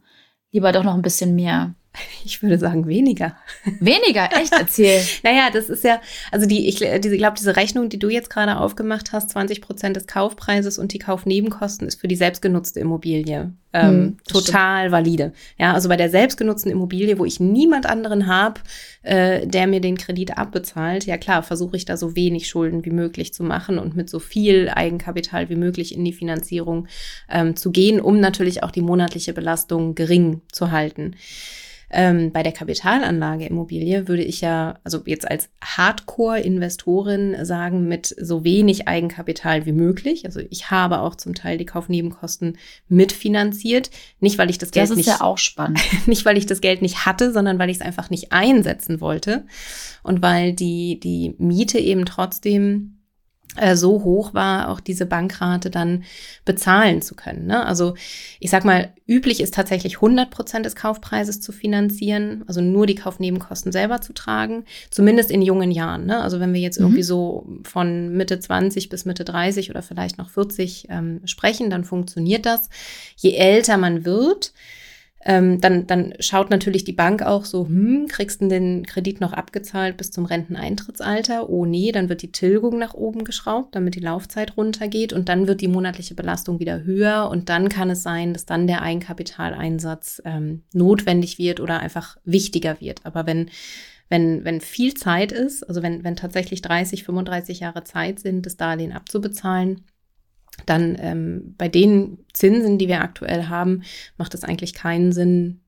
lieber 0.53 0.73
doch 0.73 0.85
noch 0.85 0.95
ein 0.95 1.01
bisschen 1.01 1.35
mehr? 1.35 1.75
Ich 2.25 2.43
würde 2.43 2.59
sagen 2.59 2.87
weniger. 2.87 3.37
Weniger, 3.81 4.29
echt? 4.39 4.53
Erzähl. 4.53 5.01
naja, 5.23 5.49
das 5.53 5.71
ist 5.71 5.85
ja, 5.85 6.01
also 6.31 6.47
die, 6.47 6.69
ich 6.69 6.77
diese, 6.77 7.17
glaube, 7.17 7.37
diese 7.39 7.57
Rechnung, 7.57 7.89
die 7.89 7.99
du 7.99 8.11
jetzt 8.11 8.29
gerade 8.31 8.59
aufgemacht 8.59 9.13
hast, 9.13 9.31
20 9.31 9.63
Prozent 9.63 9.97
des 9.97 10.07
Kaufpreises 10.07 10.79
und 10.79 10.93
die 10.93 10.99
Kaufnebenkosten 10.99 11.89
ist 11.89 12.01
für 12.01 12.09
die 12.09 12.17
selbstgenutzte 12.17 12.81
Immobilie 12.81 13.53
ähm, 13.73 13.91
hm, 13.91 14.17
total 14.27 14.81
stimmt. 14.83 14.93
valide. 14.93 15.33
Ja, 15.59 15.73
also 15.73 15.89
bei 15.89 15.97
der 15.97 16.11
selbstgenutzten 16.11 16.71
Immobilie, 16.71 17.19
wo 17.19 17.25
ich 17.25 17.41
niemand 17.41 17.87
anderen 17.87 18.27
habe, 18.27 18.61
äh, 19.03 19.47
der 19.47 19.67
mir 19.67 19.81
den 19.81 19.97
Kredit 19.97 20.37
abbezahlt, 20.37 21.07
ja 21.07 21.17
klar, 21.17 21.43
versuche 21.43 21.77
ich 21.77 21.85
da 21.85 21.97
so 21.97 22.17
wenig 22.17 22.49
Schulden 22.49 22.85
wie 22.85 22.91
möglich 22.91 23.33
zu 23.33 23.45
machen 23.45 23.79
und 23.79 23.97
mit 23.97 24.11
so 24.11 24.19
viel 24.19 24.69
Eigenkapital 24.69 25.49
wie 25.49 25.57
möglich 25.57 25.95
in 25.95 26.05
die 26.05 26.13
Finanzierung 26.13 26.89
ähm, 27.29 27.57
zu 27.57 27.71
gehen, 27.71 28.01
um 28.01 28.19
natürlich 28.21 28.63
auch 28.63 28.73
die 28.73 28.83
monatliche 28.83 29.33
Belastung 29.33 29.95
gering 29.95 30.43
zu 30.51 30.73
halten. 30.73 31.15
Ähm, 31.93 32.31
bei 32.31 32.45
der 32.45 32.53
Kapitalanlage 32.53 33.47
Immobilie 33.47 34.07
würde 34.07 34.23
ich 34.23 34.41
ja, 34.41 34.79
also 34.85 35.03
jetzt 35.07 35.29
als 35.29 35.51
Hardcore-Investorin 35.61 37.45
sagen, 37.45 37.89
mit 37.89 38.15
so 38.19 38.45
wenig 38.45 38.87
Eigenkapital 38.87 39.67
wie 39.67 39.73
möglich. 39.73 40.25
Also 40.25 40.41
ich 40.51 40.71
habe 40.71 41.01
auch 41.01 41.17
zum 41.17 41.35
Teil 41.35 41.59
die 41.59 41.67
Kaufnebenkosten 41.67 42.59
mitfinanziert. 42.89 43.91
Nicht, 44.21 44.39
weil 44.39 44.51
ich 44.51 44.59
das 44.59 44.71
Geld 44.71 44.89
das 44.89 44.97
nicht. 44.97 45.09
Ja 45.09 45.21
auch 45.21 45.39
spannend. 45.39 45.81
Nicht, 46.07 46.25
weil 46.25 46.39
ich 46.39 46.47
das 46.47 46.61
Geld 46.61 46.83
nicht 46.83 47.07
hatte, 47.07 47.33
sondern 47.33 47.59
weil 47.59 47.71
ich 47.71 47.77
es 47.77 47.83
einfach 47.83 48.11
nicht 48.11 48.33
einsetzen 48.33 49.01
wollte. 49.01 49.45
Und 50.03 50.23
weil 50.23 50.53
die, 50.53 50.99
die 51.01 51.35
Miete 51.39 51.79
eben 51.79 52.05
trotzdem 52.05 53.00
so 53.75 54.05
hoch 54.05 54.33
war, 54.33 54.69
auch 54.69 54.81
diese 54.81 55.07
Bankrate 55.07 55.71
dann 55.71 56.05
bezahlen 56.45 57.03
zu 57.03 57.15
können. 57.15 57.47
Ne? 57.47 57.67
Also 57.67 57.95
ich 58.39 58.51
sag 58.51 58.65
mal, 58.65 58.93
üblich 59.07 59.41
ist 59.41 59.55
tatsächlich 59.55 59.97
100 59.97 60.31
Prozent 60.31 60.67
des 60.67 60.77
Kaufpreises 60.77 61.41
zu 61.41 61.51
finanzieren, 61.51 62.45
also 62.47 62.61
nur 62.61 62.87
die 62.87 62.95
Kaufnebenkosten 62.95 63.73
selber 63.73 64.01
zu 64.01 64.13
tragen, 64.13 64.65
zumindest 64.91 65.31
in 65.31 65.43
jungen 65.43 65.73
Jahren. 65.73 66.07
Ne? 66.07 66.21
Also 66.21 66.39
wenn 66.39 66.55
wir 66.55 66.61
jetzt 66.61 66.79
mhm. 66.79 66.87
irgendwie 66.87 67.03
so 67.03 67.47
von 67.65 68.17
Mitte 68.17 68.39
20 68.39 68.89
bis 68.89 69.05
Mitte 69.05 69.25
30 69.25 69.71
oder 69.71 69.83
vielleicht 69.83 70.19
noch 70.19 70.31
40 70.31 70.87
ähm, 70.89 71.21
sprechen, 71.25 71.71
dann 71.71 71.85
funktioniert 71.85 72.47
das. 72.47 72.69
Je 73.17 73.33
älter 73.33 73.77
man 73.77 74.05
wird, 74.05 74.53
ähm, 75.23 75.61
dann, 75.61 75.87
dann 75.87 76.15
schaut 76.19 76.49
natürlich 76.49 76.85
die 76.85 76.95
Bank 76.95 77.23
auch 77.23 77.45
so, 77.45 77.67
hm, 77.67 78.07
kriegst 78.09 78.41
du 78.41 78.49
den 78.49 78.87
Kredit 78.87 79.21
noch 79.21 79.35
abgezahlt 79.35 79.99
bis 79.99 80.11
zum 80.11 80.25
Renteneintrittsalter? 80.25 81.51
Oh 81.51 81.67
nee, 81.67 81.93
dann 81.93 82.09
wird 82.09 82.23
die 82.23 82.33
Tilgung 82.33 82.79
nach 82.79 82.95
oben 82.95 83.25
geschraubt, 83.25 83.75
damit 83.75 83.95
die 83.95 84.01
Laufzeit 84.01 84.57
runtergeht 84.57 85.13
und 85.13 85.29
dann 85.29 85.47
wird 85.47 85.61
die 85.61 85.69
monatliche 85.69 86.15
Belastung 86.15 86.59
wieder 86.59 86.85
höher 86.85 87.29
und 87.31 87.51
dann 87.51 87.69
kann 87.69 87.91
es 87.91 88.03
sein, 88.03 88.33
dass 88.33 88.47
dann 88.47 88.67
der 88.67 88.81
Eigenkapitaleinsatz 88.81 90.23
ähm, 90.25 90.63
notwendig 90.73 91.39
wird 91.39 91.61
oder 91.61 91.81
einfach 91.81 92.17
wichtiger 92.25 92.81
wird. 92.81 93.01
Aber 93.05 93.27
wenn 93.27 93.51
wenn, 94.13 94.45
wenn 94.45 94.61
viel 94.61 94.95
Zeit 94.95 95.31
ist, 95.31 95.63
also 95.63 95.85
wenn, 95.85 96.03
wenn 96.03 96.17
tatsächlich 96.17 96.63
30, 96.63 97.05
35 97.05 97.61
Jahre 97.61 97.85
Zeit 97.85 98.19
sind, 98.19 98.45
das 98.45 98.57
Darlehen 98.57 98.91
abzubezahlen, 98.91 99.83
dann 100.67 100.97
ähm, 101.01 101.55
bei 101.57 101.69
den 101.69 102.19
Zinsen, 102.33 102.79
die 102.79 102.89
wir 102.89 103.01
aktuell 103.01 103.47
haben, 103.47 103.83
macht 104.17 104.35
es 104.35 104.45
eigentlich 104.45 104.75
keinen 104.75 105.13
Sinn, 105.13 105.61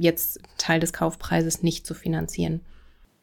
jetzt 0.00 0.40
Teil 0.58 0.80
des 0.80 0.92
Kaufpreises 0.92 1.62
nicht 1.62 1.86
zu 1.86 1.94
finanzieren. 1.94 2.60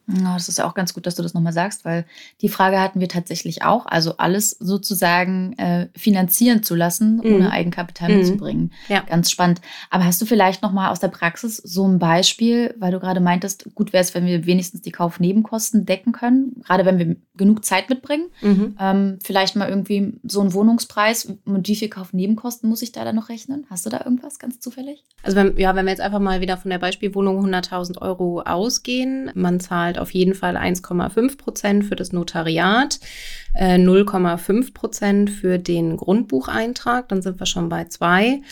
Ja, 0.08 0.34
das 0.34 0.48
ist 0.48 0.58
ja 0.58 0.66
auch 0.66 0.74
ganz 0.74 0.94
gut, 0.94 1.06
dass 1.06 1.14
du 1.14 1.22
das 1.22 1.32
nochmal 1.32 1.52
sagst, 1.52 1.84
weil 1.84 2.04
die 2.40 2.48
Frage 2.48 2.80
hatten 2.80 2.98
wir 2.98 3.08
tatsächlich 3.08 3.62
auch. 3.62 3.86
Also 3.86 4.16
alles 4.16 4.50
sozusagen 4.50 5.56
äh, 5.58 5.88
finanzieren 5.96 6.62
zu 6.62 6.74
lassen, 6.74 7.20
mhm. 7.22 7.34
ohne 7.34 7.52
Eigenkapital 7.52 8.10
mhm. 8.10 8.18
mitzubringen. 8.18 8.72
Ja. 8.88 9.02
Ganz 9.02 9.30
spannend. 9.30 9.60
Aber 9.90 10.04
hast 10.04 10.20
du 10.20 10.26
vielleicht 10.26 10.60
nochmal 10.62 10.90
aus 10.90 10.98
der 10.98 11.08
Praxis 11.08 11.56
so 11.56 11.86
ein 11.86 12.00
Beispiel, 12.00 12.74
weil 12.78 12.90
du 12.90 12.98
gerade 12.98 13.20
meintest, 13.20 13.74
gut 13.74 13.92
wäre 13.92 14.02
es, 14.02 14.14
wenn 14.14 14.26
wir 14.26 14.44
wenigstens 14.44 14.82
die 14.82 14.92
Kaufnebenkosten 14.92 15.86
decken 15.86 16.12
können, 16.12 16.62
gerade 16.64 16.84
wenn 16.84 16.98
wir 16.98 17.16
genug 17.34 17.64
Zeit 17.64 17.88
mitbringen. 17.88 18.26
Mhm. 18.42 18.76
Ähm, 18.78 19.18
vielleicht 19.22 19.56
mal 19.56 19.68
irgendwie 19.68 20.18
so 20.22 20.40
einen 20.40 20.52
Wohnungspreis 20.52 21.32
und 21.44 21.66
wie 21.66 21.76
viel 21.76 21.88
Kaufnebenkosten 21.88 22.68
muss 22.68 22.82
ich 22.82 22.92
da 22.92 23.04
dann 23.04 23.16
noch 23.16 23.30
rechnen? 23.30 23.66
Hast 23.70 23.86
du 23.86 23.90
da 23.90 24.02
irgendwas 24.04 24.38
ganz 24.38 24.60
zufällig? 24.60 25.02
Also 25.22 25.36
wenn, 25.36 25.56
ja, 25.56 25.74
wenn 25.74 25.86
wir 25.86 25.92
jetzt 25.92 26.02
einfach 26.02 26.18
mal 26.18 26.42
wieder 26.42 26.58
von 26.58 26.70
der 26.70 26.78
Beispielwohnung 26.78 27.44
100.000 27.46 28.02
Euro 28.02 28.42
ausgehen, 28.42 29.30
man 29.34 29.60
zahlt 29.60 29.98
auf 29.98 30.10
jeden 30.10 30.34
Fall 30.34 30.56
1,5 30.56 31.38
Prozent 31.38 31.84
für 31.86 31.96
das 31.96 32.12
Notariat, 32.12 33.00
äh, 33.54 33.76
0,5 33.76 34.74
Prozent 34.74 35.30
für 35.30 35.58
den 35.58 35.96
Grundbucheintrag, 35.96 37.08
dann 37.08 37.22
sind 37.22 37.40
wir 37.40 37.46
schon 37.46 37.70
bei 37.70 37.86
zwei. 37.86 38.42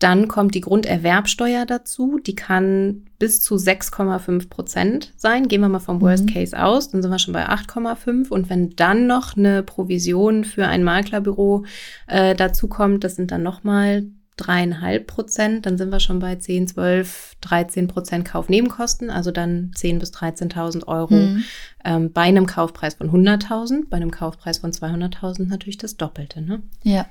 Dann 0.00 0.28
kommt 0.28 0.54
die 0.54 0.62
Grunderwerbsteuer 0.62 1.66
dazu. 1.66 2.18
Die 2.18 2.34
kann 2.34 3.04
bis 3.18 3.42
zu 3.42 3.56
6,5 3.56 4.48
Prozent 4.48 5.12
sein. 5.16 5.46
Gehen 5.46 5.60
wir 5.60 5.68
mal 5.68 5.78
vom 5.78 6.00
Worst 6.00 6.24
mhm. 6.24 6.32
Case 6.32 6.60
aus, 6.60 6.90
dann 6.90 7.02
sind 7.02 7.10
wir 7.10 7.18
schon 7.18 7.34
bei 7.34 7.48
8,5. 7.48 8.30
Und 8.30 8.48
wenn 8.48 8.70
dann 8.70 9.06
noch 9.06 9.36
eine 9.36 9.62
Provision 9.62 10.44
für 10.44 10.66
ein 10.66 10.82
Maklerbüro 10.82 11.64
äh, 12.08 12.34
dazu 12.34 12.66
kommt, 12.66 13.04
das 13.04 13.14
sind 13.14 13.30
dann 13.30 13.42
nochmal 13.42 14.06
dreieinhalb 14.38 15.06
Prozent, 15.06 15.66
dann 15.66 15.76
sind 15.76 15.92
wir 15.92 16.00
schon 16.00 16.18
bei 16.18 16.36
10, 16.36 16.68
12, 16.68 17.36
13 17.42 17.88
Prozent 17.88 18.24
Kaufnebenkosten, 18.24 19.10
also 19.10 19.30
dann 19.30 19.70
10.000 19.76 19.98
bis 19.98 20.12
13.000 20.14 20.86
Euro 20.88 21.14
mhm. 21.14 21.44
ähm, 21.84 22.12
bei 22.12 22.22
einem 22.22 22.46
Kaufpreis 22.46 22.94
von 22.94 23.10
100.000, 23.10 23.90
bei 23.90 23.98
einem 23.98 24.10
Kaufpreis 24.10 24.58
von 24.58 24.72
200.000 24.72 25.46
natürlich 25.46 25.76
das 25.76 25.98
Doppelte. 25.98 26.40
Ne? 26.40 26.62
Ja. 26.84 27.06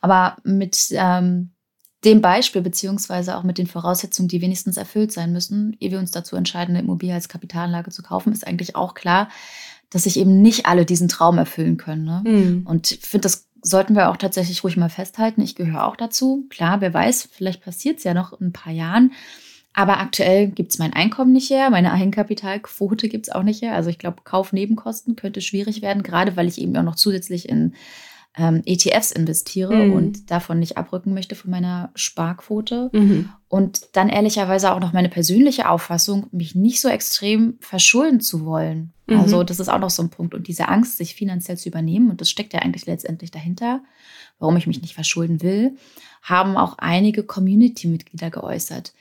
Aber 0.00 0.36
mit 0.42 0.88
ähm, 0.90 1.52
dem 2.06 2.22
Beispiel, 2.22 2.62
beziehungsweise 2.62 3.36
auch 3.36 3.42
mit 3.42 3.58
den 3.58 3.66
Voraussetzungen, 3.66 4.28
die 4.28 4.40
wenigstens 4.40 4.76
erfüllt 4.78 5.12
sein 5.12 5.32
müssen, 5.32 5.76
ehe 5.80 5.90
wir 5.90 5.98
uns 5.98 6.12
dazu 6.12 6.36
entscheiden, 6.36 6.74
eine 6.74 6.84
Immobilie 6.84 7.14
als 7.14 7.28
Kapitalanlage 7.28 7.90
zu 7.90 8.02
kaufen, 8.02 8.32
ist 8.32 8.46
eigentlich 8.46 8.76
auch 8.76 8.94
klar, 8.94 9.28
dass 9.90 10.04
sich 10.04 10.18
eben 10.18 10.40
nicht 10.40 10.66
alle 10.66 10.86
diesen 10.86 11.08
Traum 11.08 11.36
erfüllen 11.36 11.76
können. 11.76 12.04
Ne? 12.04 12.22
Mhm. 12.24 12.66
Und 12.66 12.92
ich 12.92 13.00
finde 13.00 13.22
das 13.22 13.46
sollten 13.62 13.96
wir 13.96 14.10
auch 14.10 14.16
tatsächlich 14.16 14.62
ruhig 14.62 14.76
mal 14.76 14.88
festhalten. 14.88 15.40
Ich 15.42 15.56
gehöre 15.56 15.86
auch 15.86 15.96
dazu. 15.96 16.46
Klar, 16.50 16.80
wer 16.80 16.94
weiß, 16.94 17.28
vielleicht 17.32 17.64
passiert 17.64 17.98
es 17.98 18.04
ja 18.04 18.14
noch 18.14 18.40
in 18.40 18.48
ein 18.48 18.52
paar 18.52 18.72
Jahren. 18.72 19.12
Aber 19.72 19.98
aktuell 19.98 20.46
gibt 20.48 20.72
es 20.72 20.78
mein 20.78 20.92
Einkommen 20.92 21.32
nicht 21.32 21.50
her, 21.50 21.68
meine 21.68 21.92
Eigenkapitalquote 21.92 23.08
gibt 23.08 23.26
es 23.26 23.34
auch 23.34 23.42
nicht 23.42 23.60
her. 23.60 23.74
Also 23.74 23.90
ich 23.90 23.98
glaube, 23.98 24.22
Kaufnebenkosten 24.24 25.16
könnte 25.16 25.40
schwierig 25.40 25.82
werden, 25.82 26.02
gerade 26.02 26.36
weil 26.36 26.46
ich 26.46 26.60
eben 26.60 26.76
auch 26.76 26.82
noch 26.82 26.94
zusätzlich 26.94 27.48
in 27.48 27.74
ähm, 28.36 28.62
ETFs 28.66 29.12
investiere 29.12 29.74
mhm. 29.74 29.92
und 29.92 30.30
davon 30.30 30.58
nicht 30.58 30.76
abrücken 30.76 31.14
möchte 31.14 31.34
von 31.34 31.50
meiner 31.50 31.90
Sparquote. 31.94 32.90
Mhm. 32.92 33.30
Und 33.48 33.96
dann 33.96 34.08
ehrlicherweise 34.08 34.72
auch 34.72 34.80
noch 34.80 34.92
meine 34.92 35.08
persönliche 35.08 35.68
Auffassung, 35.68 36.26
mich 36.32 36.54
nicht 36.54 36.80
so 36.80 36.88
extrem 36.88 37.56
verschulden 37.60 38.20
zu 38.20 38.44
wollen. 38.44 38.92
Mhm. 39.06 39.20
Also 39.20 39.42
das 39.42 39.58
ist 39.58 39.68
auch 39.68 39.78
noch 39.78 39.90
so 39.90 40.02
ein 40.02 40.10
Punkt. 40.10 40.34
Und 40.34 40.48
diese 40.48 40.68
Angst, 40.68 40.98
sich 40.98 41.14
finanziell 41.14 41.56
zu 41.56 41.68
übernehmen, 41.68 42.10
und 42.10 42.20
das 42.20 42.30
steckt 42.30 42.52
ja 42.52 42.60
eigentlich 42.60 42.86
letztendlich 42.86 43.30
dahinter, 43.30 43.82
warum 44.38 44.56
ich 44.56 44.66
mich 44.66 44.82
nicht 44.82 44.94
verschulden 44.94 45.40
will, 45.40 45.76
haben 46.22 46.56
auch 46.58 46.76
einige 46.78 47.22
Community-Mitglieder 47.22 48.30
geäußert. 48.30 48.92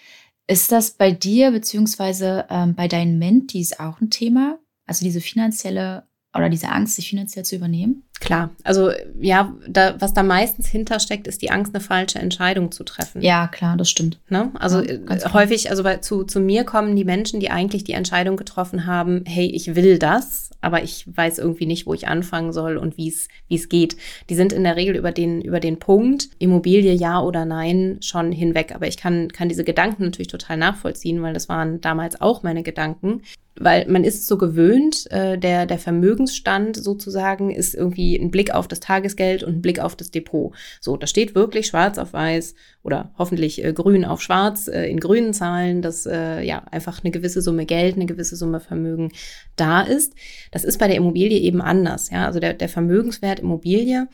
Ist 0.47 0.71
das 0.71 0.91
bei 0.91 1.11
dir 1.11 1.51
beziehungsweise 1.51 2.45
ähm, 2.49 2.75
bei 2.75 2.87
deinen 2.87 3.19
Mentees 3.19 3.79
auch 3.79 3.99
ein 3.99 4.11
Thema? 4.11 4.59
Also 4.85 5.03
diese 5.03 5.19
finanzielle 5.19 6.03
oder 6.35 6.49
diese 6.49 6.69
Angst, 6.69 6.95
sich 6.95 7.09
finanziell 7.09 7.45
zu 7.45 7.55
übernehmen? 7.55 8.03
Klar, 8.21 8.51
also 8.63 8.91
ja, 9.19 9.53
da, 9.67 9.95
was 9.99 10.13
da 10.13 10.23
meistens 10.23 10.67
hintersteckt, 10.67 11.27
ist 11.27 11.41
die 11.41 11.51
Angst, 11.51 11.75
eine 11.75 11.83
falsche 11.83 12.17
Entscheidung 12.19 12.71
zu 12.71 12.83
treffen. 12.83 13.21
Ja, 13.21 13.47
klar, 13.47 13.75
das 13.75 13.89
stimmt. 13.89 14.19
Ne? 14.29 14.51
Also 14.55 14.81
ja, 14.81 14.93
äh, 14.93 15.33
häufig, 15.33 15.69
also 15.69 15.83
bei, 15.83 15.97
zu, 15.97 16.23
zu 16.23 16.39
mir 16.39 16.63
kommen 16.63 16.95
die 16.95 17.03
Menschen, 17.03 17.39
die 17.39 17.51
eigentlich 17.51 17.83
die 17.83 17.91
Entscheidung 17.91 18.37
getroffen 18.37 18.85
haben, 18.85 19.23
hey, 19.27 19.47
ich 19.47 19.75
will 19.75 19.99
das, 19.99 20.51
aber 20.61 20.81
ich 20.81 21.05
weiß 21.13 21.39
irgendwie 21.39 21.65
nicht, 21.65 21.85
wo 21.85 21.93
ich 21.93 22.07
anfangen 22.07 22.53
soll 22.53 22.77
und 22.77 22.97
wie 22.97 23.09
es 23.09 23.27
wie 23.47 23.55
es 23.55 23.69
geht. 23.69 23.97
Die 24.29 24.35
sind 24.35 24.53
in 24.53 24.63
der 24.63 24.77
Regel 24.77 24.95
über 24.95 25.11
den, 25.11 25.41
über 25.41 25.59
den 25.59 25.77
Punkt, 25.77 26.29
Immobilie 26.39 26.93
ja 26.93 27.21
oder 27.21 27.45
nein, 27.45 27.97
schon 28.01 28.31
hinweg. 28.31 28.73
Aber 28.73 28.87
ich 28.87 28.97
kann, 28.97 29.27
kann 29.31 29.49
diese 29.49 29.63
Gedanken 29.63 30.03
natürlich 30.03 30.29
total 30.29 30.57
nachvollziehen, 30.57 31.21
weil 31.21 31.33
das 31.33 31.49
waren 31.49 31.81
damals 31.81 32.19
auch 32.21 32.43
meine 32.43 32.63
Gedanken 32.63 33.21
weil 33.57 33.87
man 33.87 34.03
ist 34.03 34.27
so 34.27 34.37
gewöhnt, 34.37 35.09
äh, 35.11 35.37
der, 35.37 35.65
der 35.65 35.79
Vermögensstand 35.79 36.75
sozusagen 36.75 37.51
ist 37.51 37.73
irgendwie 37.73 38.04
ein 38.13 38.29
Blick 38.29 38.53
auf 38.53 38.67
das 38.67 38.79
Tagesgeld 38.79 39.43
und 39.43 39.55
ein 39.55 39.61
Blick 39.61 39.79
auf 39.79 39.95
das 39.95 40.11
Depot. 40.11 40.53
So, 40.79 40.97
da 40.97 41.07
steht 41.07 41.33
wirklich 41.33 41.65
schwarz 41.65 41.97
auf 41.97 42.13
weiß 42.13 42.53
oder 42.83 43.13
hoffentlich 43.17 43.63
äh, 43.63 43.73
grün 43.73 44.05
auf 44.05 44.21
schwarz 44.21 44.67
äh, 44.67 44.85
in 44.85 44.99
grünen 44.99 45.33
Zahlen, 45.33 45.81
dass 45.81 46.05
äh, 46.05 46.41
ja 46.41 46.63
einfach 46.71 47.03
eine 47.03 47.11
gewisse 47.11 47.41
Summe 47.41 47.65
Geld, 47.65 47.95
eine 47.95 48.05
gewisse 48.05 48.35
Summe 48.35 48.59
Vermögen 48.59 49.11
da 49.55 49.81
ist. 49.81 50.13
Das 50.51 50.63
ist 50.63 50.77
bei 50.77 50.87
der 50.87 50.97
Immobilie 50.97 51.39
eben 51.39 51.61
anders. 51.61 52.11
Ja, 52.11 52.27
also 52.27 52.39
der, 52.39 52.53
der 52.53 52.69
Vermögenswert 52.69 53.39
Immobilie, 53.39 54.07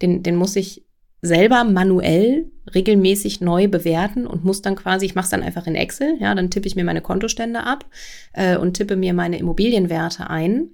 den, 0.00 0.22
den 0.22 0.36
muss 0.36 0.56
ich 0.56 0.84
selber 1.24 1.64
manuell 1.64 2.50
regelmäßig 2.74 3.40
neu 3.40 3.66
bewerten 3.66 4.26
und 4.26 4.44
muss 4.44 4.62
dann 4.62 4.76
quasi, 4.76 5.06
ich 5.06 5.14
mache 5.14 5.24
es 5.24 5.30
dann 5.30 5.42
einfach 5.42 5.66
in 5.66 5.74
Excel, 5.74 6.16
ja, 6.20 6.34
dann 6.34 6.50
tippe 6.50 6.68
ich 6.68 6.76
mir 6.76 6.84
meine 6.84 7.00
Kontostände 7.00 7.64
ab 7.64 7.86
äh, 8.34 8.56
und 8.56 8.74
tippe 8.74 8.96
mir 8.96 9.14
meine 9.14 9.38
Immobilienwerte 9.38 10.28
ein. 10.28 10.68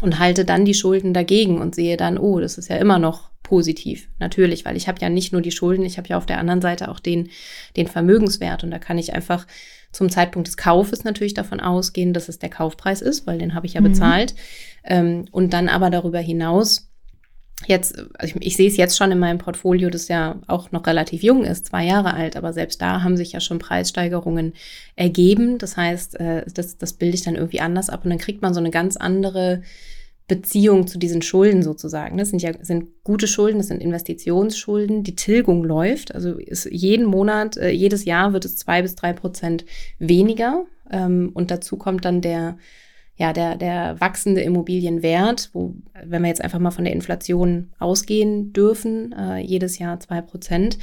Und 0.00 0.18
halte 0.18 0.44
dann 0.44 0.64
die 0.64 0.74
Schulden 0.74 1.14
dagegen 1.14 1.60
und 1.60 1.74
sehe 1.74 1.96
dann, 1.96 2.18
oh, 2.18 2.40
das 2.40 2.58
ist 2.58 2.68
ja 2.68 2.76
immer 2.76 2.98
noch 2.98 3.30
positiv. 3.42 4.08
Natürlich, 4.18 4.64
weil 4.64 4.76
ich 4.76 4.88
habe 4.88 5.00
ja 5.00 5.08
nicht 5.08 5.32
nur 5.32 5.42
die 5.42 5.50
Schulden, 5.50 5.84
ich 5.84 5.98
habe 5.98 6.08
ja 6.08 6.16
auf 6.16 6.26
der 6.26 6.38
anderen 6.38 6.60
Seite 6.62 6.88
auch 6.88 7.00
den, 7.00 7.30
den 7.76 7.86
Vermögenswert 7.86 8.64
und 8.64 8.70
da 8.70 8.78
kann 8.78 8.98
ich 8.98 9.14
einfach 9.14 9.46
zum 9.92 10.08
Zeitpunkt 10.08 10.48
des 10.48 10.56
Kaufes 10.56 11.04
natürlich 11.04 11.34
davon 11.34 11.60
ausgehen, 11.60 12.14
dass 12.14 12.28
es 12.28 12.38
der 12.38 12.48
Kaufpreis 12.48 13.02
ist, 13.02 13.26
weil 13.26 13.38
den 13.38 13.54
habe 13.54 13.66
ich 13.66 13.74
ja 13.74 13.80
mhm. 13.80 13.84
bezahlt. 13.84 14.34
Ähm, 14.84 15.26
und 15.30 15.52
dann 15.52 15.68
aber 15.68 15.90
darüber 15.90 16.18
hinaus 16.18 16.91
jetzt, 17.66 17.98
also 18.18 18.36
ich, 18.36 18.46
ich, 18.46 18.56
sehe 18.56 18.68
es 18.68 18.76
jetzt 18.76 18.96
schon 18.96 19.12
in 19.12 19.18
meinem 19.18 19.38
Portfolio, 19.38 19.90
das 19.90 20.08
ja 20.08 20.40
auch 20.46 20.72
noch 20.72 20.86
relativ 20.86 21.22
jung 21.22 21.44
ist, 21.44 21.66
zwei 21.66 21.84
Jahre 21.84 22.14
alt, 22.14 22.36
aber 22.36 22.52
selbst 22.52 22.80
da 22.80 23.02
haben 23.02 23.16
sich 23.16 23.32
ja 23.32 23.40
schon 23.40 23.58
Preissteigerungen 23.58 24.54
ergeben. 24.96 25.58
Das 25.58 25.76
heißt, 25.76 26.20
äh, 26.20 26.44
das, 26.52 26.78
das 26.78 26.92
bilde 26.94 27.14
ich 27.14 27.22
dann 27.22 27.36
irgendwie 27.36 27.60
anders 27.60 27.90
ab 27.90 28.04
und 28.04 28.10
dann 28.10 28.18
kriegt 28.18 28.42
man 28.42 28.54
so 28.54 28.60
eine 28.60 28.70
ganz 28.70 28.96
andere 28.96 29.62
Beziehung 30.28 30.86
zu 30.86 30.98
diesen 30.98 31.20
Schulden 31.20 31.62
sozusagen. 31.62 32.16
Das 32.16 32.30
sind 32.30 32.42
ja 32.42 32.52
sind 32.62 33.04
gute 33.04 33.26
Schulden, 33.26 33.58
das 33.58 33.68
sind 33.68 33.82
Investitionsschulden. 33.82 35.02
Die 35.02 35.16
Tilgung 35.16 35.64
läuft, 35.64 36.14
also 36.14 36.38
ist 36.38 36.64
jeden 36.70 37.06
Monat, 37.06 37.56
äh, 37.56 37.70
jedes 37.70 38.04
Jahr 38.04 38.32
wird 38.32 38.44
es 38.44 38.56
zwei 38.56 38.82
bis 38.82 38.94
drei 38.94 39.12
Prozent 39.12 39.64
weniger. 39.98 40.64
Ähm, 40.90 41.30
und 41.34 41.50
dazu 41.50 41.76
kommt 41.76 42.04
dann 42.04 42.20
der 42.20 42.56
ja, 43.16 43.32
der, 43.32 43.56
der 43.56 44.00
wachsende 44.00 44.40
Immobilienwert, 44.40 45.50
wo, 45.52 45.74
wenn 46.04 46.22
wir 46.22 46.28
jetzt 46.28 46.42
einfach 46.42 46.58
mal 46.58 46.70
von 46.70 46.84
der 46.84 46.94
Inflation 46.94 47.72
ausgehen 47.78 48.52
dürfen, 48.52 49.12
äh, 49.12 49.38
jedes 49.38 49.78
Jahr 49.78 50.00
zwei 50.00 50.20
Prozent. 50.20 50.78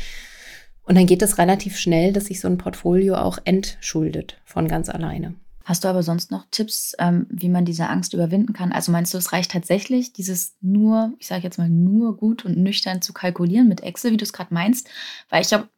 Und 0.84 0.96
dann 0.96 1.06
geht 1.06 1.22
es 1.22 1.38
relativ 1.38 1.78
schnell, 1.78 2.14
dass 2.14 2.26
sich 2.26 2.40
so 2.40 2.48
ein 2.48 2.58
Portfolio 2.58 3.16
auch 3.16 3.40
entschuldet 3.46 4.38
von 4.46 4.68
ganz 4.68 4.90
alleine. 4.90 5.36
Hast 5.70 5.84
du 5.84 5.88
aber 5.88 6.02
sonst 6.02 6.32
noch 6.32 6.48
Tipps, 6.50 6.96
ähm, 6.98 7.28
wie 7.30 7.50
man 7.50 7.64
diese 7.64 7.88
Angst 7.90 8.16
überwinden 8.16 8.54
kann? 8.54 8.72
Also 8.72 8.92
meinst 8.92 9.14
du, 9.14 9.20
es 9.20 9.34
reicht 9.34 9.52
tatsächlich, 9.52 10.14
dieses 10.14 10.56
nur, 10.62 11.14
ich 11.20 11.28
sage 11.28 11.44
jetzt 11.44 11.60
mal, 11.60 11.70
nur 11.70 12.18
gut 12.18 12.44
und 12.44 12.58
nüchtern 12.58 13.04
zu 13.04 13.14
kalkulieren 13.14 13.68
mit 13.68 13.82
Excel, 13.82 14.12
wie 14.12 14.18
du 14.18 14.24
es 14.24 14.34
gerade 14.34 14.52
meinst? 14.52 14.90
Weil 15.30 15.44
ich 15.44 15.54
habe 15.54 15.70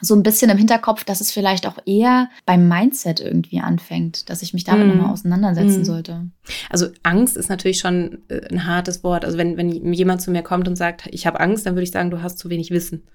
so 0.00 0.14
ein 0.14 0.22
bisschen 0.22 0.50
im 0.50 0.58
Hinterkopf, 0.58 1.04
dass 1.04 1.20
es 1.20 1.32
vielleicht 1.32 1.66
auch 1.66 1.78
eher 1.86 2.28
beim 2.44 2.68
Mindset 2.68 3.20
irgendwie 3.20 3.60
anfängt, 3.60 4.28
dass 4.28 4.42
ich 4.42 4.52
mich 4.52 4.64
damit 4.64 4.86
mm. 4.86 4.90
nochmal 4.90 5.12
auseinandersetzen 5.12 5.82
mm. 5.82 5.84
sollte. 5.84 6.30
Also 6.68 6.88
Angst 7.02 7.36
ist 7.36 7.48
natürlich 7.48 7.78
schon 7.78 8.18
äh, 8.28 8.46
ein 8.50 8.66
hartes 8.66 9.02
Wort. 9.02 9.24
Also 9.24 9.38
wenn, 9.38 9.56
wenn 9.56 9.92
jemand 9.92 10.20
zu 10.20 10.30
mir 10.30 10.42
kommt 10.42 10.68
und 10.68 10.76
sagt, 10.76 11.08
ich 11.12 11.26
habe 11.26 11.40
Angst, 11.40 11.64
dann 11.64 11.74
würde 11.74 11.84
ich 11.84 11.90
sagen, 11.90 12.10
du 12.10 12.22
hast 12.22 12.38
zu 12.38 12.50
wenig 12.50 12.70
Wissen. 12.70 13.06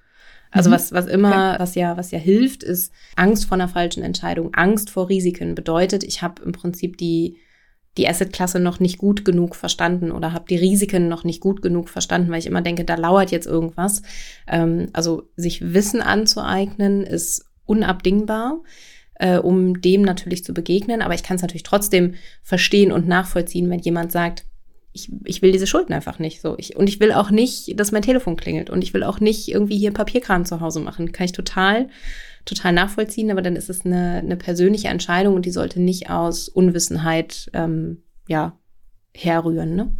Also 0.50 0.68
mhm. 0.68 0.74
was, 0.74 0.92
was 0.92 1.06
immer, 1.06 1.52
okay. 1.52 1.60
was 1.60 1.74
ja, 1.74 1.96
was 1.96 2.10
ja 2.10 2.18
hilft, 2.18 2.62
ist 2.62 2.92
Angst 3.16 3.46
vor 3.46 3.54
einer 3.54 3.68
falschen 3.68 4.02
Entscheidung, 4.02 4.52
Angst 4.54 4.90
vor 4.90 5.08
Risiken. 5.08 5.54
Bedeutet, 5.54 6.04
ich 6.04 6.22
habe 6.22 6.42
im 6.42 6.52
Prinzip 6.52 6.98
die, 6.98 7.38
die 7.98 8.08
Assetklasse 8.08 8.58
noch 8.58 8.80
nicht 8.80 8.98
gut 8.98 9.24
genug 9.24 9.54
verstanden 9.54 10.12
oder 10.12 10.32
habe 10.32 10.46
die 10.48 10.56
Risiken 10.56 11.08
noch 11.08 11.24
nicht 11.24 11.40
gut 11.40 11.60
genug 11.60 11.88
verstanden, 11.88 12.30
weil 12.30 12.38
ich 12.38 12.46
immer 12.46 12.62
denke, 12.62 12.84
da 12.84 12.94
lauert 12.94 13.30
jetzt 13.30 13.46
irgendwas. 13.46 14.02
Ähm, 14.46 14.88
also 14.92 15.30
sich 15.36 15.74
Wissen 15.74 16.00
anzueignen 16.00 17.04
ist 17.04 17.44
unabdingbar, 17.66 18.62
äh, 19.16 19.36
um 19.38 19.80
dem 19.80 20.02
natürlich 20.02 20.44
zu 20.44 20.54
begegnen. 20.54 21.02
Aber 21.02 21.14
ich 21.14 21.22
kann 21.22 21.36
es 21.36 21.42
natürlich 21.42 21.64
trotzdem 21.64 22.14
verstehen 22.42 22.92
und 22.92 23.06
nachvollziehen, 23.06 23.68
wenn 23.68 23.80
jemand 23.80 24.10
sagt, 24.10 24.44
ich, 24.94 25.10
ich 25.24 25.42
will 25.42 25.52
diese 25.52 25.66
Schulden 25.66 25.94
einfach 25.94 26.18
nicht 26.18 26.40
so. 26.40 26.54
Ich, 26.58 26.76
und 26.76 26.88
ich 26.88 27.00
will 27.00 27.12
auch 27.12 27.30
nicht, 27.30 27.78
dass 27.78 27.92
mein 27.92 28.02
Telefon 28.02 28.36
klingelt. 28.36 28.70
Und 28.70 28.82
ich 28.82 28.92
will 28.94 29.04
auch 29.04 29.20
nicht 29.20 29.48
irgendwie 29.48 29.78
hier 29.78 29.92
Papierkram 29.92 30.44
zu 30.44 30.60
Hause 30.60 30.80
machen. 30.80 31.12
Kann 31.12 31.24
ich 31.24 31.32
total, 31.32 31.88
total 32.44 32.72
nachvollziehen, 32.72 33.30
aber 33.30 33.42
dann 33.42 33.56
ist 33.56 33.70
es 33.70 33.84
eine, 33.84 34.18
eine 34.18 34.36
persönliche 34.36 34.88
Entscheidung 34.88 35.34
und 35.34 35.46
die 35.46 35.50
sollte 35.50 35.80
nicht 35.80 36.10
aus 36.10 36.48
Unwissenheit 36.48 37.50
ähm, 37.54 38.02
ja, 38.28 38.58
herrühren. 39.14 39.74
Ne? 39.74 39.92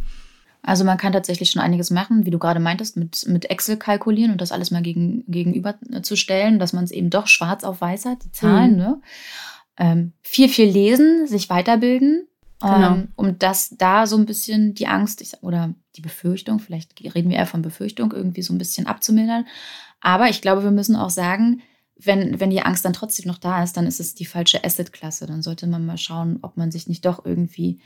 Also 0.61 0.83
man 0.83 0.97
kann 0.97 1.13
tatsächlich 1.13 1.51
schon 1.51 1.61
einiges 1.61 1.91
machen, 1.91 2.25
wie 2.25 2.31
du 2.31 2.39
gerade 2.39 2.59
meintest, 2.59 2.97
mit, 2.97 3.25
mit 3.27 3.49
Excel 3.49 3.77
kalkulieren 3.77 4.31
und 4.31 4.41
das 4.41 4.51
alles 4.51 4.71
mal 4.71 4.81
gegen, 4.81 5.23
gegenüber 5.27 5.75
zu 6.01 6.15
stellen, 6.15 6.59
dass 6.59 6.73
man 6.73 6.83
es 6.83 6.91
eben 6.91 7.09
doch 7.09 7.27
schwarz 7.27 7.63
auf 7.63 7.81
weiß 7.81 8.05
hat, 8.05 8.23
die 8.23 8.31
Zahlen. 8.31 8.73
Mhm. 8.73 8.77
Ne? 8.77 9.01
Ähm, 9.77 10.13
viel, 10.21 10.49
viel 10.49 10.69
lesen, 10.69 11.27
sich 11.27 11.49
weiterbilden 11.49 12.27
Genau. 12.63 12.93
Ähm, 12.93 13.07
um 13.17 13.37
das 13.39 13.75
da 13.77 14.07
so 14.07 14.15
ein 14.15 14.25
bisschen 14.25 14.73
die 14.73 14.87
Angst 14.87 15.21
ich, 15.21 15.33
oder 15.41 15.73
die 15.97 16.01
Befürchtung, 16.01 16.59
vielleicht 16.59 16.97
reden 17.13 17.29
wir 17.29 17.37
eher 17.37 17.45
von 17.45 17.61
Befürchtung, 17.61 18.13
irgendwie 18.13 18.41
so 18.41 18.53
ein 18.53 18.57
bisschen 18.57 18.87
abzumildern. 18.87 19.45
Aber 19.99 20.29
ich 20.29 20.41
glaube, 20.41 20.63
wir 20.63 20.71
müssen 20.71 20.95
auch 20.95 21.09
sagen, 21.09 21.61
wenn, 21.95 22.39
wenn 22.39 22.49
die 22.49 22.61
Angst 22.61 22.85
dann 22.85 22.93
trotzdem 22.93 23.27
noch 23.27 23.37
da 23.37 23.63
ist, 23.63 23.77
dann 23.77 23.87
ist 23.87 23.99
es 23.99 24.15
die 24.15 24.25
falsche 24.25 24.63
Asset-Klasse. 24.63 25.25
Dann 25.27 25.41
sollte 25.41 25.67
man 25.67 25.85
mal 25.85 25.97
schauen, 25.97 26.39
ob 26.41 26.57
man 26.57 26.71
sich 26.71 26.87
nicht 26.87 27.05
doch 27.05 27.25
irgendwie 27.25 27.79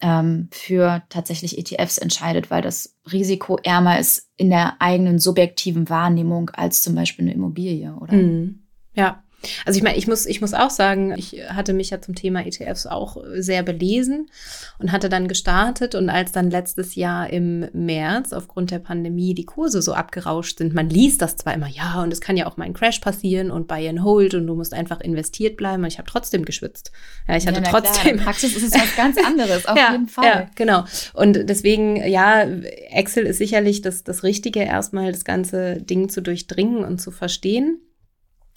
ähm, 0.00 0.48
für 0.50 1.02
tatsächlich 1.08 1.58
ETFs 1.58 1.98
entscheidet, 1.98 2.50
weil 2.50 2.62
das 2.62 2.96
Risiko 3.10 3.58
ärmer 3.62 3.98
ist 3.98 4.30
in 4.36 4.50
der 4.50 4.80
eigenen 4.80 5.18
subjektiven 5.18 5.88
Wahrnehmung 5.88 6.50
als 6.50 6.82
zum 6.82 6.94
Beispiel 6.94 7.24
eine 7.24 7.34
Immobilie, 7.34 7.94
oder? 7.94 8.14
Mhm. 8.14 8.64
Ja, 8.94 9.21
also 9.64 9.76
ich 9.76 9.82
meine, 9.82 9.96
ich 9.96 10.06
muss, 10.06 10.26
ich 10.26 10.40
muss 10.40 10.54
auch 10.54 10.70
sagen, 10.70 11.14
ich 11.16 11.42
hatte 11.48 11.72
mich 11.72 11.90
ja 11.90 12.00
zum 12.00 12.14
Thema 12.14 12.46
ETFs 12.46 12.86
auch 12.86 13.16
sehr 13.34 13.62
belesen 13.62 14.30
und 14.78 14.92
hatte 14.92 15.08
dann 15.08 15.28
gestartet 15.28 15.94
und 15.94 16.08
als 16.08 16.32
dann 16.32 16.50
letztes 16.50 16.94
Jahr 16.94 17.30
im 17.30 17.68
März 17.72 18.32
aufgrund 18.32 18.70
der 18.70 18.78
Pandemie 18.78 19.34
die 19.34 19.44
Kurse 19.44 19.82
so 19.82 19.94
abgerauscht 19.94 20.58
sind, 20.58 20.74
man 20.74 20.88
liest 20.88 21.22
das 21.22 21.36
zwar 21.36 21.54
immer, 21.54 21.68
ja, 21.68 22.02
und 22.02 22.12
es 22.12 22.20
kann 22.20 22.36
ja 22.36 22.46
auch 22.46 22.56
mal 22.56 22.64
ein 22.64 22.74
Crash 22.74 23.00
passieren 23.00 23.50
und 23.50 23.66
Buy 23.66 23.88
and 23.88 24.02
Hold 24.02 24.34
und 24.34 24.46
du 24.46 24.54
musst 24.54 24.74
einfach 24.74 25.00
investiert 25.00 25.56
bleiben 25.56 25.82
und 25.82 25.88
ich 25.88 25.98
habe 25.98 26.08
trotzdem 26.08 26.44
geschwitzt. 26.44 26.92
Ja, 27.28 27.36
ich 27.36 27.46
hatte 27.46 27.62
ja, 27.62 27.70
trotzdem. 27.70 28.16
Klar. 28.16 28.26
Praxis 28.26 28.56
ist 28.56 28.62
es 28.62 28.74
was 28.74 28.96
ganz 28.96 29.16
anderes, 29.24 29.66
auf 29.66 29.76
ja, 29.82 29.92
jeden 29.92 30.08
Fall. 30.08 30.24
Ja, 30.24 30.46
genau. 30.54 30.84
Und 31.14 31.48
deswegen, 31.48 31.96
ja, 31.96 32.42
Excel 32.90 33.26
ist 33.26 33.38
sicherlich 33.38 33.82
das, 33.82 34.04
das 34.04 34.22
Richtige, 34.22 34.60
erstmal 34.60 35.12
das 35.12 35.24
ganze 35.24 35.82
Ding 35.82 36.08
zu 36.08 36.22
durchdringen 36.22 36.84
und 36.84 37.00
zu 37.00 37.10
verstehen. 37.10 37.80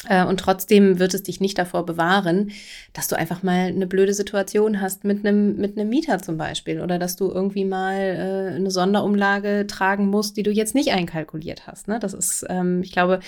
Äh, 0.07 0.25
und 0.25 0.39
trotzdem 0.39 0.99
wird 0.99 1.13
es 1.13 1.23
dich 1.23 1.39
nicht 1.39 1.57
davor 1.57 1.85
bewahren, 1.85 2.51
dass 2.93 3.07
du 3.07 3.15
einfach 3.15 3.43
mal 3.43 3.67
eine 3.67 3.87
blöde 3.87 4.13
Situation 4.13 4.81
hast 4.81 5.03
mit 5.03 5.25
einem, 5.25 5.57
mit 5.57 5.77
einem 5.77 5.89
Mieter 5.89 6.21
zum 6.21 6.37
Beispiel 6.37 6.81
oder 6.81 6.99
dass 6.99 7.15
du 7.15 7.31
irgendwie 7.31 7.65
mal 7.65 7.95
äh, 7.95 8.55
eine 8.55 8.71
Sonderumlage 8.71 9.65
tragen 9.67 10.07
musst, 10.07 10.37
die 10.37 10.43
du 10.43 10.51
jetzt 10.51 10.75
nicht 10.75 10.91
einkalkuliert 10.91 11.67
hast. 11.67 11.87
Ne? 11.87 11.99
Das 11.99 12.13
ist, 12.13 12.45
ähm, 12.49 12.81
ich 12.83 12.91
glaube, 12.91 13.19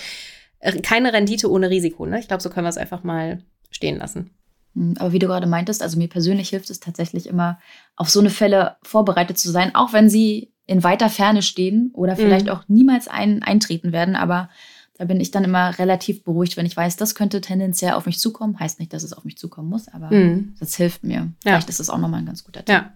äh, 0.60 0.80
keine 0.80 1.12
Rendite 1.12 1.50
ohne 1.50 1.70
Risiko. 1.70 2.06
Ne? 2.06 2.18
Ich 2.18 2.28
glaube, 2.28 2.42
so 2.42 2.50
können 2.50 2.64
wir 2.64 2.70
es 2.70 2.78
einfach 2.78 3.04
mal 3.04 3.42
stehen 3.70 3.98
lassen. 3.98 4.30
Hm, 4.74 4.94
aber 4.98 5.12
wie 5.12 5.18
du 5.18 5.26
gerade 5.26 5.46
meintest, 5.46 5.82
also 5.82 5.98
mir 5.98 6.08
persönlich 6.08 6.50
hilft 6.50 6.70
es 6.70 6.80
tatsächlich 6.80 7.26
immer, 7.26 7.58
auf 7.96 8.10
so 8.10 8.20
eine 8.20 8.30
Fälle 8.30 8.76
vorbereitet 8.82 9.38
zu 9.38 9.50
sein, 9.50 9.74
auch 9.74 9.92
wenn 9.92 10.08
sie 10.08 10.52
in 10.66 10.84
weiter 10.84 11.08
Ferne 11.08 11.42
stehen 11.42 11.90
oder 11.94 12.14
vielleicht 12.14 12.46
mhm. 12.46 12.52
auch 12.52 12.62
niemals 12.68 13.08
ein, 13.08 13.42
eintreten 13.42 13.90
werden. 13.90 14.16
Aber 14.16 14.50
da 14.98 15.04
bin 15.04 15.20
ich 15.20 15.30
dann 15.30 15.44
immer 15.44 15.78
relativ 15.78 16.24
beruhigt, 16.24 16.56
wenn 16.56 16.66
ich 16.66 16.76
weiß, 16.76 16.96
das 16.96 17.14
könnte 17.14 17.40
tendenziell 17.40 17.92
auf 17.92 18.06
mich 18.06 18.18
zukommen. 18.18 18.58
Heißt 18.58 18.80
nicht, 18.80 18.92
dass 18.92 19.04
es 19.04 19.12
auf 19.12 19.24
mich 19.24 19.38
zukommen 19.38 19.68
muss, 19.68 19.86
aber 19.86 20.12
mhm. 20.12 20.54
das 20.58 20.74
hilft 20.74 21.04
mir. 21.04 21.32
Vielleicht 21.40 21.68
ist 21.68 21.78
das 21.78 21.88
auch 21.88 21.98
nochmal 21.98 22.20
ein 22.20 22.26
ganz 22.26 22.42
guter 22.42 22.64
Tipp. 22.64 22.74
Ja. 22.74 22.92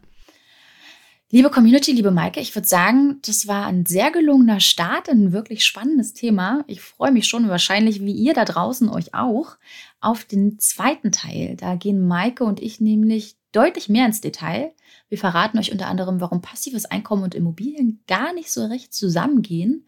Liebe 1.30 1.48
Community, 1.48 1.92
liebe 1.92 2.10
Maike, 2.10 2.40
ich 2.40 2.54
würde 2.54 2.68
sagen, 2.68 3.20
das 3.24 3.46
war 3.46 3.66
ein 3.66 3.86
sehr 3.86 4.10
gelungener 4.10 4.60
Start, 4.60 5.08
ein 5.08 5.32
wirklich 5.32 5.64
spannendes 5.64 6.12
Thema. 6.12 6.64
Ich 6.66 6.82
freue 6.82 7.12
mich 7.12 7.26
schon 7.26 7.48
wahrscheinlich, 7.48 8.02
wie 8.02 8.12
ihr 8.12 8.34
da 8.34 8.44
draußen 8.44 8.90
euch 8.90 9.14
auch, 9.14 9.56
auf 10.00 10.24
den 10.24 10.58
zweiten 10.58 11.12
Teil. 11.12 11.56
Da 11.56 11.76
gehen 11.76 12.06
Maike 12.06 12.44
und 12.44 12.60
ich 12.60 12.80
nämlich 12.80 13.36
deutlich 13.52 13.88
mehr 13.88 14.06
ins 14.06 14.20
Detail. 14.20 14.72
Wir 15.08 15.18
verraten 15.18 15.56
euch 15.58 15.72
unter 15.72 15.86
anderem, 15.86 16.20
warum 16.20 16.42
passives 16.42 16.84
Einkommen 16.84 17.22
und 17.22 17.34
Immobilien 17.34 18.02
gar 18.08 18.34
nicht 18.34 18.50
so 18.50 18.66
recht 18.66 18.92
zusammengehen 18.92 19.86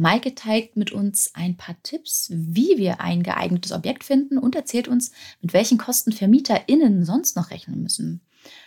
Maike 0.00 0.34
teilt 0.34 0.76
mit 0.76 0.92
uns 0.92 1.30
ein 1.34 1.56
paar 1.56 1.76
Tipps, 1.82 2.30
wie 2.32 2.78
wir 2.78 3.00
ein 3.00 3.22
geeignetes 3.22 3.72
Objekt 3.72 4.02
finden 4.02 4.38
und 4.38 4.54
erzählt 4.54 4.88
uns, 4.88 5.12
mit 5.42 5.52
welchen 5.52 5.78
Kosten 5.78 6.12
VermieterInnen 6.12 7.04
sonst 7.04 7.36
noch 7.36 7.50
rechnen 7.50 7.82
müssen. 7.82 8.22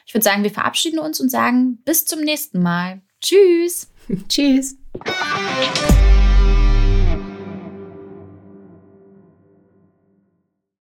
Ich 0.05 0.13
würde 0.13 0.23
sagen, 0.23 0.43
wir 0.43 0.51
verabschieden 0.51 0.99
uns 0.99 1.19
und 1.19 1.29
sagen 1.29 1.79
bis 1.83 2.05
zum 2.05 2.21
nächsten 2.21 2.61
Mal. 2.61 3.01
Tschüss. 3.19 3.89
Tschüss. 4.29 4.77